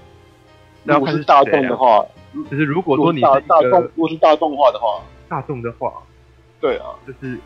[0.85, 2.05] 如果是大众的话，
[2.51, 5.93] 就是如果说你大大众，如果是大众化的话，大众的话，
[6.61, 7.39] 对啊，就是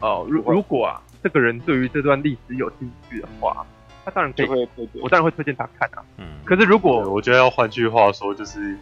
[0.00, 3.66] 哦，如如果啊，这个人对于这段历史有兴趣的话，
[4.08, 4.68] 他当然可以，
[5.02, 6.02] 我当然会推荐他看啊。
[6.16, 8.74] 嗯，可是如果我觉得要换句话说，就是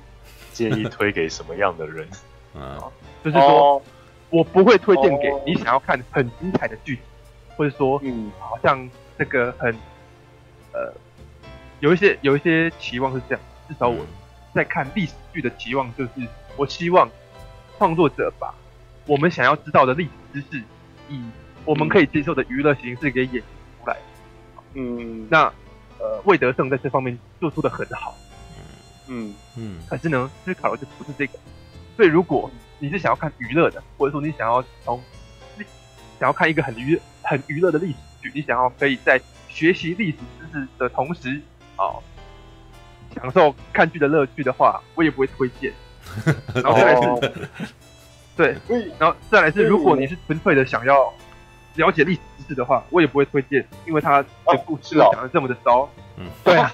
[0.52, 2.06] 建议推给什么样的人？
[2.54, 2.80] 嗯，
[3.24, 3.82] 就是说
[4.30, 7.00] 我不会推荐给你想要看很精彩的剧，
[7.56, 8.88] 或者说，嗯，好像
[9.18, 9.74] 这个很
[10.72, 10.94] 呃，
[11.80, 13.44] 有一些有一些期望是这样。
[13.68, 14.06] 至少我
[14.54, 16.10] 在看历史剧的期望就是，
[16.56, 17.10] 我希望
[17.78, 18.54] 创作者把
[19.06, 20.62] 我们想要知道的历史知识，
[21.08, 21.20] 以
[21.64, 23.42] 我们可以接受的娱乐形式给演。
[24.76, 25.44] 嗯，那
[25.98, 28.14] 呃，魏德胜在这方面做出的很好。
[29.08, 31.38] 嗯嗯，可是呢，思考的就不是这个。
[31.96, 35.00] 所以，如果你是想要看娱乐的，或者说你想要从
[36.20, 41.40] 想要看一个很娱很娱乐的历史剧，你想要可以在学习历史知识的同时，
[41.78, 42.02] 哦。
[43.14, 45.72] 享受看剧的乐趣的话，我也不会推荐。
[46.54, 47.32] 然后再来是，哦、
[48.36, 48.56] 对，
[48.98, 51.10] 然后再来是，如果你是纯粹的想要
[51.76, 54.28] 了解历史知识的话，我也不会推荐，因为他的
[54.64, 55.88] 故事讲的这么的糟。
[56.16, 56.72] 嗯， 对啊，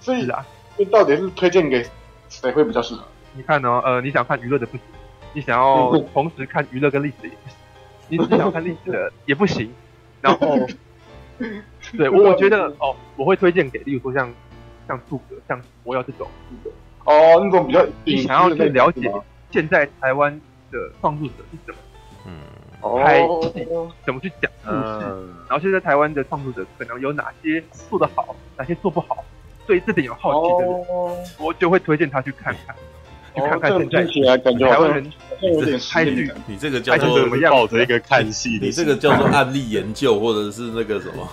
[0.00, 0.46] 所以啊，
[0.76, 1.84] 这到底是推荐给
[2.28, 3.04] 谁会比较适合？
[3.34, 3.82] 你看呢、哦？
[3.84, 4.80] 呃，你想看娱乐的不行，
[5.32, 7.56] 你想要同时看娱乐跟历史的也不行，
[8.08, 9.72] 你只想看历史的也不行。
[10.20, 10.56] 然后，
[11.96, 14.32] 对我我觉得哦，我会推荐给，例如说像。
[14.88, 16.28] 像诸葛，像我要这种，
[17.02, 19.12] 哦，那种比较你想要去了解
[19.50, 20.40] 现在台湾
[20.70, 21.78] 的创作者是什么，
[22.24, 22.38] 嗯，
[22.82, 23.20] 拍
[23.54, 23.66] 戏
[24.04, 25.06] 怎么去讲故事，
[25.48, 29.24] 然后现在台湾的创作者可能有哪些做得好，哪些做不好，
[29.66, 30.76] 对这点有好奇的人，
[31.38, 32.74] 我就会推荐他去看看，
[33.34, 33.70] 去看看
[34.08, 35.12] 现在台湾人
[35.92, 37.52] 拍剧，你这个叫做怎么样？
[37.52, 41.28] 抱着一个看戏，你这个叫做案例研究，或者是那个什么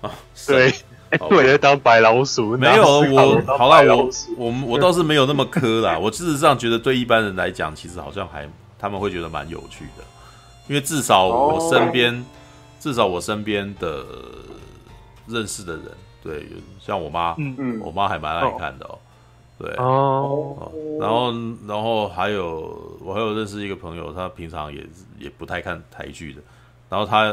[0.02, 0.10] 啊？
[0.46, 0.72] 对。
[1.10, 5.98] 哎，对，当白老鼠没有我，好啦，我我我倒是没有那么磕啦。
[5.98, 8.46] 我事实上觉得，对一般人来讲，其实好像还
[8.78, 10.04] 他们会觉得蛮有趣的。
[10.68, 12.24] 因为至少我身边，
[12.78, 14.04] 至少我身边的
[15.26, 15.84] 认识的人，
[16.22, 16.46] 对，
[16.78, 17.54] 像我妈，嗯。
[17.58, 18.98] 嗯，我妈还蛮爱看的哦，
[19.58, 20.70] 对，哦，
[21.00, 21.32] 然后
[21.66, 24.86] 然后还有我还有认识一个朋友，他平常也
[25.18, 26.42] 也不太看台剧的，
[26.90, 27.32] 然后他，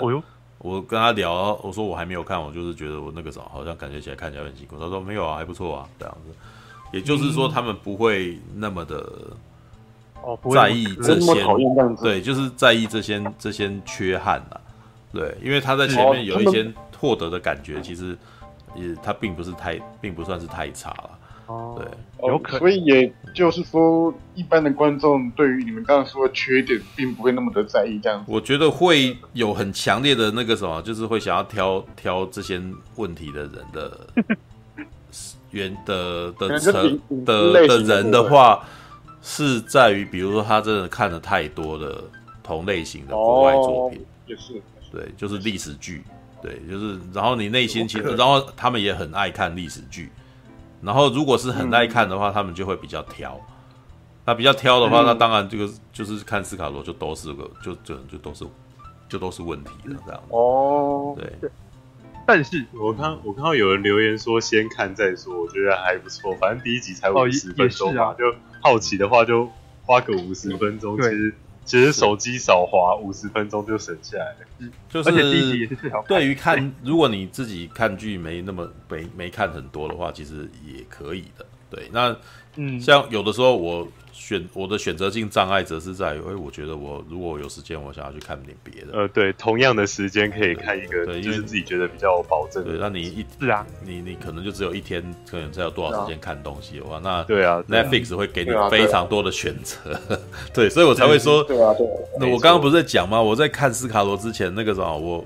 [0.59, 6.33] 我跟他聊，我说我还没有看，我就是觉得我那个什么，好像感觉起来看起来很辛苦，他说没有啊，还不错啊，这样子，
[6.93, 9.05] 也就是说他们不会那么的。
[10.25, 11.33] 哦，不在意这些
[12.01, 14.61] 对，就是在意这些这些缺憾呐、啊，
[15.13, 16.65] 对，因为他在前面有一些
[16.97, 18.17] 获得的感觉，其实
[18.75, 21.09] 也他并不是太，并不算是太差了，
[21.45, 28.25] 哦，对，有可能所以也就是说，一般的观众对于你们刚刚说的缺点，并不会那么的在意这样子。
[28.27, 32.59] 我觉得会有很强烈的那个什么，就是会想要挑挑这些
[32.95, 34.07] 问题的人的
[35.51, 36.49] 原的的
[37.25, 38.65] 的的人的话，
[39.27, 42.03] 是在于比如说他真的看了太多的
[42.43, 43.99] 同类型的国外作品。
[43.99, 44.61] 哦、也是，
[44.91, 46.03] 对，就是历史剧，
[46.43, 50.11] 对，就是，然后你内心其实，然后他们也很爱看历史剧，
[50.79, 53.41] 然后如果是很爱看的话，嗯、他们就会比较挑，
[54.25, 58.45] 那比较挑的话，嗯、那当然这个就是看斯卡罗就都是个，就就就都是
[59.09, 60.21] 就都是问题了这样。
[60.29, 61.49] 哦，对，
[62.27, 68.25] 但是我看我看到有人留言说先看再说，我觉得还不错，反正第一集才五十分钟嘛，哦啊、就
[68.65, 69.49] 好奇的话就
[69.83, 71.33] 花个五十分钟，其实。
[71.65, 76.05] 其实手机少滑五十分钟就省下来了，就是而且第一集也是最好。
[76.07, 81.43] 对于看，如果你自己看剧没那么没没看很多的话，其实也可以的。
[81.71, 82.15] 对，那
[82.55, 83.87] 嗯，像有的时候我。
[84.17, 88.87] 选我的选择性障碍则是在于，哎，我觉得我如果有时间，我想要去看点别的。
[88.93, 92.63] 呃，对，同样的时间可以看一个，对，就是自己觉得比较有保证。
[92.63, 99.77] 对，那你一是啊，你你可能就只有一天，可能才有多少时间看东西的话，那对啊，Netflix 会给你非常多的选择。
[100.53, 101.85] 对，所以我才会说，对啊，对。
[102.17, 103.21] 那我刚刚不是在讲吗？
[103.21, 105.23] 我在看斯卡罗之前，那个什么，我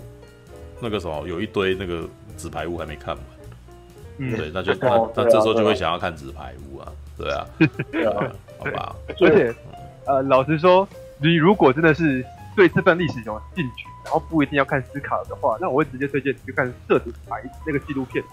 [0.82, 2.04] 那个什么有一堆那个
[2.36, 3.24] 纸牌屋还没看完。
[4.18, 7.48] 嗯，对，那就那那这时候就会想要看纸牌屋啊，对啊，
[7.92, 8.32] 对啊。
[8.60, 9.54] 好吧，而且，
[10.06, 10.88] 呃，老实说，
[11.18, 12.26] 你如果真的是
[12.56, 18.24] 对这段历史有兴趣，然后不一定要看斯卡的话，那我会直接推荐你去看《设顶牌》那个纪录片。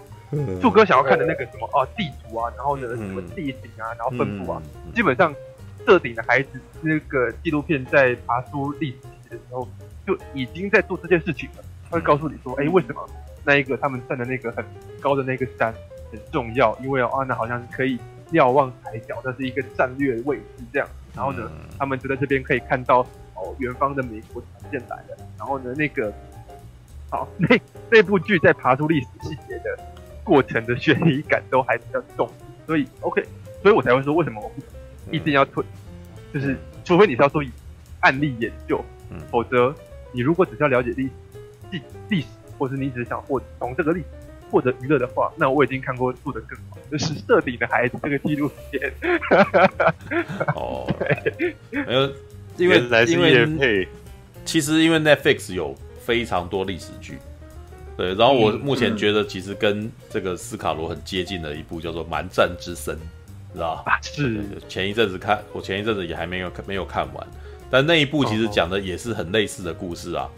[0.61, 4.61] 柱哥想要看的那个什么啊地图啊，然后呢什么地形啊，然后分布啊，
[4.93, 5.33] 基本上
[5.85, 6.49] 《设顶的孩子》
[6.81, 9.65] 那个纪录片在爬出历史的时候
[10.05, 11.63] 就已经在做这件事情了。
[11.89, 13.09] 他会告诉你说，哎，为什么
[13.45, 14.65] 那一个他们站的那个很
[14.99, 15.73] 高的那个山
[16.11, 16.77] 很重要？
[16.83, 17.97] 因为啊，那好像是可以。
[18.31, 20.87] 瞭望台角，那是一个战略位置，这样。
[21.15, 21.49] 然后呢，
[21.79, 22.99] 他们就在这边可以看到
[23.33, 25.17] 哦，远方的美国船舰来了。
[25.37, 26.13] 然后呢，那个
[27.09, 27.59] 好， 那
[27.89, 29.79] 那部剧在爬出历史细节的
[30.23, 32.29] 过程的悬疑感都还比较重，
[32.65, 33.23] 所以 OK，
[33.63, 34.61] 所以我才会说为什么我不
[35.11, 35.63] 一定要推，
[36.33, 37.41] 就是除非你是要做
[38.01, 38.83] 案例研究，
[39.31, 39.73] 否则
[40.11, 41.09] 你如果只是要了解历
[41.71, 42.27] 历历史，
[42.59, 44.05] 或是你只是想获从这个历史。
[44.49, 48.93] 获得娱乐的话，那我已经看过做的更好，就是《设定的孩子》这个纪录片。
[50.55, 51.55] 哦，对，
[51.85, 52.11] 没有，
[52.57, 53.87] 因为因为
[54.45, 57.17] 其实因为 Netflix 有非常多历史剧，
[57.97, 62.95] 对，然后我目前觉得其实跟这个斯卡罗很接近的一部叫做《蛮战之森》，
[63.53, 63.99] 知道吧？
[64.01, 64.45] 是。
[64.69, 67.27] 前一阵子看，我前一阵子也还没有没有看完，
[67.69, 70.29] 但那一部其实讲的也是很类似的故事啊。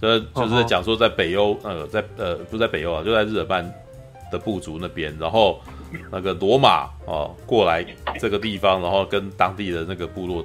[0.00, 3.70] 这就是在讲说，在北欧，呃，在呃，不在北欧啊，就在日耳曼
[4.32, 5.60] 的部族那边，然后
[6.10, 7.84] 那个罗马哦过来
[8.18, 10.42] 这个地方，然后跟当地的那个部落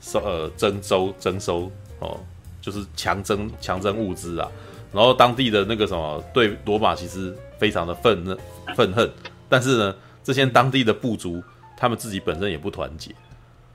[0.00, 1.68] 收呃征收征收
[1.98, 2.16] 哦，
[2.60, 4.48] 就是强征强征物资啊，
[4.92, 8.36] 然后当地的那个什么对罗马其实非常的愤怒
[8.76, 9.10] 愤恨，
[9.48, 11.42] 但是呢，这些当地的部族
[11.76, 13.12] 他们自己本身也不团结，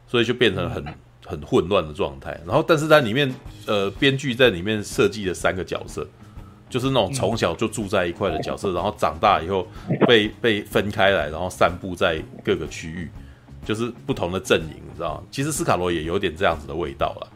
[0.07, 0.85] 所以就变成很。
[1.25, 3.33] 很混乱的状态，然后但是在里面，
[3.65, 6.07] 呃，编剧在里面设计了三个角色，
[6.69, 9.67] 就是那种从小就住在一块的角色，然后长大以后
[10.07, 13.09] 被被分开来，然后散布在各个区域，
[13.65, 15.23] 就是不同的阵营，你知道吗？
[15.31, 17.27] 其实斯卡罗也有点这样子的味道了，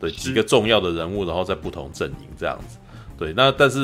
[0.00, 2.78] 对，几个重要的人物，然后在不同阵营这样子，
[3.18, 3.78] 对，那但是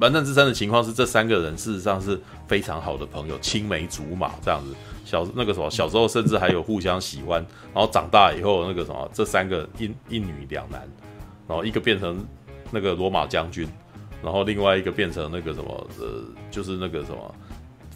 [0.00, 4.74] 蛮战之森的情况是，这三个人事实上是非常好的朋友，青梅竹马这样子。
[5.04, 7.44] 小那个什么，小时候甚至还有互相喜欢，
[7.74, 10.88] 然后长大以后那个什么，这三个一一女两男，
[11.48, 12.24] 然后一个变成
[12.70, 13.68] 那个罗马将军，
[14.22, 17.34] 然后另外一个变成那个什么呃，就是那个什么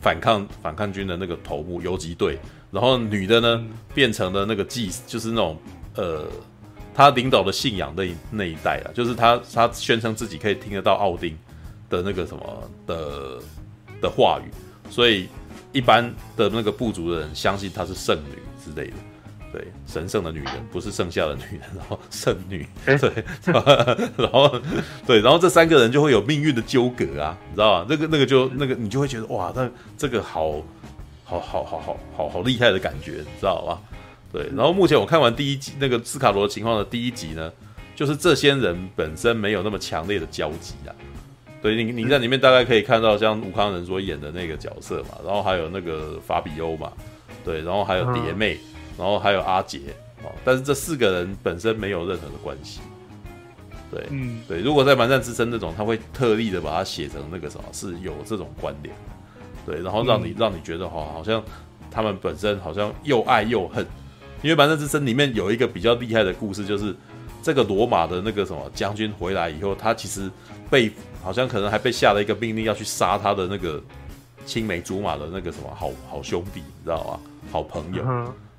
[0.00, 2.36] 反抗反抗军的那个头目游击队，
[2.72, 3.64] 然后女的呢
[3.94, 5.56] 变成了那个祭司，就是那种
[5.94, 6.26] 呃，
[6.94, 11.36] 他领导的信仰那一那一代啊，就是他他宣称自己可以听得到奥丁
[11.90, 13.38] 的那个什么的
[14.00, 14.50] 的话语，
[14.90, 15.28] 所以。
[15.74, 18.96] 一般的那个部族的人相信她是圣女之类的，
[19.52, 23.24] 对，神圣的女人不是剩下的女人，然后圣女，欸、对，
[24.16, 24.60] 然后
[25.04, 27.86] 对，然后这三个人就会有命运的纠葛啊，你知道吗？
[27.90, 29.68] 那个那个就那个你就会觉得哇，那
[29.98, 30.62] 这个好
[31.24, 33.80] 好好好好好好厉害的感觉，你知道吗？
[34.34, 37.52] 对，然后目前我看完第一集那个斯卡罗的情况的第一集呢，
[37.94, 40.90] 就是这些人本身没有那么强烈的交集啊。
[41.62, 46.92] 对，你你在里面大概可以看到像吴康仁所演的那个角色嘛，然后还有那个法比欧嘛，
[47.44, 48.58] 对，然后还有蝶妹，
[48.98, 49.78] 然后还有阿杰
[50.24, 52.80] 哦，但是这四个人本身没有任何的关系。
[53.90, 58.92] 对，嗯，对，如果在《蛮战之声》这种，他会特地的把它写成那个什么，是有这种关联，
[59.64, 61.40] 对，然后让你让你觉得哈，好像
[61.88, 63.86] 他们本身好像又爱又恨，
[64.44, 66.94] 因为《蛮战之声》里面有一个比较厉害的故事，就是
[67.42, 70.30] 这个罗马的那个什么将军回来以后，他其实
[70.70, 70.92] 被。
[71.24, 73.82] 好像可能还被下了一个命令，要去杀他的那个
[74.44, 77.18] 青梅竹马的那个什么好好兄弟，你知道吗？
[77.50, 78.04] 好朋友，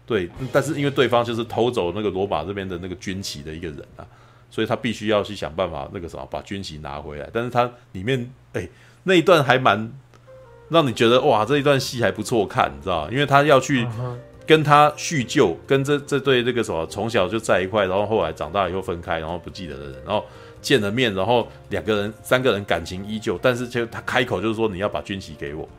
[0.04, 0.28] 对。
[0.52, 4.02] 但是因为对方就是偷走那个罗马这边的那个军旗的一个人啊，
[4.50, 7.30] 所以他必须要去想办法那个什么把军旗拿回来。
[7.32, 8.68] 但是他里面哎
[9.04, 9.94] 那一段还蛮
[10.70, 13.10] 让你觉得哇，这一段戏还不错看，你知道吗？
[13.12, 13.88] 因为他要去
[14.46, 20.24] 跟他叙旧，跟这这对那个什么从小就在一块，然后后来长大以后分开，然后不记得的人，然后。
[20.62, 25.70] 见了面，然后两个人、三个人感情依旧，但是就他开口就是说你要把军旗给我，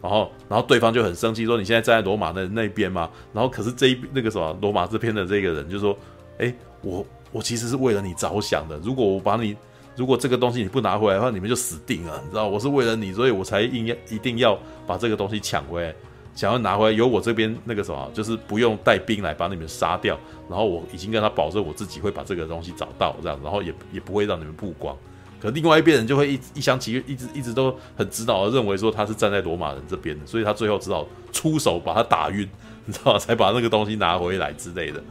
[0.00, 3.10] 然后，然后对方就很生气说你现在站在罗马的那边吗？
[3.32, 5.98] 然后可是这一那个什么罗马这边的这个人就说，
[6.38, 9.56] 哎，我我其实是为了你着想的，如果我把你，
[9.96, 14.56] 如果这个东西你不拿回来的话，你们就死定了，你知道，我是为了你，所以我才硬要一定要
[14.86, 15.92] 把这个东西抢回来。
[16.36, 20.16] 想要拿回来，由我这边那个什么，就是不用带兵来把你们杀掉，
[20.48, 24.94] 然后我已经跟他保证我自己会把这个东西找到，这样，然后也也不会让你们曝光。
[25.40, 32.48] 可另外一边人就会一一厢情愿，一直一直都很指导认为说他是站在罗马人这边的，所以他最后只好出手把他打晕，
[32.84, 33.18] 你知道吗？
[33.18, 35.02] 才把那个东西拿回来之类的。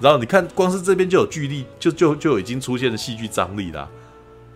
[0.00, 3.88] 然后你看，光是这边就有剧力，就就就已经出现了戏剧张力啦。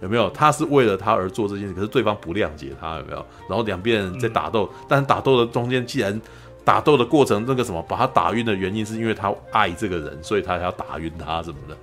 [0.00, 0.28] 有没有？
[0.30, 3.24] 他是为了他而做这件事，可是对方不谅解他，有没有？
[3.48, 6.20] 然后两边人在打斗，嗯、但是打斗的中间，既然
[6.64, 11.76] 打斗的过程那个什么，把他打晕的原因是因为他爱这个人，所以他才要打晕他什么的。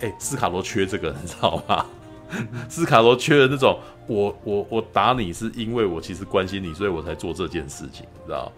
[0.00, 1.86] 哎，斯卡罗缺这个，你知道吗？
[2.68, 8.52] 斯卡罗缺的那种，我我我打你是因为我其实关心你，所以我才做这件事情，你知道？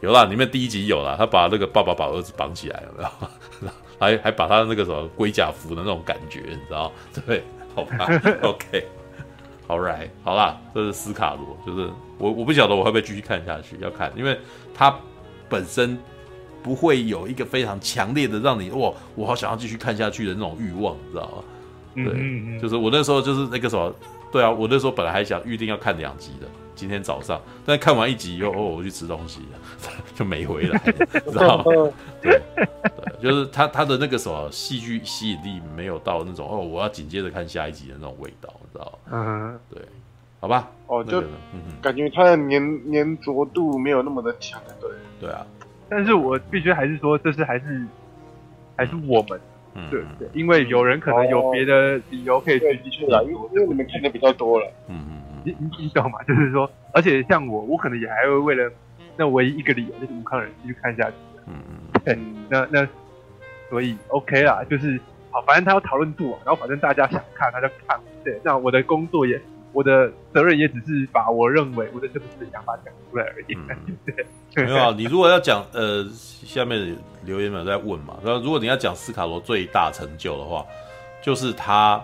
[0.00, 3.70] 有啦，里面第一集有啦，他把那个爸爸把儿子绑起来，有没有？
[3.98, 6.92] 还还把他那个什么龟甲服的那种感觉，你知道？
[7.26, 7.42] 对。
[7.74, 8.06] 好吧
[8.42, 14.38] ，OK，All right，好啦，这是斯卡罗，就是我我不晓得我会不会继续看下去，要看，因为
[14.74, 14.96] 他
[15.48, 15.98] 本身
[16.62, 21.44] 不会有一个非常强烈的让你哇，我好想要继续看下去的那种欲望，你知道吗？
[21.94, 23.94] 对，就是我那时候就是那个什么，
[24.32, 26.46] 对啊，我那时候本来还想预定要看两集的。
[26.74, 29.40] 今天早上，但看完一集以后，哦，我去吃东西
[30.14, 30.78] 就没回来，
[31.30, 31.64] 知道吗？
[32.20, 32.66] 对，对，
[33.22, 38.98] 就是他他的那个什么戏剧吸引力没有到那种哦，我要紧接着看下一集的那种味道，知道吗？
[39.12, 39.82] 嗯，对，
[40.40, 40.70] 好吧。
[40.86, 41.22] 哦，就
[41.80, 44.90] 感觉他的粘粘着度没有那么的强，对。
[45.20, 45.46] 对啊，
[45.88, 47.86] 但是我必须还是说，这是还是
[48.76, 49.40] 还是我们，
[49.74, 55.20] 嗯，对对，因为有人可能有别的理由可以去的确啦，因为因为你们看的比较多了，嗯嗯。
[55.44, 56.22] 你你你懂吗？
[56.26, 58.70] 就是说，而且像我，我可能也还会为了
[59.16, 61.14] 那唯一一个理由，就是吴慷仁继续看下去。
[61.46, 61.74] 嗯嗯。
[62.04, 62.18] 对，
[62.48, 62.88] 那那
[63.70, 65.00] 所以 OK 啦，就是
[65.30, 67.98] 好，反正他有讨论度啊，然后反正大家想看他就看。
[68.24, 69.40] 对，那我的工作也，
[69.72, 73.54] 我的责任也只是把我认为我的这部分想法讲出来而已。
[73.54, 73.96] 嗯、
[74.54, 80.64] 对，没有啊，你如果要讲呃，下面留言们在问嘛，然后如果你要讲斯卡罗最大成就的话，
[81.22, 82.02] 就是他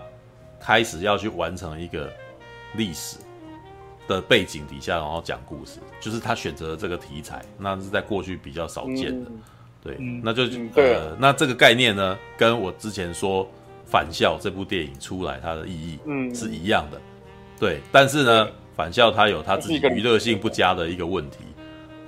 [0.59, 2.11] 开始要去完成一个
[2.75, 3.17] 历史。
[4.11, 9.39] 的背景底下，然后讲故事，就是他选择这个题材，那是在过去比较少见的，嗯、
[9.81, 10.43] 对，嗯、那就
[10.75, 13.45] 呃，那这个概念呢，跟我之前说
[13.85, 15.97] 《返校》这部电影出来它的意义
[16.35, 17.01] 是一样的，嗯、
[17.59, 21.37] 对，但是呢，《返校》它有它自己娱乐性不佳的一个问题，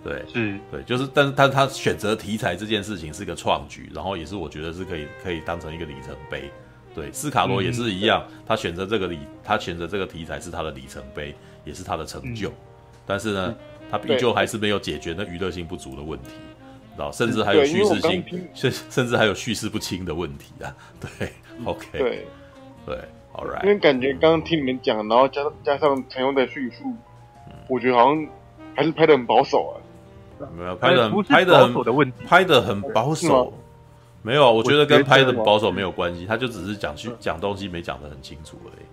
[0.03, 6.51] 对，是，对，就是，但是他他选择题材这件事情是个创举，然后也是我觉得是可以可以当成一个里程碑，
[6.93, 11.33] 对，斯卡罗也是一样，嗯、他选择这个里，他选择这个题材是他的里程碑。
[11.63, 12.53] 也是他的成就，嗯、
[13.05, 13.55] 但是呢，嗯、
[13.91, 16.29] 他依旧还是没有解决那娱乐性不足的问题，
[16.95, 17.11] 知道？
[17.11, 18.23] 甚至还有叙事性，
[18.53, 20.75] 甚甚至还有叙事不清的问题啊。
[20.99, 21.29] 对
[21.65, 22.27] ，OK，对。
[22.85, 22.97] 对
[23.33, 23.63] ，All right。
[23.63, 26.93] 因为感觉刚刚听你们讲，然后加加上陈勇的叙述，
[27.47, 28.27] 嗯、我觉得好像
[28.75, 29.79] 还是拍的很保守啊。
[30.57, 32.25] 没有拍的很的问题。
[32.27, 33.53] 拍的很保守，
[34.21, 38.85] 没有，我觉得跟拍的保守没有关系，他就只是讲去讲东西没讲的很清楚而已。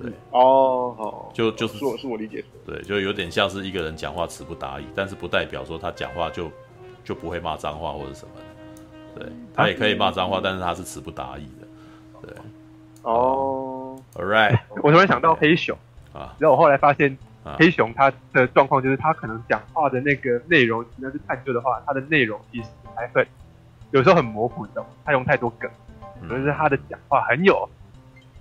[0.00, 0.12] 对。
[0.30, 6.50] 哦，好，就就是是我是我理解，对，就有点像是一个人讲话词不达意，但是不代表说他讲话就
[7.04, 8.34] 就不会骂脏话或者什么
[9.16, 11.66] 的，对，他也可以骂脏话，但是他是词不达意的。
[12.22, 12.36] 对，
[13.02, 15.76] 哦，All right， 我突然想到黑熊。
[16.14, 17.16] 啊，然后我后来发现
[17.58, 23.24] 黑熊他的状况就是他可能讲话的那个内容，你要去探究的话，他的内容其实还很
[23.90, 25.70] 有时候很模糊的，他用太多梗，
[26.26, 27.68] 可是他的讲话很有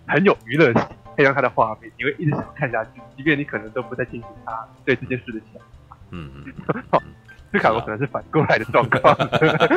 [0.08, 0.82] 很有娱乐性，
[1.18, 5.98] 配上他的画面，你会一直想看下去，即便你可能都不太清楚他对这件事的想法。
[6.12, 6.54] 嗯嗯。
[6.92, 7.02] 好，
[7.60, 9.18] 卡罗可能是反过来的状况，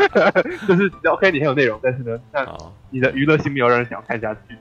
[0.69, 2.21] 就是 OK 你很有内容，但是呢，
[2.91, 4.59] 你的娱乐性没有让人想要看下去。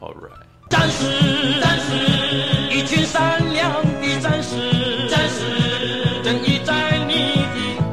[0.00, 0.42] ，All right。
[0.68, 1.94] 战士，战士，
[2.76, 7.46] 一群善良的战士，战士，正义在你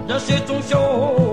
[0.07, 1.32] 的热血中熊。